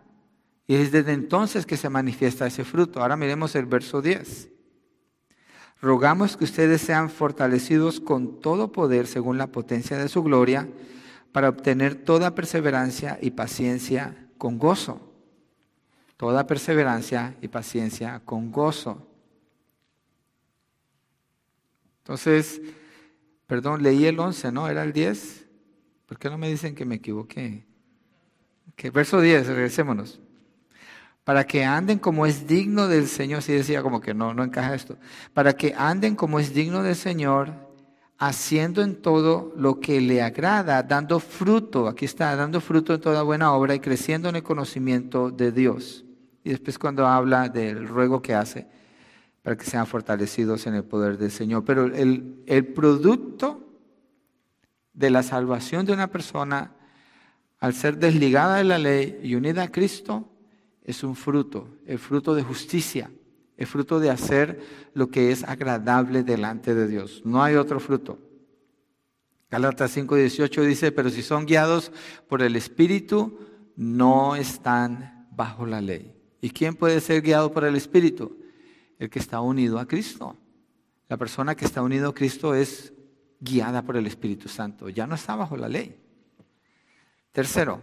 Y 0.67 0.75
es 0.75 0.91
desde 0.91 1.13
entonces 1.13 1.67
que 1.67 1.77
se 1.77 1.89
manifiesta 1.89 2.47
ese 2.47 2.65
fruto. 2.65 3.01
Ahora 3.01 3.17
miremos 3.17 3.55
el 3.55 3.67
verso 3.67 4.03
10. 4.03 4.51
Rogamos 5.81 6.37
que 6.37 6.45
ustedes 6.45 6.81
sean 6.81 7.11
fortalecidos 7.11 8.01
con 8.01 8.41
todo 8.41 8.73
poder 8.73 9.07
según 9.07 9.39
la 9.39 9.49
potencia 9.49 9.99
de 9.99 10.09
su 10.09 10.23
gloria, 10.23 10.69
para 11.33 11.51
obtener 11.51 11.95
toda 11.95 12.35
perseverancia 12.35 13.19
y 13.21 13.31
paciencia 13.33 14.29
con 14.39 14.59
gozo. 14.59 15.13
Toda 16.17 16.47
perseverancia 16.47 17.37
y 17.43 17.49
paciencia 17.49 18.23
con 18.25 18.51
gozo. 18.51 19.07
Entonces, 21.99 22.63
perdón, 23.47 23.83
leí 23.83 24.07
el 24.07 24.19
11, 24.19 24.51
¿no? 24.51 24.69
¿Era 24.69 24.83
el 24.83 24.95
10? 24.95 25.47
¿Por 26.07 26.19
qué 26.19 26.31
no 26.31 26.39
me 26.39 26.49
dicen 26.49 26.75
que 26.75 26.87
me 26.87 26.95
equivoqué? 26.95 27.67
Que 28.77 28.91
verso 28.91 29.21
10, 29.21 29.47
regresémonos 29.49 30.21
para 31.27 31.45
que 31.45 31.65
anden 31.65 31.99
como 31.99 32.25
es 32.25 32.47
digno 32.47 32.87
del 32.87 33.09
Señor, 33.09 33.43
si 33.43 33.53
decía 33.53 33.83
como 33.83 34.01
que 34.01 34.15
no, 34.15 34.33
no 34.33 34.45
encaja 34.45 34.77
esto, 34.77 34.97
para 35.35 35.55
que 35.55 35.75
anden 35.77 36.15
como 36.15 36.39
es 36.39 36.55
digno 36.55 36.85
del 36.85 36.95
Señor, 36.95 37.53
haciendo 38.17 38.81
en 38.81 39.03
todo 39.03 39.53
lo 39.57 39.81
que 39.81 40.01
le 40.01 40.23
agrada, 40.23 40.85
dando 40.85 41.19
fruto, 41.19 41.89
aquí 41.89 42.05
está, 42.05 42.37
dando 42.37 42.61
fruto 42.61 42.95
en 42.95 43.01
toda 43.01 43.25
buena 43.25 43.53
obra 43.55 43.75
y 43.75 43.81
creciendo 43.81 44.29
en 44.29 44.37
el 44.37 44.45
conocimiento 44.45 45.33
de 45.33 45.51
Dios. 45.51 46.05
Y 46.45 46.51
después 46.51 46.79
cuando 46.79 47.05
habla 47.09 47.49
del 47.49 47.89
ruego 47.89 48.23
que 48.23 48.33
hace, 48.33 48.69
para 49.43 49.57
que 49.57 49.65
sean 49.65 49.89
fortalecidos 49.89 50.65
en 50.69 50.77
el 50.77 50.85
poder 50.85 51.19
del 51.19 51.33
Señor. 51.33 51.65
Pero 51.65 51.87
el, 51.87 52.41
el 52.47 52.67
producto 52.69 53.67
de 54.93 55.11
la 55.11 55.25
salvación 55.25 55.87
de 55.87 55.93
una 55.93 56.07
persona, 56.07 56.71
al 57.59 57.75
ser 57.75 57.99
desligada 57.99 58.59
de 58.59 58.65
la 58.65 58.79
ley 58.79 59.19
y 59.25 59.35
unida 59.35 59.65
a 59.65 59.73
Cristo, 59.73 60.31
es 60.87 61.03
un 61.03 61.17
fruto, 61.17 61.69
el 61.85 61.99
fruto 61.99 62.35
de 62.35 62.45
justicia, 62.45 63.11
el 63.57 63.67
fruto 63.67 63.99
de 63.99 64.09
hacer 64.09 64.61
lo 64.95 65.09
que 65.09 65.33
es 65.33 65.43
agradable 65.43 66.23
delante 66.23 66.75
de 66.75 66.87
Dios. 66.87 67.23
No 67.25 67.43
hay 67.43 67.57
otro 67.57 67.81
fruto. 67.81 68.19
Galatas 69.51 69.97
5:18 69.97 70.63
dice, 70.63 70.93
pero 70.93 71.11
si 71.11 71.23
son 71.23 71.45
guiados 71.45 71.91
por 72.29 72.41
el 72.41 72.55
Espíritu, 72.55 73.39
no 73.75 74.37
están 74.37 75.29
bajo 75.33 75.67
la 75.67 75.81
ley. 75.81 76.15
¿Y 76.41 76.51
quién 76.51 76.77
puede 76.77 77.01
ser 77.01 77.21
guiado 77.21 77.53
por 77.53 77.65
el 77.65 77.75
Espíritu? 77.75 78.39
El 79.01 79.11
que 79.11 79.19
está 79.19 79.41
unido 79.41 79.81
a 79.81 79.87
Cristo. 79.87 80.37
La 81.09 81.17
persona 81.17 81.57
que 81.57 81.65
está 81.65 81.83
unido 81.83 82.11
a 82.11 82.15
Cristo 82.15 82.55
es 82.55 82.93
guiada 83.41 83.83
por 83.83 83.97
el 83.97 84.07
Espíritu 84.07 84.49
Santo, 84.49 84.89
ya 84.89 85.07
no 85.07 85.17
está 85.17 85.35
bajo 85.35 85.57
la 85.57 85.69
ley. 85.69 86.01
Tercero, 87.33 87.83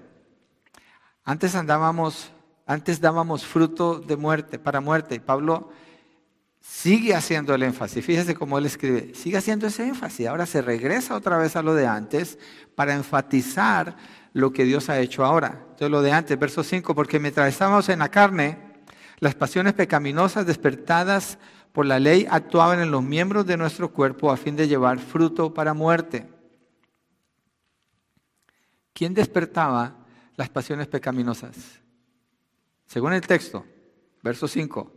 antes 1.23 1.53
andábamos 1.53 2.31
antes 2.65 3.01
dábamos 3.01 3.45
fruto 3.45 3.99
de 3.99 4.15
muerte, 4.15 4.59
para 4.59 4.81
muerte. 4.81 5.19
Pablo 5.19 5.71
sigue 6.59 7.13
haciendo 7.13 7.53
el 7.53 7.63
énfasis. 7.63 8.05
Fíjese 8.05 8.35
cómo 8.35 8.57
él 8.57 8.65
escribe. 8.65 9.13
Sigue 9.13 9.37
haciendo 9.37 9.67
ese 9.67 9.85
énfasis. 9.85 10.27
Ahora 10.27 10.45
se 10.45 10.61
regresa 10.61 11.15
otra 11.15 11.37
vez 11.37 11.55
a 11.55 11.61
lo 11.61 11.73
de 11.73 11.87
antes 11.87 12.39
para 12.75 12.93
enfatizar 12.93 13.97
lo 14.31 14.53
que 14.53 14.63
Dios 14.63 14.89
ha 14.89 14.99
hecho 14.99 15.25
ahora. 15.25 15.59
Entonces 15.61 15.89
lo 15.89 16.01
de 16.01 16.11
antes, 16.11 16.39
verso 16.39 16.63
5, 16.63 16.95
porque 16.95 17.19
mientras 17.19 17.49
estábamos 17.49 17.89
en 17.89 17.99
la 17.99 18.09
carne, 18.09 18.57
las 19.19 19.35
pasiones 19.35 19.73
pecaminosas 19.73 20.45
despertadas 20.45 21.37
por 21.73 21.85
la 21.85 21.99
ley 21.99 22.25
actuaban 22.29 22.79
en 22.79 22.91
los 22.91 23.03
miembros 23.03 23.45
de 23.45 23.57
nuestro 23.57 23.91
cuerpo 23.91 24.31
a 24.31 24.37
fin 24.37 24.55
de 24.55 24.67
llevar 24.67 24.99
fruto 24.99 25.53
para 25.53 25.73
muerte. 25.73 26.29
¿Quién 28.93 29.13
despertaba 29.13 29.97
las 30.35 30.49
pasiones 30.49 30.87
pecaminosas? 30.87 31.82
Según 32.93 33.13
el 33.13 33.21
texto, 33.21 33.65
verso 34.21 34.47
5. 34.47 34.93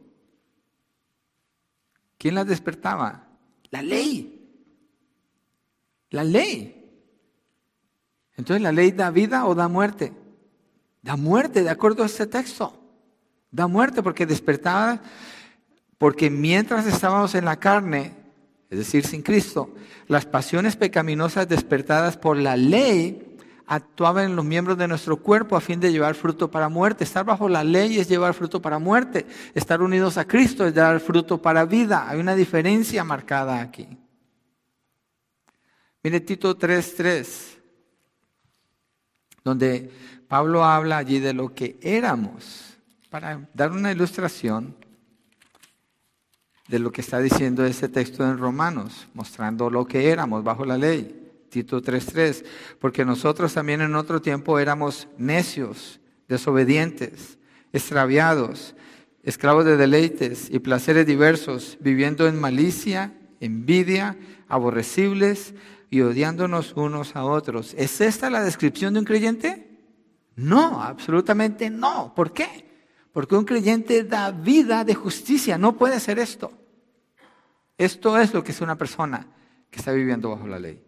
¿Quién 2.19 2.35
las 2.35 2.47
despertaba? 2.47 3.27
La 3.71 3.81
ley. 3.81 4.47
La 6.11 6.23
ley. 6.23 6.93
Entonces, 8.37 8.61
¿la 8.61 8.71
ley 8.71 8.93
da 8.93 9.09
vida 9.09 9.47
o 9.47 9.55
da 9.55 9.69
muerte? 9.69 10.13
Da 11.01 11.17
muerte, 11.17 11.63
de 11.63 11.71
acuerdo 11.71 12.03
a 12.03 12.07
este 12.07 12.27
texto. 12.27 12.79
Da 13.51 13.67
muerte 13.67 14.03
porque 14.03 14.27
despertaba, 14.27 15.01
porque 15.97 16.29
mientras 16.29 16.85
estábamos 16.87 17.35
en 17.35 17.47
la 17.47 17.59
carne, 17.59 18.15
es 18.69 18.77
decir, 18.77 19.07
sin 19.07 19.23
Cristo, 19.23 19.75
las 20.07 20.27
pasiones 20.27 20.77
pecaminosas 20.77 21.49
despertadas 21.49 22.19
por 22.19 22.37
la 22.37 22.59
ley 22.59 23.36
actuaban 23.67 24.27
en 24.27 24.37
los 24.37 24.45
miembros 24.45 24.79
de 24.79 24.89
nuestro 24.89 25.17
cuerpo 25.17 25.57
a 25.57 25.61
fin 25.61 25.81
de 25.81 25.93
llevar 25.93 26.15
fruto 26.15 26.51
para 26.51 26.69
muerte. 26.69 27.05
Estar 27.05 27.25
bajo 27.25 27.49
la 27.49 27.65
ley 27.65 27.99
es 27.99 28.09
llevar 28.09 28.35
fruto 28.35 28.63
para 28.63 28.79
muerte. 28.79 29.27
Estar 29.55 29.83
unidos 29.83 30.17
a 30.19 30.27
Cristo 30.27 30.67
es 30.67 30.75
dar 30.75 31.01
fruto 31.01 31.41
para 31.41 31.65
vida. 31.65 32.09
Hay 32.09 32.21
una 32.21 32.35
diferencia 32.35 33.03
marcada 33.05 33.61
aquí. 33.61 33.89
Mire 36.03 36.21
Tito 36.21 36.57
3.3, 36.57 37.59
donde 39.43 39.91
Pablo 40.29 40.65
habla 40.65 40.99
allí 40.99 41.19
de 41.19 41.33
lo 41.33 41.53
que 41.53 41.79
éramos, 41.83 42.77
para 43.11 43.49
dar 43.53 43.73
una 43.73 43.91
ilustración 43.91 44.77
de 46.69 46.79
lo 46.79 46.93
que 46.93 47.01
está 47.01 47.19
diciendo 47.19 47.65
ese 47.65 47.89
texto 47.89 48.25
en 48.25 48.39
Romanos, 48.39 49.09
mostrando 49.15 49.69
lo 49.69 49.85
que 49.85 50.11
éramos 50.11 50.45
bajo 50.45 50.65
la 50.65 50.77
ley. 50.77 51.26
Tito 51.57 51.81
3:3, 51.81 52.45
porque 52.79 53.07
nosotros 53.07 53.55
también 53.55 53.81
en 53.81 53.95
otro 53.95 54.21
tiempo 54.21 54.59
éramos 54.59 55.09
necios, 55.17 56.01
desobedientes, 56.29 57.39
extraviados, 57.73 58.75
esclavos 59.23 59.65
de 59.65 59.79
deleites 59.79 60.51
y 60.51 60.59
placeres 60.59 61.07
diversos, 61.07 61.79
viviendo 61.81 62.29
en 62.29 62.39
malicia, 62.39 63.15
envidia, 63.41 64.19
aborrecibles 64.49 65.55
y 65.89 66.03
odiándonos 66.03 66.75
unos 66.75 67.17
a 67.17 67.25
otros. 67.25 67.73
¿Es 67.79 68.03
esta 68.03 68.29
la 68.29 68.45
descripción 68.45 68.93
de 68.93 69.01
un 69.01 69.07
creyente? 69.07 69.81
No, 70.35 70.83
absolutamente 70.83 71.71
no. 71.71 72.13
¿Por 72.15 72.35
qué? 72.35 72.67
Porque 73.13 73.35
un 73.35 73.47
creyente 73.47 74.05
da 74.05 74.31
vida 74.31 74.85
de 74.85 74.95
justicia, 74.95 75.57
no 75.57 75.75
puede 75.79 76.01
ser 76.01 76.19
esto. 76.19 76.53
Esto 77.79 78.19
es 78.19 78.35
lo 78.35 78.45
que 78.45 78.53
es 78.53 78.61
una 78.61 78.77
persona 78.77 79.27
que 79.71 79.79
está 79.79 79.93
viviendo 79.93 80.29
bajo 80.29 80.47
la 80.47 80.59
ley 80.59 80.86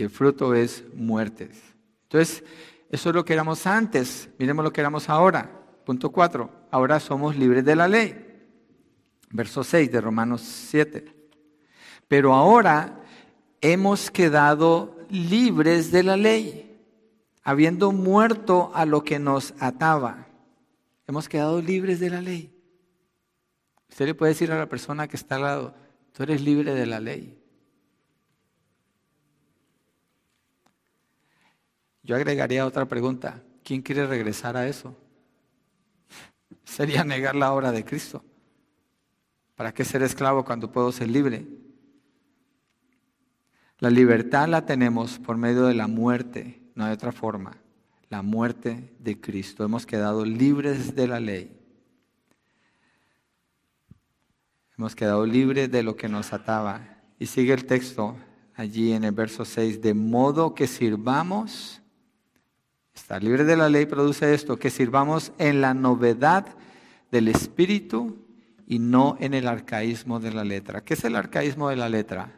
y 0.00 0.02
el 0.02 0.08
fruto 0.08 0.54
es 0.54 0.82
muertes. 0.94 1.60
Entonces, 2.04 2.42
eso 2.88 3.10
es 3.10 3.14
lo 3.14 3.22
que 3.22 3.34
éramos 3.34 3.66
antes, 3.66 4.30
miremos 4.38 4.64
lo 4.64 4.72
que 4.72 4.80
éramos 4.80 5.10
ahora. 5.10 5.50
Punto 5.84 6.10
4. 6.10 6.50
Ahora 6.70 6.98
somos 7.00 7.36
libres 7.36 7.66
de 7.66 7.76
la 7.76 7.86
ley. 7.86 8.16
Verso 9.28 9.62
6 9.62 9.92
de 9.92 10.00
Romanos 10.00 10.40
7. 10.40 11.04
Pero 12.08 12.32
ahora 12.32 13.02
hemos 13.60 14.10
quedado 14.10 14.96
libres 15.10 15.92
de 15.92 16.02
la 16.02 16.16
ley, 16.16 16.80
habiendo 17.42 17.92
muerto 17.92 18.72
a 18.74 18.86
lo 18.86 19.04
que 19.04 19.18
nos 19.18 19.52
ataba. 19.60 20.28
Hemos 21.06 21.28
quedado 21.28 21.60
libres 21.60 22.00
de 22.00 22.08
la 22.08 22.22
ley. 22.22 22.58
Usted 23.90 24.06
le 24.06 24.14
puede 24.14 24.32
decir 24.32 24.50
a 24.50 24.58
la 24.58 24.66
persona 24.66 25.08
que 25.08 25.18
está 25.18 25.34
al 25.34 25.42
lado, 25.42 25.74
tú 26.14 26.22
eres 26.22 26.40
libre 26.40 26.72
de 26.72 26.86
la 26.86 27.00
ley. 27.00 27.39
Yo 32.02 32.16
agregaría 32.16 32.66
otra 32.66 32.86
pregunta. 32.86 33.42
¿Quién 33.62 33.82
quiere 33.82 34.06
regresar 34.06 34.56
a 34.56 34.66
eso? 34.66 34.96
Sería 36.64 37.04
negar 37.04 37.36
la 37.36 37.52
obra 37.52 37.72
de 37.72 37.84
Cristo. 37.84 38.24
¿Para 39.54 39.74
qué 39.74 39.84
ser 39.84 40.02
esclavo 40.02 40.44
cuando 40.44 40.72
puedo 40.72 40.90
ser 40.90 41.08
libre? 41.08 41.46
La 43.78 43.90
libertad 43.90 44.48
la 44.48 44.66
tenemos 44.66 45.18
por 45.18 45.36
medio 45.36 45.64
de 45.64 45.74
la 45.74 45.86
muerte, 45.86 46.60
no 46.74 46.84
hay 46.84 46.92
otra 46.92 47.12
forma. 47.12 47.56
La 48.08 48.22
muerte 48.22 48.94
de 48.98 49.20
Cristo. 49.20 49.64
Hemos 49.64 49.86
quedado 49.86 50.24
libres 50.24 50.94
de 50.94 51.06
la 51.06 51.20
ley. 51.20 51.56
Hemos 54.76 54.94
quedado 54.94 55.26
libres 55.26 55.70
de 55.70 55.82
lo 55.82 55.94
que 55.94 56.08
nos 56.08 56.32
ataba. 56.32 57.02
Y 57.18 57.26
sigue 57.26 57.52
el 57.52 57.66
texto 57.66 58.16
allí 58.54 58.92
en 58.92 59.04
el 59.04 59.12
verso 59.12 59.44
6, 59.44 59.80
de 59.80 59.94
modo 59.94 60.54
que 60.54 60.66
sirvamos, 60.66 61.79
estar 63.10 63.24
libre 63.24 63.42
de 63.42 63.56
la 63.56 63.68
ley 63.68 63.86
produce 63.86 64.32
esto, 64.34 64.56
que 64.56 64.70
sirvamos 64.70 65.32
en 65.36 65.60
la 65.60 65.74
novedad 65.74 66.46
del 67.10 67.26
Espíritu 67.26 68.24
y 68.68 68.78
no 68.78 69.16
en 69.18 69.34
el 69.34 69.48
arcaísmo 69.48 70.20
de 70.20 70.32
la 70.32 70.44
letra. 70.44 70.84
¿Qué 70.84 70.94
es 70.94 71.02
el 71.02 71.16
arcaísmo 71.16 71.70
de 71.70 71.74
la 71.74 71.88
letra? 71.88 72.30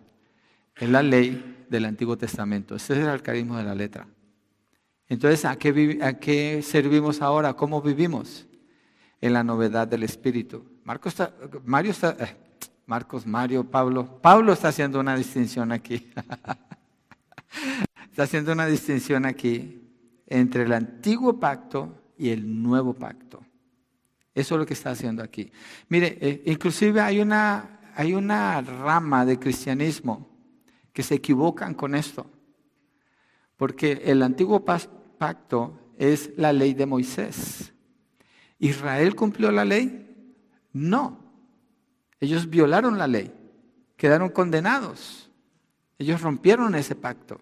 Es 0.76 0.88
la 0.88 1.02
ley 1.02 1.66
del 1.68 1.84
Antiguo 1.84 2.16
Testamento. 2.16 2.74
Ese 2.74 2.94
es 2.94 3.00
el 3.00 3.10
arcaísmo 3.10 3.58
de 3.58 3.64
la 3.64 3.74
letra. 3.74 4.06
Entonces, 5.10 5.44
¿a 5.44 5.56
qué, 5.56 6.62
servimos 6.64 7.20
ahora? 7.20 7.52
¿Cómo 7.52 7.82
vivimos? 7.82 8.46
En 9.20 9.34
la 9.34 9.44
novedad 9.44 9.86
del 9.86 10.04
Espíritu. 10.04 10.64
Marcos 10.84 11.14
Mario 11.66 11.90
está, 11.90 12.16
eh, 12.18 12.34
Marcos, 12.86 13.26
Mario, 13.26 13.62
Pablo. 13.62 14.18
Pablo 14.22 14.54
está 14.54 14.68
haciendo 14.68 15.00
una 15.00 15.16
distinción 15.16 15.70
aquí. 15.70 16.10
está 18.10 18.22
haciendo 18.22 18.52
una 18.52 18.64
distinción 18.64 19.26
aquí 19.26 19.80
entre 20.32 20.62
el 20.62 20.72
antiguo 20.72 21.38
pacto 21.38 21.94
y 22.16 22.30
el 22.30 22.62
nuevo 22.62 22.94
pacto. 22.94 23.44
Eso 24.34 24.54
es 24.54 24.58
lo 24.58 24.66
que 24.66 24.72
está 24.72 24.90
haciendo 24.90 25.22
aquí. 25.22 25.52
Mire, 25.90 26.16
eh, 26.22 26.42
inclusive 26.46 27.02
hay 27.02 27.20
una, 27.20 27.80
hay 27.94 28.14
una 28.14 28.62
rama 28.62 29.26
de 29.26 29.38
cristianismo 29.38 30.26
que 30.94 31.02
se 31.02 31.16
equivocan 31.16 31.74
con 31.74 31.94
esto. 31.94 32.30
Porque 33.58 34.02
el 34.06 34.22
antiguo 34.22 34.64
pacto 34.64 35.78
es 35.98 36.30
la 36.38 36.52
ley 36.54 36.72
de 36.72 36.86
Moisés. 36.86 37.74
¿Israel 38.58 39.14
cumplió 39.14 39.52
la 39.52 39.66
ley? 39.66 40.34
No. 40.72 41.18
Ellos 42.20 42.48
violaron 42.48 42.96
la 42.96 43.06
ley, 43.06 43.34
quedaron 43.98 44.30
condenados. 44.30 45.30
Ellos 45.98 46.22
rompieron 46.22 46.74
ese 46.74 46.94
pacto. 46.94 47.38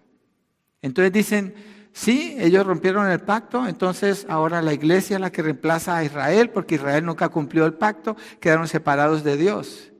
Entonces 0.81 1.13
dicen, 1.13 1.53
sí, 1.93 2.35
ellos 2.39 2.65
rompieron 2.65 3.09
el 3.09 3.19
pacto, 3.21 3.67
entonces 3.67 4.25
ahora 4.29 4.61
la 4.61 4.73
iglesia 4.73 5.15
es 5.15 5.21
la 5.21 5.31
que 5.31 5.41
reemplaza 5.41 5.97
a 5.97 6.03
Israel, 6.03 6.49
porque 6.49 6.75
Israel 6.75 7.05
nunca 7.05 7.29
cumplió 7.29 7.65
el 7.65 7.73
pacto, 7.73 8.15
quedaron 8.39 8.67
separados 8.67 9.23
de 9.23 9.37
Dios. 9.37 9.91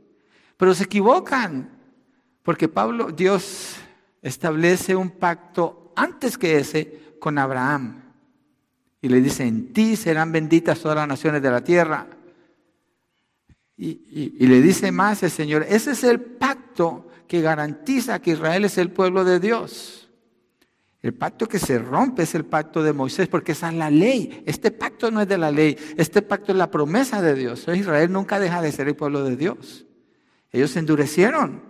Pero 0.58 0.74
se 0.74 0.84
equivocan, 0.84 1.70
porque 2.44 2.68
Pablo, 2.68 3.12
Dios 3.12 3.76
establece 4.22 4.96
un 4.96 5.10
pacto 5.10 5.94
antes 5.96 6.38
que 6.38 6.58
ese 6.58 7.16
con 7.20 7.38
Abraham. 7.38 8.02
Y 9.02 9.10
le 9.10 9.22
dice, 9.22 9.46
en 9.46 9.74
ti 9.74 9.96
serán 9.96 10.32
benditas 10.32 10.80
todas 10.80 10.98
las 10.98 11.08
naciones 11.08 11.42
de 11.42 11.50
la 11.50 11.64
tierra. 11.64 12.08
Y, 13.78 14.46
le 14.46 14.62
dice 14.62 14.92
más 14.92 15.24
el 15.24 15.32
Señor, 15.32 15.66
ese 15.68 15.92
es 15.92 16.04
el 16.04 16.22
pacto 16.22 17.08
que 17.28 17.42
garantiza 17.42 18.22
que 18.22 18.32
Israel 18.32 18.66
es 18.66 18.78
el 18.78 18.92
pueblo 18.92 19.24
de 19.24 19.39
Dios. 19.39 20.01
El 21.02 21.14
pacto 21.16 21.47
que 21.47 21.58
se 21.58 21.80
rompe 21.80 22.24
es 22.24 22.36
el 22.36 22.45
pacto 22.45 22.84
de 22.84 22.93
Moisés, 22.93 23.28
porque 23.28 23.54
esa 23.54 23.70
es 23.70 23.76
la 23.76 23.89
ley. 23.89 24.43
Este 24.45 24.70
pacto 24.70 25.10
no 25.10 25.22
es 25.22 25.28
de 25.28 25.38
la 25.38 25.49
ley, 25.49 25.76
este 25.97 26.22
pacto 26.22 26.52
es 26.52 26.58
la 26.58 26.70
promesa 26.70 27.22
de 27.22 27.34
Dios. 27.34 27.66
Israel 27.74 28.12
nunca 28.12 28.39
deja 28.39 28.62
de 28.62 28.72
ser 28.72 28.88
el 28.88 28.95
pueblo 28.95 29.24
de 29.24 29.36
Dios. 29.36 29.86
Ellos 30.52 30.72
se 30.72 30.80
endurecieron 30.80 31.64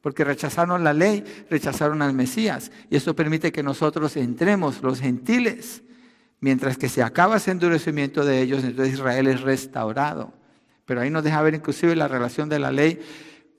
porque 0.00 0.22
rechazaron 0.22 0.84
la 0.84 0.92
ley, 0.92 1.24
rechazaron 1.50 2.02
al 2.02 2.14
Mesías. 2.14 2.70
Y 2.88 2.96
eso 2.96 3.16
permite 3.16 3.50
que 3.50 3.64
nosotros 3.64 4.16
entremos, 4.16 4.80
los 4.82 5.00
gentiles, 5.00 5.82
mientras 6.40 6.78
que 6.78 6.88
se 6.88 7.02
acaba 7.02 7.38
ese 7.38 7.50
endurecimiento 7.50 8.24
de 8.24 8.40
ellos, 8.40 8.62
entonces 8.62 8.94
Israel 8.94 9.26
es 9.26 9.40
restaurado. 9.40 10.32
Pero 10.84 11.00
ahí 11.00 11.10
nos 11.10 11.24
deja 11.24 11.42
ver 11.42 11.54
inclusive 11.54 11.96
la 11.96 12.06
relación 12.06 12.48
de 12.48 12.60
la 12.60 12.70
ley 12.70 13.00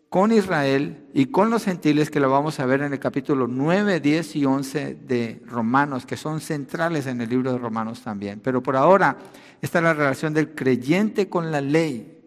con 0.09 0.31
Israel 0.31 1.05
y 1.13 1.27
con 1.27 1.51
los 1.51 1.65
gentiles, 1.65 2.09
que 2.09 2.19
lo 2.19 2.31
vamos 2.31 2.59
a 2.59 2.65
ver 2.65 2.81
en 2.81 2.93
el 2.93 2.99
capítulo 2.99 3.47
9, 3.47 3.99
10 3.99 4.35
y 4.37 4.45
11 4.45 4.95
de 4.95 5.41
Romanos, 5.45 6.07
que 6.07 6.17
son 6.17 6.41
centrales 6.41 7.05
en 7.05 7.21
el 7.21 7.29
libro 7.29 7.51
de 7.51 7.59
Romanos 7.59 8.01
también. 8.01 8.39
Pero 8.43 8.63
por 8.63 8.75
ahora, 8.75 9.17
esta 9.61 9.77
es 9.77 9.83
la 9.83 9.93
relación 9.93 10.33
del 10.33 10.55
creyente 10.55 11.29
con 11.29 11.51
la 11.51 11.61
ley. 11.61 12.17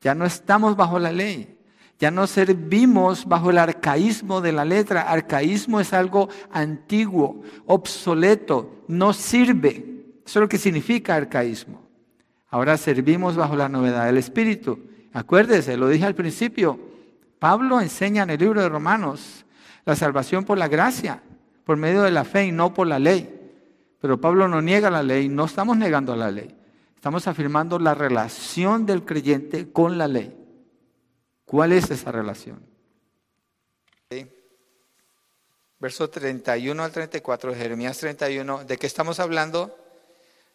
Ya 0.00 0.14
no 0.14 0.24
estamos 0.24 0.74
bajo 0.74 0.98
la 0.98 1.12
ley, 1.12 1.58
ya 1.98 2.10
no 2.10 2.26
servimos 2.26 3.26
bajo 3.26 3.50
el 3.50 3.58
arcaísmo 3.58 4.40
de 4.40 4.52
la 4.52 4.64
letra. 4.64 5.02
Arcaísmo 5.02 5.80
es 5.80 5.92
algo 5.92 6.30
antiguo, 6.50 7.42
obsoleto, 7.66 8.84
no 8.88 9.12
sirve. 9.12 10.16
Eso 10.24 10.38
es 10.38 10.42
lo 10.42 10.48
que 10.48 10.58
significa 10.58 11.14
arcaísmo. 11.14 11.82
Ahora 12.48 12.78
servimos 12.78 13.36
bajo 13.36 13.54
la 13.54 13.68
novedad 13.68 14.06
del 14.06 14.16
Espíritu. 14.16 14.78
Acuérdese, 15.12 15.76
lo 15.76 15.88
dije 15.88 16.06
al 16.06 16.14
principio, 16.14 16.91
Pablo 17.42 17.80
enseña 17.80 18.22
en 18.22 18.30
el 18.30 18.38
libro 18.38 18.62
de 18.62 18.68
Romanos 18.68 19.44
la 19.84 19.96
salvación 19.96 20.44
por 20.44 20.58
la 20.58 20.68
gracia, 20.68 21.24
por 21.64 21.76
medio 21.76 22.02
de 22.02 22.12
la 22.12 22.22
fe 22.22 22.44
y 22.44 22.52
no 22.52 22.72
por 22.72 22.86
la 22.86 23.00
ley. 23.00 23.96
Pero 24.00 24.20
Pablo 24.20 24.46
no 24.46 24.62
niega 24.62 24.92
la 24.92 25.02
ley, 25.02 25.28
no 25.28 25.46
estamos 25.46 25.76
negando 25.76 26.14
la 26.14 26.30
ley. 26.30 26.56
Estamos 26.94 27.26
afirmando 27.26 27.80
la 27.80 27.96
relación 27.96 28.86
del 28.86 29.04
creyente 29.04 29.72
con 29.72 29.98
la 29.98 30.06
ley. 30.06 30.32
¿Cuál 31.44 31.72
es 31.72 31.90
esa 31.90 32.12
relación? 32.12 32.64
Verso 35.80 36.08
31 36.08 36.80
al 36.80 36.92
34 36.92 37.50
de 37.50 37.56
Jeremías 37.56 37.98
31, 37.98 38.62
¿de 38.62 38.78
qué 38.78 38.86
estamos 38.86 39.18
hablando? 39.18 39.76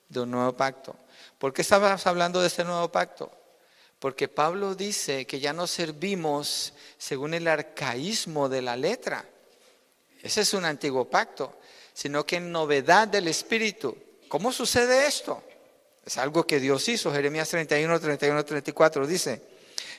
De 0.08 0.22
un 0.22 0.32
nuevo 0.32 0.56
pacto. 0.56 0.96
¿Por 1.38 1.52
qué 1.52 1.64
estamos 1.64 2.08
hablando 2.08 2.40
de 2.40 2.48
este 2.48 2.64
nuevo 2.64 2.90
pacto? 2.90 3.30
Porque 4.00 4.28
Pablo 4.28 4.76
dice 4.76 5.26
que 5.26 5.40
ya 5.40 5.54
no 5.54 5.66
servimos 5.66 6.74
según 6.98 7.34
el 7.34 7.48
arcaísmo 7.48 8.48
de 8.48 8.62
la 8.62 8.76
letra. 8.76 9.26
Ese 10.22 10.42
es 10.42 10.54
un 10.54 10.66
antiguo 10.66 11.06
pacto, 11.06 11.58
sino 11.94 12.26
que 12.26 12.36
en 12.36 12.52
novedad 12.52 13.08
del 13.08 13.28
Espíritu. 13.28 13.98
¿Cómo 14.28 14.52
sucede 14.52 15.08
esto? 15.08 15.42
Es 16.06 16.18
algo 16.18 16.46
que 16.46 16.60
Dios 16.60 16.88
hizo. 16.90 17.12
Jeremías 17.12 17.50
31, 17.50 18.00
31, 18.00 18.46
34 18.46 19.08
dice, 19.08 19.42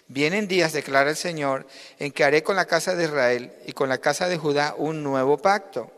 vienen 0.06 0.46
días, 0.46 0.72
declara 0.72 1.10
el 1.10 1.16
Señor, 1.16 1.66
en 1.98 2.12
que 2.12 2.24
haré 2.24 2.42
con 2.42 2.56
la 2.56 2.66
casa 2.66 2.94
de 2.94 3.04
Israel 3.04 3.52
y 3.66 3.72
con 3.72 3.88
la 3.88 3.98
casa 3.98 4.28
de 4.28 4.38
Judá 4.38 4.74
un 4.78 5.02
nuevo 5.02 5.38
pacto. 5.38 5.90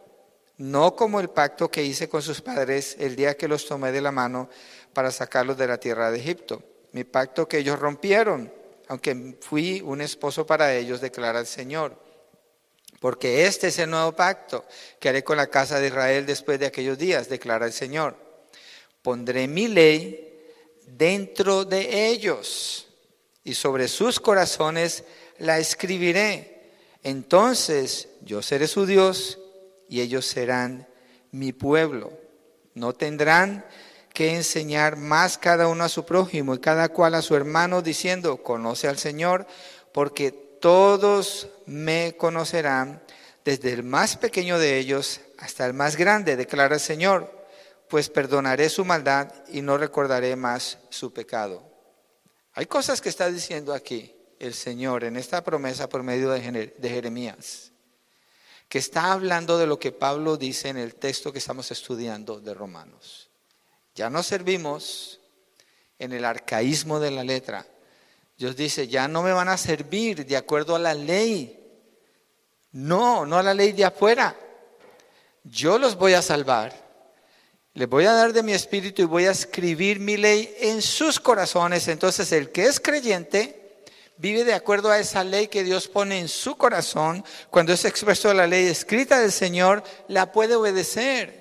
No 0.56 0.96
como 0.96 1.20
el 1.20 1.28
pacto 1.28 1.70
que 1.70 1.84
hice 1.84 2.08
con 2.08 2.22
sus 2.22 2.40
padres 2.40 2.96
el 2.98 3.14
día 3.14 3.36
que 3.36 3.48
los 3.48 3.66
tomé 3.66 3.92
de 3.92 4.00
la 4.00 4.10
mano 4.10 4.48
para 4.92 5.10
sacarlos 5.10 5.56
de 5.58 5.66
la 5.66 5.78
tierra 5.78 6.10
de 6.10 6.18
Egipto. 6.18 6.62
Mi 6.92 7.04
pacto 7.04 7.46
que 7.46 7.58
ellos 7.58 7.78
rompieron, 7.78 8.52
aunque 8.88 9.36
fui 9.40 9.80
un 9.80 10.00
esposo 10.00 10.46
para 10.46 10.74
ellos, 10.74 11.00
declara 11.00 11.40
el 11.40 11.46
Señor. 11.46 11.96
Porque 13.00 13.46
este 13.46 13.68
es 13.68 13.78
el 13.78 13.90
nuevo 13.90 14.12
pacto 14.12 14.64
que 14.98 15.08
haré 15.08 15.24
con 15.24 15.36
la 15.36 15.46
casa 15.46 15.80
de 15.80 15.86
Israel 15.86 16.26
después 16.26 16.58
de 16.58 16.66
aquellos 16.66 16.98
días, 16.98 17.28
declara 17.28 17.66
el 17.66 17.72
Señor. 17.72 18.16
Pondré 19.02 19.48
mi 19.48 19.68
ley 19.68 20.30
dentro 20.86 21.64
de 21.64 22.08
ellos 22.08 22.88
y 23.42 23.54
sobre 23.54 23.88
sus 23.88 24.20
corazones 24.20 25.04
la 25.38 25.58
escribiré. 25.58 26.72
Entonces 27.02 28.08
yo 28.22 28.42
seré 28.42 28.66
su 28.66 28.84
Dios 28.84 29.38
y 29.88 30.02
ellos 30.02 30.26
serán 30.26 30.86
mi 31.30 31.52
pueblo. 31.52 32.12
No 32.74 32.92
tendrán 32.92 33.64
que 34.20 34.36
enseñar 34.36 34.98
más 34.98 35.38
cada 35.38 35.66
uno 35.66 35.82
a 35.82 35.88
su 35.88 36.04
prójimo 36.04 36.54
y 36.54 36.58
cada 36.58 36.90
cual 36.90 37.14
a 37.14 37.22
su 37.22 37.34
hermano, 37.36 37.80
diciendo, 37.80 38.42
conoce 38.42 38.86
al 38.86 38.98
Señor, 38.98 39.46
porque 39.94 40.30
todos 40.30 41.48
me 41.64 42.14
conocerán, 42.18 43.02
desde 43.46 43.72
el 43.72 43.82
más 43.82 44.18
pequeño 44.18 44.58
de 44.58 44.76
ellos 44.76 45.22
hasta 45.38 45.64
el 45.64 45.72
más 45.72 45.96
grande, 45.96 46.36
declara 46.36 46.74
el 46.74 46.82
Señor, 46.82 47.32
pues 47.88 48.10
perdonaré 48.10 48.68
su 48.68 48.84
maldad 48.84 49.32
y 49.48 49.62
no 49.62 49.78
recordaré 49.78 50.36
más 50.36 50.76
su 50.90 51.14
pecado. 51.14 51.64
Hay 52.52 52.66
cosas 52.66 53.00
que 53.00 53.08
está 53.08 53.30
diciendo 53.30 53.72
aquí 53.72 54.14
el 54.38 54.52
Señor 54.52 55.04
en 55.04 55.16
esta 55.16 55.42
promesa 55.42 55.88
por 55.88 56.02
medio 56.02 56.28
de 56.28 56.42
Jeremías, 56.90 57.72
que 58.68 58.76
está 58.80 59.12
hablando 59.12 59.56
de 59.56 59.66
lo 59.66 59.78
que 59.78 59.92
Pablo 59.92 60.36
dice 60.36 60.68
en 60.68 60.76
el 60.76 60.96
texto 60.96 61.32
que 61.32 61.38
estamos 61.38 61.70
estudiando 61.70 62.38
de 62.38 62.52
Romanos. 62.52 63.29
Ya 64.00 64.08
no 64.08 64.22
servimos 64.22 65.20
en 65.98 66.12
el 66.12 66.24
arcaísmo 66.24 66.98
de 67.00 67.10
la 67.10 67.22
letra. 67.22 67.66
Dios 68.38 68.56
dice, 68.56 68.88
ya 68.88 69.08
no 69.08 69.22
me 69.22 69.32
van 69.32 69.50
a 69.50 69.58
servir 69.58 70.24
de 70.24 70.38
acuerdo 70.38 70.74
a 70.74 70.78
la 70.78 70.94
ley. 70.94 71.62
No, 72.72 73.26
no 73.26 73.36
a 73.36 73.42
la 73.42 73.52
ley 73.52 73.72
de 73.72 73.84
afuera. 73.84 74.34
Yo 75.44 75.78
los 75.78 75.96
voy 75.96 76.14
a 76.14 76.22
salvar 76.22 76.90
les 77.74 77.88
voy 77.88 78.04
a 78.04 78.12
dar 78.12 78.32
de 78.32 78.42
mi 78.42 78.52
espíritu 78.52 79.02
y 79.02 79.04
voy 79.04 79.26
a 79.26 79.30
escribir 79.30 80.00
mi 80.00 80.16
ley 80.16 80.52
en 80.60 80.82
sus 80.82 81.20
corazones. 81.20 81.86
Entonces 81.86 82.32
el 82.32 82.50
que 82.50 82.64
es 82.64 82.80
creyente 82.80 83.84
vive 84.16 84.44
de 84.44 84.54
acuerdo 84.54 84.90
a 84.90 84.98
esa 84.98 85.22
ley 85.22 85.46
que 85.46 85.62
Dios 85.62 85.86
pone 85.86 86.18
en 86.18 86.28
su 86.28 86.56
corazón. 86.56 87.24
Cuando 87.48 87.72
es 87.72 87.84
expreso 87.84 88.34
la 88.34 88.46
ley 88.48 88.66
escrita 88.66 89.20
del 89.20 89.30
Señor, 89.30 89.84
la 90.08 90.32
puede 90.32 90.56
obedecer. 90.56 91.39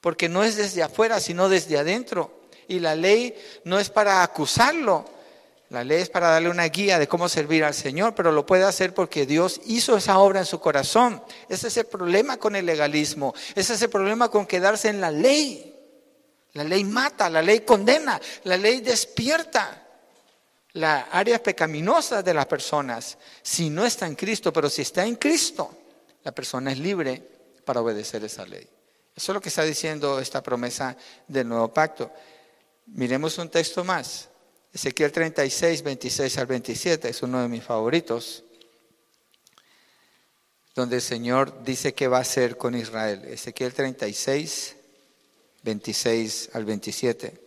Porque 0.00 0.28
no 0.28 0.44
es 0.44 0.56
desde 0.56 0.82
afuera, 0.82 1.20
sino 1.20 1.48
desde 1.48 1.78
adentro. 1.78 2.42
Y 2.68 2.80
la 2.80 2.94
ley 2.94 3.34
no 3.64 3.78
es 3.78 3.90
para 3.90 4.22
acusarlo, 4.22 5.04
la 5.70 5.84
ley 5.84 6.00
es 6.00 6.08
para 6.08 6.30
darle 6.30 6.48
una 6.48 6.64
guía 6.64 6.98
de 6.98 7.08
cómo 7.08 7.28
servir 7.28 7.62
al 7.62 7.74
Señor, 7.74 8.14
pero 8.14 8.32
lo 8.32 8.46
puede 8.46 8.64
hacer 8.64 8.94
porque 8.94 9.26
Dios 9.26 9.60
hizo 9.66 9.96
esa 9.96 10.18
obra 10.18 10.40
en 10.40 10.46
su 10.46 10.60
corazón. 10.60 11.22
Ese 11.48 11.68
es 11.68 11.76
el 11.76 11.86
problema 11.86 12.38
con 12.38 12.56
el 12.56 12.64
legalismo. 12.64 13.34
Ese 13.54 13.74
es 13.74 13.82
el 13.82 13.90
problema 13.90 14.30
con 14.30 14.46
quedarse 14.46 14.88
en 14.88 15.00
la 15.00 15.10
ley. 15.10 15.74
La 16.54 16.64
ley 16.64 16.84
mata, 16.84 17.28
la 17.28 17.42
ley 17.42 17.60
condena, 17.60 18.18
la 18.44 18.56
ley 18.56 18.80
despierta 18.80 19.86
la 20.72 21.08
área 21.12 21.42
pecaminosa 21.42 22.22
de 22.22 22.32
las 22.32 22.46
personas 22.46 23.18
si 23.42 23.68
no 23.68 23.84
está 23.84 24.06
en 24.06 24.14
Cristo, 24.14 24.52
pero 24.52 24.70
si 24.70 24.82
está 24.82 25.04
en 25.04 25.16
Cristo, 25.16 25.70
la 26.24 26.32
persona 26.32 26.72
es 26.72 26.78
libre 26.78 27.22
para 27.64 27.82
obedecer 27.82 28.24
esa 28.24 28.46
ley. 28.46 28.66
Eso 29.18 29.32
es 29.32 29.34
lo 29.34 29.40
que 29.40 29.48
está 29.48 29.64
diciendo 29.64 30.20
esta 30.20 30.44
promesa 30.44 30.96
del 31.26 31.48
nuevo 31.48 31.74
pacto. 31.74 32.08
Miremos 32.86 33.36
un 33.38 33.48
texto 33.48 33.82
más. 33.82 34.28
Ezequiel 34.72 35.10
36, 35.10 35.82
26 35.82 36.38
al 36.38 36.46
27 36.46 37.08
es 37.08 37.20
uno 37.24 37.42
de 37.42 37.48
mis 37.48 37.64
favoritos, 37.64 38.44
donde 40.72 40.94
el 40.94 41.02
Señor 41.02 41.64
dice 41.64 41.94
qué 41.94 42.06
va 42.06 42.18
a 42.18 42.20
hacer 42.20 42.56
con 42.56 42.76
Israel. 42.76 43.24
Ezequiel 43.24 43.74
36, 43.74 44.76
26 45.64 46.50
al 46.52 46.64
27. 46.64 47.40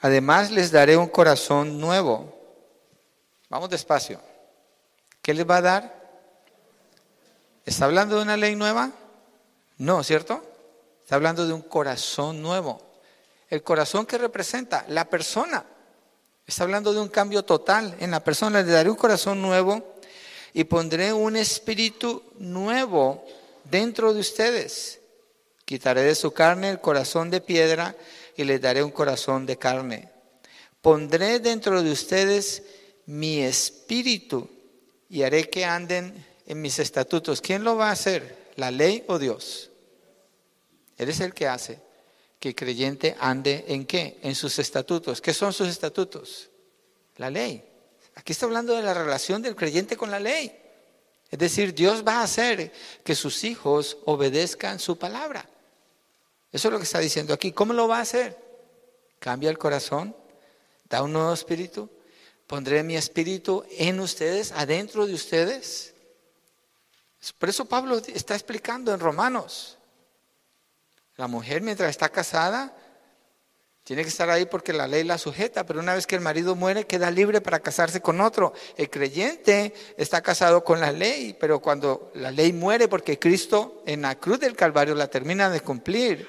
Además 0.00 0.50
les 0.52 0.70
daré 0.70 0.96
un 0.96 1.08
corazón 1.08 1.78
nuevo. 1.78 2.34
Vamos 3.50 3.68
despacio. 3.68 4.22
¿Qué 5.20 5.34
les 5.34 5.46
va 5.46 5.58
a 5.58 5.60
dar? 5.60 6.02
¿Está 7.66 7.84
hablando 7.84 8.16
de 8.16 8.22
una 8.22 8.38
ley 8.38 8.56
nueva? 8.56 8.90
No, 9.76 10.02
¿cierto? 10.02 10.48
Está 11.12 11.18
hablando 11.18 11.46
de 11.46 11.52
un 11.52 11.60
corazón 11.60 12.40
nuevo. 12.40 12.80
El 13.50 13.62
corazón 13.62 14.06
que 14.06 14.16
representa 14.16 14.86
la 14.88 15.10
persona. 15.10 15.62
Está 16.46 16.62
hablando 16.62 16.94
de 16.94 17.00
un 17.00 17.10
cambio 17.10 17.42
total 17.42 17.94
en 18.00 18.10
la 18.10 18.24
persona. 18.24 18.62
Le 18.62 18.72
daré 18.72 18.88
un 18.88 18.96
corazón 18.96 19.42
nuevo 19.42 19.94
y 20.54 20.64
pondré 20.64 21.12
un 21.12 21.36
espíritu 21.36 22.22
nuevo 22.38 23.26
dentro 23.64 24.14
de 24.14 24.20
ustedes. 24.20 25.00
Quitaré 25.66 26.00
de 26.00 26.14
su 26.14 26.32
carne 26.32 26.70
el 26.70 26.80
corazón 26.80 27.28
de 27.28 27.42
piedra 27.42 27.94
y 28.34 28.44
les 28.44 28.62
daré 28.62 28.82
un 28.82 28.90
corazón 28.90 29.44
de 29.44 29.58
carne. 29.58 30.08
Pondré 30.80 31.40
dentro 31.40 31.82
de 31.82 31.92
ustedes 31.92 32.62
mi 33.04 33.42
espíritu 33.42 34.48
y 35.10 35.24
haré 35.24 35.50
que 35.50 35.66
anden 35.66 36.26
en 36.46 36.62
mis 36.62 36.78
estatutos. 36.78 37.42
¿Quién 37.42 37.64
lo 37.64 37.76
va 37.76 37.90
a 37.90 37.92
hacer? 37.92 38.50
¿La 38.56 38.70
ley 38.70 39.04
o 39.08 39.18
Dios? 39.18 39.71
Él 40.96 41.08
es 41.08 41.20
el 41.20 41.34
que 41.34 41.48
hace 41.48 41.80
que 42.38 42.48
el 42.48 42.54
creyente 42.56 43.16
ande 43.20 43.64
en 43.68 43.86
qué? 43.86 44.18
En 44.22 44.34
sus 44.34 44.58
estatutos. 44.58 45.20
¿Qué 45.20 45.32
son 45.32 45.52
sus 45.52 45.68
estatutos? 45.68 46.50
La 47.16 47.30
ley. 47.30 47.64
Aquí 48.16 48.32
está 48.32 48.46
hablando 48.46 48.74
de 48.74 48.82
la 48.82 48.94
relación 48.94 49.42
del 49.42 49.54
creyente 49.54 49.96
con 49.96 50.10
la 50.10 50.18
ley. 50.18 50.52
Es 51.30 51.38
decir, 51.38 51.72
Dios 51.72 52.04
va 52.06 52.14
a 52.14 52.24
hacer 52.24 52.72
que 53.04 53.14
sus 53.14 53.44
hijos 53.44 53.96
obedezcan 54.04 54.80
su 54.80 54.98
palabra. 54.98 55.48
Eso 56.50 56.68
es 56.68 56.72
lo 56.72 56.78
que 56.78 56.84
está 56.84 56.98
diciendo 56.98 57.32
aquí. 57.32 57.52
¿Cómo 57.52 57.72
lo 57.72 57.88
va 57.88 57.98
a 57.98 58.02
hacer? 58.02 58.36
Cambia 59.18 59.48
el 59.48 59.56
corazón, 59.56 60.14
da 60.90 61.02
un 61.02 61.12
nuevo 61.12 61.32
espíritu, 61.32 61.88
pondré 62.46 62.82
mi 62.82 62.96
espíritu 62.96 63.64
en 63.70 64.00
ustedes, 64.00 64.52
adentro 64.52 65.06
de 65.06 65.14
ustedes. 65.14 65.94
Por 67.38 67.48
eso 67.48 67.64
Pablo 67.64 67.96
está 67.98 68.34
explicando 68.34 68.92
en 68.92 68.98
Romanos. 68.98 69.78
La 71.22 71.28
mujer 71.28 71.62
mientras 71.62 71.88
está 71.88 72.08
casada 72.08 72.74
tiene 73.84 74.02
que 74.02 74.08
estar 74.08 74.28
ahí 74.28 74.44
porque 74.44 74.72
la 74.72 74.88
ley 74.88 75.04
la 75.04 75.18
sujeta, 75.18 75.64
pero 75.64 75.78
una 75.78 75.94
vez 75.94 76.04
que 76.04 76.16
el 76.16 76.20
marido 76.20 76.56
muere 76.56 76.84
queda 76.84 77.12
libre 77.12 77.40
para 77.40 77.60
casarse 77.60 78.00
con 78.00 78.20
otro. 78.20 78.52
El 78.76 78.90
creyente 78.90 79.72
está 79.96 80.20
casado 80.20 80.64
con 80.64 80.80
la 80.80 80.90
ley, 80.90 81.36
pero 81.38 81.60
cuando 81.60 82.10
la 82.16 82.32
ley 82.32 82.52
muere 82.52 82.88
porque 82.88 83.20
Cristo 83.20 83.84
en 83.86 84.02
la 84.02 84.16
cruz 84.16 84.40
del 84.40 84.56
Calvario 84.56 84.96
la 84.96 85.06
termina 85.06 85.48
de 85.48 85.60
cumplir, 85.60 86.26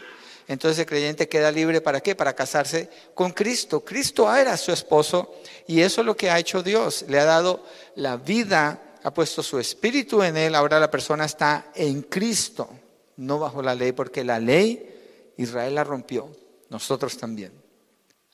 entonces 0.48 0.78
el 0.78 0.86
creyente 0.86 1.28
queda 1.28 1.52
libre 1.52 1.82
para 1.82 2.00
qué? 2.00 2.14
Para 2.14 2.36
casarse 2.36 2.88
con 3.16 3.32
Cristo. 3.32 3.84
Cristo 3.84 4.32
era 4.32 4.56
su 4.58 4.72
esposo 4.72 5.34
y 5.66 5.82
eso 5.82 6.02
es 6.02 6.06
lo 6.06 6.16
que 6.16 6.30
ha 6.30 6.38
hecho 6.38 6.62
Dios. 6.62 7.06
Le 7.08 7.20
ha 7.20 7.26
dado 7.26 7.66
la 7.96 8.18
vida, 8.18 8.80
ha 9.02 9.12
puesto 9.12 9.42
su 9.42 9.58
espíritu 9.58 10.22
en 10.22 10.38
él, 10.38 10.54
ahora 10.54 10.80
la 10.80 10.92
persona 10.92 11.26
está 11.26 11.72
en 11.74 12.04
Cristo 12.04 12.70
no 13.18 13.40
bajo 13.40 13.62
la 13.62 13.76
ley, 13.76 13.92
porque 13.92 14.24
la 14.24 14.40
ley 14.40 15.34
Israel 15.38 15.76
la 15.76 15.84
rompió, 15.84 16.32
nosotros 16.70 17.18
también. 17.18 17.52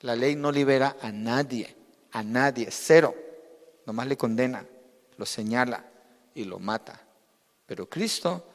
La 0.02 0.16
ley 0.16 0.36
no 0.36 0.52
libera 0.52 0.98
a 1.02 1.12
nadie, 1.12 1.76
a 2.12 2.24
nadie, 2.24 2.70
cero. 2.72 3.16
Nomás 3.86 4.08
le 4.08 4.18
condena, 4.18 4.66
lo 5.18 5.26
señala 5.26 5.86
y 6.34 6.46
lo 6.46 6.60
mata. 6.60 7.02
Pero 7.66 7.90
Cristo 7.90 8.46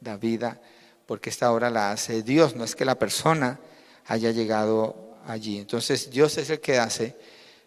da 0.00 0.16
vida 0.16 0.60
porque 1.06 1.30
esta 1.30 1.52
obra 1.52 1.70
la 1.70 1.92
hace 1.92 2.22
Dios, 2.22 2.54
no 2.54 2.64
es 2.64 2.74
que 2.76 2.84
la 2.84 2.98
persona 2.98 3.58
haya 4.06 4.30
llegado 4.30 5.18
allí. 5.26 5.58
Entonces 5.58 6.10
Dios 6.10 6.38
es 6.38 6.50
el 6.50 6.60
que 6.60 6.78
hace 6.78 7.16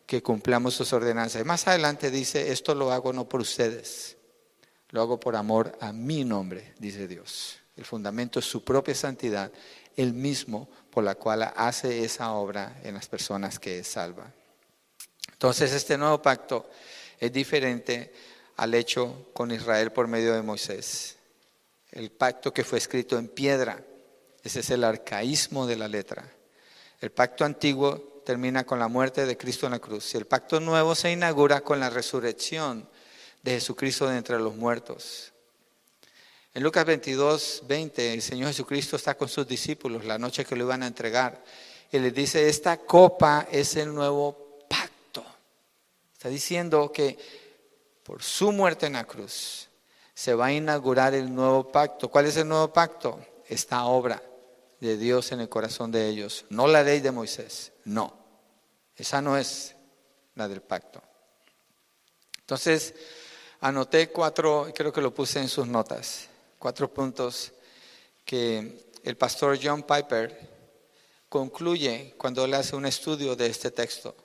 que 0.06 0.24
cumplamos 0.24 0.74
sus 0.74 0.94
ordenanzas. 0.94 1.42
Y 1.42 1.46
más 1.46 1.68
adelante 1.68 2.12
dice, 2.12 2.52
esto 2.52 2.76
lo 2.76 2.92
hago 2.92 3.12
no 3.12 3.28
por 3.28 3.42
ustedes, 3.42 4.18
lo 4.90 5.02
hago 5.02 5.20
por 5.20 5.36
amor 5.36 5.78
a 5.82 5.92
mi 5.92 6.24
nombre, 6.24 6.74
dice 6.80 7.08
Dios. 7.08 7.60
El 7.76 7.86
fundamento 7.86 8.40
es 8.40 8.46
su 8.46 8.64
propia 8.64 8.96
santidad, 8.96 9.52
el 9.96 10.14
mismo 10.14 10.70
por 10.90 11.04
la 11.04 11.16
cual 11.16 11.52
hace 11.56 12.04
esa 12.04 12.32
obra 12.34 12.80
en 12.84 12.94
las 12.96 13.08
personas 13.08 13.60
que 13.60 13.84
salva. 13.84 14.32
Entonces 15.34 15.74
este 15.74 15.98
nuevo 15.98 16.22
pacto 16.22 16.70
es 17.20 17.32
diferente 17.32 18.14
al 18.58 18.74
hecho 18.74 19.30
con 19.34 19.52
Israel 19.52 19.92
por 19.92 20.08
medio 20.08 20.34
de 20.34 20.42
Moisés. 20.42 21.18
El 21.92 22.12
pacto 22.12 22.54
que 22.54 22.64
fue 22.64 22.78
escrito 22.78 23.18
en 23.18 23.28
piedra, 23.28 23.84
ese 24.44 24.62
es 24.62 24.70
el 24.70 24.84
arcaísmo 24.84 25.68
de 25.68 25.76
la 25.76 25.88
letra. 25.88 26.30
El 27.02 27.12
pacto 27.12 27.44
antiguo 27.44 28.22
termina 28.26 28.66
con 28.66 28.80
la 28.80 28.88
muerte 28.88 29.26
de 29.26 29.38
Cristo 29.38 29.66
en 29.66 29.74
la 29.74 29.80
cruz 29.80 30.14
y 30.14 30.18
el 30.18 30.26
pacto 30.26 30.60
nuevo 30.60 30.96
se 30.96 31.12
inaugura 31.12 31.62
con 31.62 31.80
la 31.80 31.90
resurrección 31.90 32.90
de 33.44 33.52
Jesucristo 33.52 34.08
de 34.08 34.18
entre 34.18 34.40
los 34.40 34.56
muertos. 34.56 35.34
En 36.56 36.64
Lucas 36.64 36.86
22, 36.86 37.64
20, 37.68 38.14
el 38.14 38.22
Señor 38.22 38.48
Jesucristo 38.48 38.96
está 38.96 39.16
con 39.16 39.28
sus 39.28 39.46
discípulos 39.46 40.06
la 40.06 40.18
noche 40.18 40.46
que 40.46 40.56
lo 40.56 40.64
iban 40.64 40.84
a 40.84 40.88
entregar 40.88 41.44
y 41.92 42.00
les 42.00 42.14
dice, 42.14 42.48
esta 42.48 42.78
copa 42.78 43.46
es 43.52 43.76
el 43.76 43.94
nuevo 43.94 44.64
pacto. 44.70 45.26
Está 46.14 46.30
diciendo 46.30 46.94
que 46.94 47.20
por 48.04 48.24
su 48.24 48.54
muerte 48.54 48.86
en 48.86 48.94
la 48.94 49.04
cruz 49.04 49.68
se 50.14 50.34
va 50.34 50.46
a 50.46 50.54
inaugurar 50.54 51.14
el 51.14 51.36
nuevo 51.36 51.70
pacto. 51.70 52.10
¿Cuál 52.10 52.28
es 52.28 52.38
el 52.38 52.48
nuevo 52.48 52.72
pacto? 52.72 53.20
Esta 53.50 53.84
obra 53.84 54.24
de 54.80 54.96
Dios 54.96 55.34
en 55.34 55.42
el 55.42 55.50
corazón 55.50 55.92
de 55.92 56.08
ellos. 56.08 56.46
No 56.50 56.68
la 56.68 56.84
ley 56.84 57.02
de 57.02 57.12
Moisés, 57.12 57.74
no. 57.84 58.18
Esa 58.96 59.22
no 59.22 59.38
es 59.38 59.76
la 60.36 60.48
del 60.48 60.62
pacto. 60.62 61.02
Entonces, 62.40 62.94
anoté 63.60 64.10
cuatro, 64.10 64.72
creo 64.74 64.94
que 64.94 65.02
lo 65.02 65.14
puse 65.14 65.42
en 65.42 65.50
sus 65.50 65.68
notas 65.68 66.30
cuatro 66.66 66.92
puntos 66.92 67.52
que 68.26 68.88
el 69.04 69.16
pastor 69.18 69.60
John 69.62 69.84
Piper 69.84 70.36
concluye 71.30 72.16
cuando 72.18 72.44
él 72.44 72.56
hace 72.56 72.76
un 72.76 72.88
estudio 72.88 73.36
de 73.36 73.46
este 73.46 73.70
texto. 73.70 74.16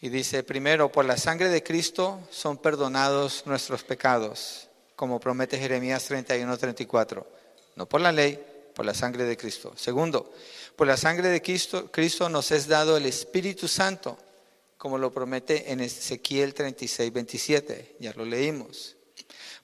Y 0.00 0.08
dice, 0.08 0.42
primero, 0.42 0.90
por 0.90 1.04
la 1.04 1.16
sangre 1.16 1.50
de 1.50 1.62
Cristo 1.62 2.18
son 2.32 2.58
perdonados 2.58 3.44
nuestros 3.46 3.84
pecados, 3.84 4.66
como 4.96 5.20
promete 5.20 5.56
Jeremías 5.56 6.04
31, 6.06 6.58
34. 6.58 7.24
No 7.76 7.88
por 7.88 8.00
la 8.00 8.10
ley, 8.10 8.44
por 8.74 8.84
la 8.84 8.92
sangre 8.92 9.22
de 9.22 9.36
Cristo. 9.36 9.72
Segundo, 9.76 10.32
por 10.74 10.88
la 10.88 10.96
sangre 10.96 11.28
de 11.28 11.40
Cristo, 11.40 11.92
Cristo 11.92 12.28
nos 12.28 12.50
es 12.50 12.66
dado 12.66 12.96
el 12.96 13.06
Espíritu 13.06 13.68
Santo, 13.68 14.18
como 14.78 14.98
lo 14.98 15.12
promete 15.12 15.70
en 15.70 15.78
Ezequiel 15.78 16.54
36, 16.54 17.12
27. 17.12 17.96
Ya 18.00 18.12
lo 18.14 18.24
leímos. 18.24 18.96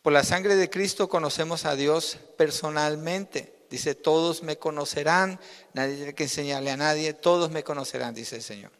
Por 0.02 0.12
la 0.12 0.24
sangre 0.24 0.56
de 0.56 0.70
Cristo 0.70 1.08
conocemos 1.08 1.64
a 1.64 1.76
Dios 1.76 2.18
personalmente. 2.36 3.54
Dice, 3.70 3.94
todos 3.94 4.42
me 4.42 4.56
conocerán, 4.56 5.38
nadie 5.74 5.96
tiene 5.96 6.14
que 6.14 6.24
enseñarle 6.24 6.70
a 6.70 6.76
nadie, 6.76 7.12
todos 7.12 7.50
me 7.50 7.64
conocerán, 7.64 8.14
dice 8.14 8.36
el 8.36 8.42
Señor. 8.42 8.72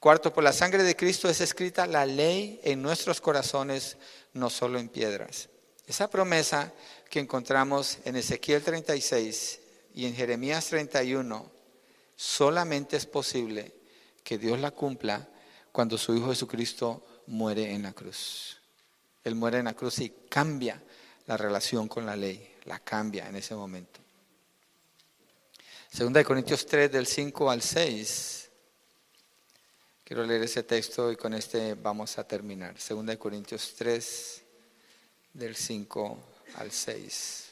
Cuarto, 0.00 0.32
por 0.32 0.44
la 0.44 0.52
sangre 0.52 0.84
de 0.84 0.96
Cristo 0.96 1.28
es 1.28 1.40
escrita 1.40 1.86
la 1.86 2.06
ley 2.06 2.60
en 2.62 2.80
nuestros 2.80 3.20
corazones, 3.20 3.96
no 4.32 4.48
solo 4.48 4.78
en 4.78 4.88
piedras. 4.88 5.48
Esa 5.86 6.08
promesa 6.08 6.72
que 7.10 7.18
encontramos 7.18 7.98
en 8.04 8.16
Ezequiel 8.16 8.62
36 8.62 9.60
y 9.94 10.06
en 10.06 10.14
Jeremías 10.14 10.66
31, 10.66 11.50
solamente 12.14 12.96
es 12.96 13.06
posible 13.06 13.74
que 14.22 14.38
Dios 14.38 14.60
la 14.60 14.70
cumpla 14.70 15.28
cuando 15.72 15.98
su 15.98 16.14
Hijo 16.14 16.28
Jesucristo 16.28 17.04
muere 17.26 17.72
en 17.72 17.82
la 17.82 17.92
cruz. 17.92 18.57
Él 19.28 19.34
muere 19.34 19.58
en 19.58 19.66
la 19.66 19.74
cruz 19.74 20.00
y 20.00 20.10
cambia 20.28 20.82
la 21.26 21.36
relación 21.36 21.86
con 21.86 22.06
la 22.06 22.16
ley, 22.16 22.56
la 22.64 22.80
cambia 22.80 23.28
en 23.28 23.36
ese 23.36 23.54
momento. 23.54 24.00
Segunda 25.90 26.18
de 26.18 26.24
Corintios 26.24 26.66
3 26.66 26.90
del 26.90 27.06
5 27.06 27.50
al 27.50 27.62
6. 27.62 28.50
Quiero 30.04 30.24
leer 30.24 30.42
ese 30.42 30.62
texto 30.62 31.12
y 31.12 31.16
con 31.16 31.34
este 31.34 31.74
vamos 31.74 32.18
a 32.18 32.24
terminar. 32.26 32.80
Segunda 32.80 33.12
de 33.12 33.18
Corintios 33.18 33.74
3 33.76 34.42
del 35.34 35.54
5 35.54 36.18
al 36.56 36.70
6. 36.70 37.47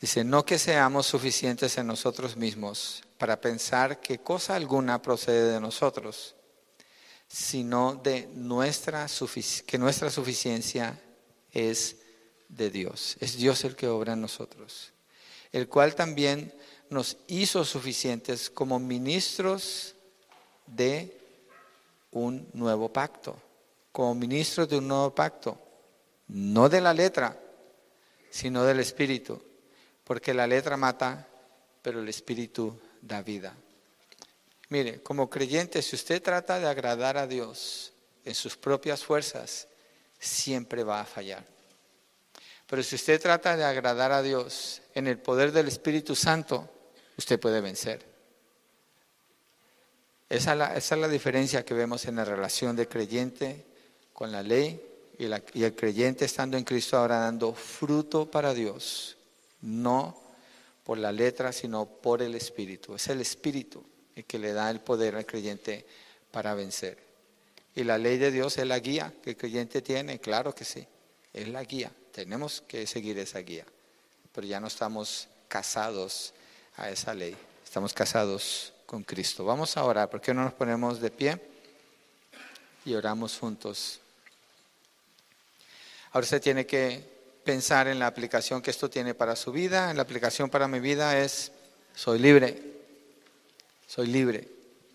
Dice, 0.00 0.24
no 0.24 0.46
que 0.46 0.58
seamos 0.58 1.06
suficientes 1.06 1.76
en 1.76 1.86
nosotros 1.86 2.34
mismos 2.34 3.02
para 3.18 3.38
pensar 3.38 4.00
que 4.00 4.18
cosa 4.18 4.56
alguna 4.56 5.02
procede 5.02 5.52
de 5.52 5.60
nosotros, 5.60 6.34
sino 7.28 7.96
de 7.96 8.26
nuestra 8.32 9.06
que 9.66 9.76
nuestra 9.76 10.10
suficiencia 10.10 10.98
es 11.52 11.96
de 12.48 12.70
Dios. 12.70 13.18
Es 13.20 13.36
Dios 13.36 13.62
el 13.64 13.76
que 13.76 13.88
obra 13.88 14.14
en 14.14 14.22
nosotros, 14.22 14.94
el 15.52 15.68
cual 15.68 15.94
también 15.94 16.54
nos 16.88 17.18
hizo 17.26 17.66
suficientes 17.66 18.48
como 18.48 18.78
ministros 18.78 19.94
de 20.66 21.14
un 22.10 22.48
nuevo 22.54 22.90
pacto, 22.90 23.36
como 23.92 24.14
ministros 24.14 24.66
de 24.66 24.78
un 24.78 24.88
nuevo 24.88 25.14
pacto, 25.14 25.60
no 26.28 26.70
de 26.70 26.80
la 26.80 26.94
letra, 26.94 27.38
sino 28.30 28.64
del 28.64 28.80
Espíritu 28.80 29.49
porque 30.10 30.34
la 30.34 30.48
letra 30.48 30.76
mata, 30.76 31.24
pero 31.82 32.00
el 32.00 32.08
espíritu 32.08 32.76
da 33.00 33.22
vida. 33.22 33.54
Mire, 34.70 35.00
como 35.04 35.30
creyente, 35.30 35.80
si 35.82 35.94
usted 35.94 36.20
trata 36.20 36.58
de 36.58 36.66
agradar 36.66 37.16
a 37.16 37.28
Dios 37.28 37.92
en 38.24 38.34
sus 38.34 38.56
propias 38.56 39.04
fuerzas, 39.04 39.68
siempre 40.18 40.82
va 40.82 41.00
a 41.00 41.04
fallar. 41.04 41.46
Pero 42.66 42.82
si 42.82 42.96
usted 42.96 43.22
trata 43.22 43.56
de 43.56 43.62
agradar 43.62 44.10
a 44.10 44.20
Dios 44.20 44.82
en 44.96 45.06
el 45.06 45.16
poder 45.16 45.52
del 45.52 45.68
Espíritu 45.68 46.16
Santo, 46.16 46.68
usted 47.16 47.38
puede 47.38 47.60
vencer. 47.60 48.04
Esa 50.28 50.74
es 50.74 50.90
la, 50.90 51.06
diferencia 51.06 51.64
que 51.64 51.74
vemos 51.74 52.04
en 52.06 52.16
la 52.16 52.24
relación 52.24 52.74
del 52.74 52.88
creyente 52.88 53.64
con 54.12 54.32
la 54.32 54.42
ley 54.42 54.84
y, 55.20 55.26
y 55.26 55.62
el 55.62 55.76
creyente 55.76 56.24
estando 56.24 56.56
en 56.56 56.64
Cristo 56.64 56.96
ahora 56.96 57.20
dando 57.20 57.54
fruto 57.54 58.28
para 58.28 58.52
Dios 58.52 59.16
no 59.62 60.20
por 60.84 60.98
la 60.98 61.12
letra, 61.12 61.52
sino 61.52 61.86
por 61.86 62.22
el 62.22 62.34
Espíritu. 62.34 62.94
Es 62.94 63.08
el 63.08 63.20
Espíritu 63.20 63.84
el 64.16 64.24
que 64.24 64.38
le 64.38 64.52
da 64.52 64.70
el 64.70 64.80
poder 64.80 65.16
al 65.16 65.26
creyente 65.26 65.86
para 66.30 66.54
vencer. 66.54 66.98
Y 67.74 67.84
la 67.84 67.98
ley 67.98 68.18
de 68.18 68.30
Dios 68.30 68.58
es 68.58 68.66
la 68.66 68.78
guía 68.78 69.12
que 69.22 69.30
el 69.30 69.36
creyente 69.36 69.82
tiene, 69.82 70.18
claro 70.18 70.54
que 70.54 70.64
sí, 70.64 70.86
es 71.32 71.48
la 71.48 71.62
guía. 71.62 71.92
Tenemos 72.12 72.60
que 72.62 72.86
seguir 72.86 73.18
esa 73.18 73.38
guía, 73.38 73.64
pero 74.32 74.46
ya 74.46 74.58
no 74.58 74.66
estamos 74.66 75.28
casados 75.48 76.34
a 76.76 76.90
esa 76.90 77.14
ley, 77.14 77.36
estamos 77.64 77.92
casados 77.92 78.72
con 78.86 79.04
Cristo. 79.04 79.44
Vamos 79.44 79.76
a 79.76 79.84
orar, 79.84 80.10
¿por 80.10 80.20
qué 80.20 80.34
no 80.34 80.42
nos 80.42 80.54
ponemos 80.54 81.00
de 81.00 81.10
pie 81.10 81.40
y 82.84 82.94
oramos 82.94 83.38
juntos? 83.38 84.00
Ahora 86.12 86.26
se 86.26 86.40
tiene 86.40 86.66
que 86.66 87.19
pensar 87.44 87.88
en 87.88 87.98
la 87.98 88.06
aplicación 88.06 88.62
que 88.62 88.70
esto 88.70 88.90
tiene 88.90 89.14
para 89.14 89.36
su 89.36 89.52
vida. 89.52 89.90
En 89.90 89.96
la 89.96 90.02
aplicación 90.02 90.50
para 90.50 90.68
mi 90.68 90.80
vida 90.80 91.18
es, 91.18 91.52
soy 91.94 92.18
libre, 92.18 92.60
soy 93.86 94.06
libre 94.06 94.48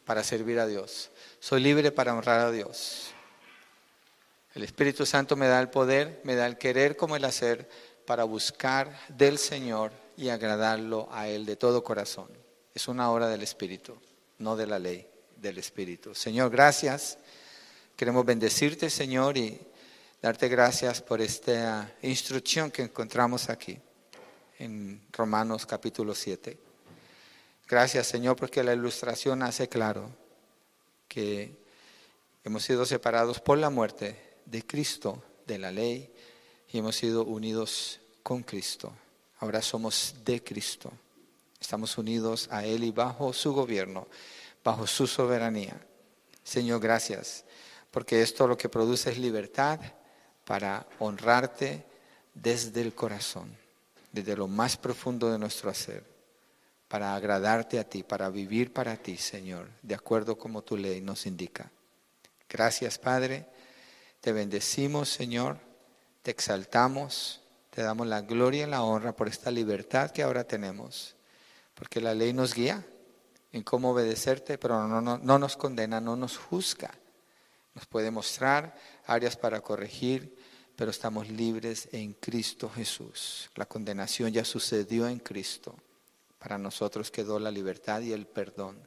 para 0.06 0.24
servir 0.24 0.60
a 0.60 0.68
Dios, 0.68 1.10
soy 1.40 1.62
libre 1.62 1.92
para 1.92 2.14
honrar 2.14 2.42
a 2.42 2.52
Dios. 2.52 3.12
El 4.54 4.64
Espíritu 4.64 5.06
Santo 5.06 5.36
me 5.36 5.48
da 5.48 5.60
el 5.60 5.70
poder, 5.70 6.22
me 6.24 6.36
da 6.36 6.48
el 6.48 6.58
querer 6.58 6.96
como 6.96 7.16
el 7.16 7.26
hacer 7.26 7.70
para 8.06 8.24
buscar 8.24 8.98
del 9.10 9.38
Señor 9.38 9.92
y 10.16 10.30
agradarlo 10.30 11.10
a 11.12 11.28
Él 11.28 11.46
de 11.46 11.58
todo 11.58 11.84
corazón. 11.84 12.30
Es 12.74 12.88
una 12.88 13.12
obra 13.12 13.28
del 13.28 13.42
Espíritu, 13.42 13.98
no 14.38 14.56
de 14.56 14.68
la 14.68 14.80
ley, 14.80 15.08
del 15.36 15.58
Espíritu. 15.58 16.16
Señor, 16.16 16.52
gracias. 16.52 17.18
Queremos 17.98 18.26
bendecirte, 18.26 18.90
Señor, 18.90 19.38
y 19.38 19.60
darte 20.26 20.48
gracias 20.48 21.04
por 21.04 21.22
esta 21.22 21.94
instrucción 22.02 22.72
que 22.72 22.82
encontramos 22.82 23.48
aquí 23.48 23.78
en 24.58 25.06
Romanos 25.12 25.68
capítulo 25.68 26.16
7. 26.16 26.58
Gracias 27.68 28.08
Señor 28.08 28.36
porque 28.36 28.64
la 28.64 28.74
ilustración 28.74 29.44
hace 29.44 29.70
claro 29.70 30.10
que 31.08 31.56
hemos 32.44 32.64
sido 32.64 32.88
separados 32.88 33.40
por 33.40 33.60
la 33.60 33.70
muerte 33.70 34.40
de 34.48 34.66
Cristo, 34.66 35.24
de 35.46 35.60
la 35.60 35.72
ley, 35.72 36.12
y 36.70 36.80
hemos 36.80 36.96
sido 36.96 37.24
unidos 37.24 38.00
con 38.24 38.42
Cristo. 38.42 38.92
Ahora 39.38 39.62
somos 39.62 40.16
de 40.26 40.44
Cristo. 40.44 40.92
Estamos 41.62 42.00
unidos 42.00 42.48
a 42.50 42.66
Él 42.66 42.84
y 42.84 42.90
bajo 42.90 43.32
su 43.32 43.54
gobierno, 43.54 44.08
bajo 44.64 44.88
su 44.88 45.06
soberanía. 45.06 45.80
Señor, 46.44 46.82
gracias, 46.82 47.46
porque 47.92 48.24
esto 48.24 48.48
lo 48.48 48.58
que 48.58 48.70
produce 48.70 49.12
es 49.12 49.20
libertad 49.20 49.80
para 50.46 50.88
honrarte 51.00 51.84
desde 52.34 52.82
el 52.82 52.94
corazón, 52.94 53.56
desde 54.12 54.38
lo 54.38 54.48
más 54.48 54.78
profundo 54.78 55.32
de 55.32 55.40
nuestro 55.40 55.70
hacer, 55.70 56.04
para 56.88 57.16
agradarte 57.16 57.80
a 57.80 57.84
ti, 57.84 58.04
para 58.04 58.30
vivir 58.30 58.72
para 58.72 58.96
ti, 58.96 59.18
Señor, 59.18 59.70
de 59.82 59.96
acuerdo 59.96 60.38
como 60.38 60.62
tu 60.62 60.78
ley 60.78 61.02
nos 61.02 61.26
indica. 61.26 61.72
Gracias, 62.48 63.00
Padre. 63.00 63.46
Te 64.22 64.32
bendecimos, 64.32 65.10
Señor. 65.10 65.58
Te 66.22 66.32
exaltamos. 66.32 67.42
Te 67.72 67.82
damos 67.82 68.08
la 68.08 68.22
gloria 68.22 68.66
y 68.66 68.70
la 68.70 68.84
honra 68.84 69.16
por 69.16 69.28
esta 69.28 69.52
libertad 69.52 70.12
que 70.12 70.24
ahora 70.24 70.46
tenemos. 70.46 71.16
Porque 71.74 72.00
la 72.00 72.14
ley 72.14 72.32
nos 72.32 72.54
guía 72.54 72.86
en 73.52 73.64
cómo 73.64 73.92
obedecerte, 73.92 74.58
pero 74.58 74.88
no, 74.88 75.02
no, 75.02 75.18
no 75.18 75.40
nos 75.40 75.58
condena, 75.58 76.00
no 76.00 76.16
nos 76.16 76.38
juzga. 76.38 76.92
Nos 77.74 77.86
puede 77.88 78.12
mostrar 78.12 78.76
áreas 79.06 79.36
para 79.38 79.62
corregir, 79.62 80.36
pero 80.76 80.92
estamos 80.92 81.30
libres 81.30 81.88
en 81.92 82.14
Cristo 82.14 82.70
Jesús. 82.70 83.50
La 83.56 83.66
condenación 83.66 84.32
ya 84.32 84.44
sucedió 84.44 85.08
en 85.08 85.20
Cristo. 85.20 85.76
Para 86.40 86.58
nosotros 86.58 87.12
quedó 87.12 87.40
la 87.40 87.52
libertad 87.52 88.02
y 88.02 88.12
el 88.12 88.28
perdón 88.28 88.78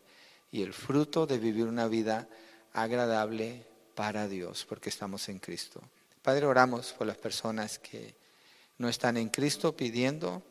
y 0.50 0.62
el 0.62 0.72
fruto 0.72 1.26
de 1.26 1.38
vivir 1.38 1.66
una 1.66 1.88
vida 1.88 2.28
agradable 2.72 3.66
para 3.94 4.28
Dios, 4.28 4.64
porque 4.68 4.88
estamos 4.88 5.28
en 5.28 5.38
Cristo. 5.38 5.82
Padre, 6.22 6.46
oramos 6.46 6.92
por 6.92 7.06
las 7.06 7.16
personas 7.16 7.78
que 7.78 8.14
no 8.78 8.88
están 8.88 9.16
en 9.16 9.28
Cristo 9.28 9.76
pidiendo 9.76 10.42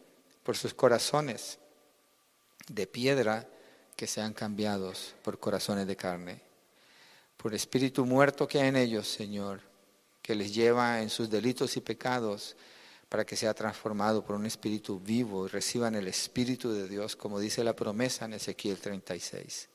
por 0.44 0.58
sus 0.58 0.74
corazones 0.74 1.60
de 2.68 2.88
piedra 2.88 3.48
que 3.96 4.08
sean 4.08 4.34
cambiados 4.34 5.16
por 5.24 5.40
corazones 5.40 5.88
de 5.88 5.96
carne 5.96 6.47
por 7.48 7.56
espíritu 7.56 8.06
muerto 8.06 8.46
que 8.46 8.60
hay 8.60 8.68
en 8.68 8.76
ellos, 8.76 9.08
Señor, 9.08 9.62
que 10.22 10.36
les 10.36 10.54
lleva 10.54 11.02
en 11.02 11.10
sus 11.10 11.30
delitos 11.30 11.78
y 11.78 11.80
pecados 11.80 12.58
para 13.08 13.26
que 13.26 13.38
sea 13.38 13.54
transformado 13.54 14.22
por 14.22 14.36
un 14.36 14.46
espíritu 14.46 15.00
vivo 15.00 15.46
y 15.46 15.50
reciban 15.50 15.96
el 15.96 16.10
espíritu 16.10 16.74
de 16.74 16.90
Dios, 16.90 17.16
como 17.16 17.40
dice 17.40 17.64
la 17.64 17.74
promesa 17.74 18.26
en 18.26 18.34
Ezequiel 18.34 18.80
36. 18.80 19.70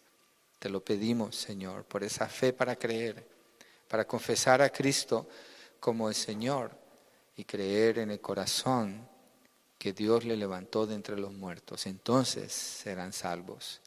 Te 0.59 0.69
lo 0.69 0.85
pedimos, 0.85 1.35
Señor, 1.35 1.85
por 1.85 2.05
esa 2.05 2.29
fe 2.29 2.53
para 2.53 2.77
creer, 2.77 3.27
para 3.89 4.07
confesar 4.07 4.61
a 4.61 4.69
Cristo 4.69 5.27
como 5.81 6.11
el 6.11 6.15
Señor 6.15 6.73
y 7.39 7.45
creer 7.45 8.01
en 8.01 8.11
el 8.11 8.21
corazón 8.21 9.09
que 9.79 9.95
Dios 9.95 10.27
le 10.27 10.37
levantó 10.37 10.87
de 10.87 10.95
entre 10.95 11.19
los 11.19 11.33
muertos. 11.33 11.87
Entonces 11.87 12.53
serán 12.53 13.15
salvos. 13.15 13.81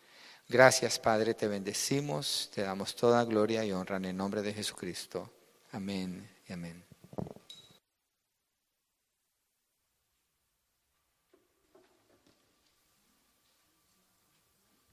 Gracias, 0.47 0.99
Padre, 0.99 1.33
te 1.33 1.47
bendecimos, 1.47 2.51
te 2.53 2.61
damos 2.61 2.95
toda 2.95 3.23
gloria 3.25 3.65
y 3.65 3.71
honra 3.71 3.97
en 3.97 4.05
el 4.05 4.17
nombre 4.17 4.43
de 4.43 4.53
Jesucristo. 4.53 5.31
Amén 5.71 6.29
y 6.47 6.53
amén. 6.53 6.84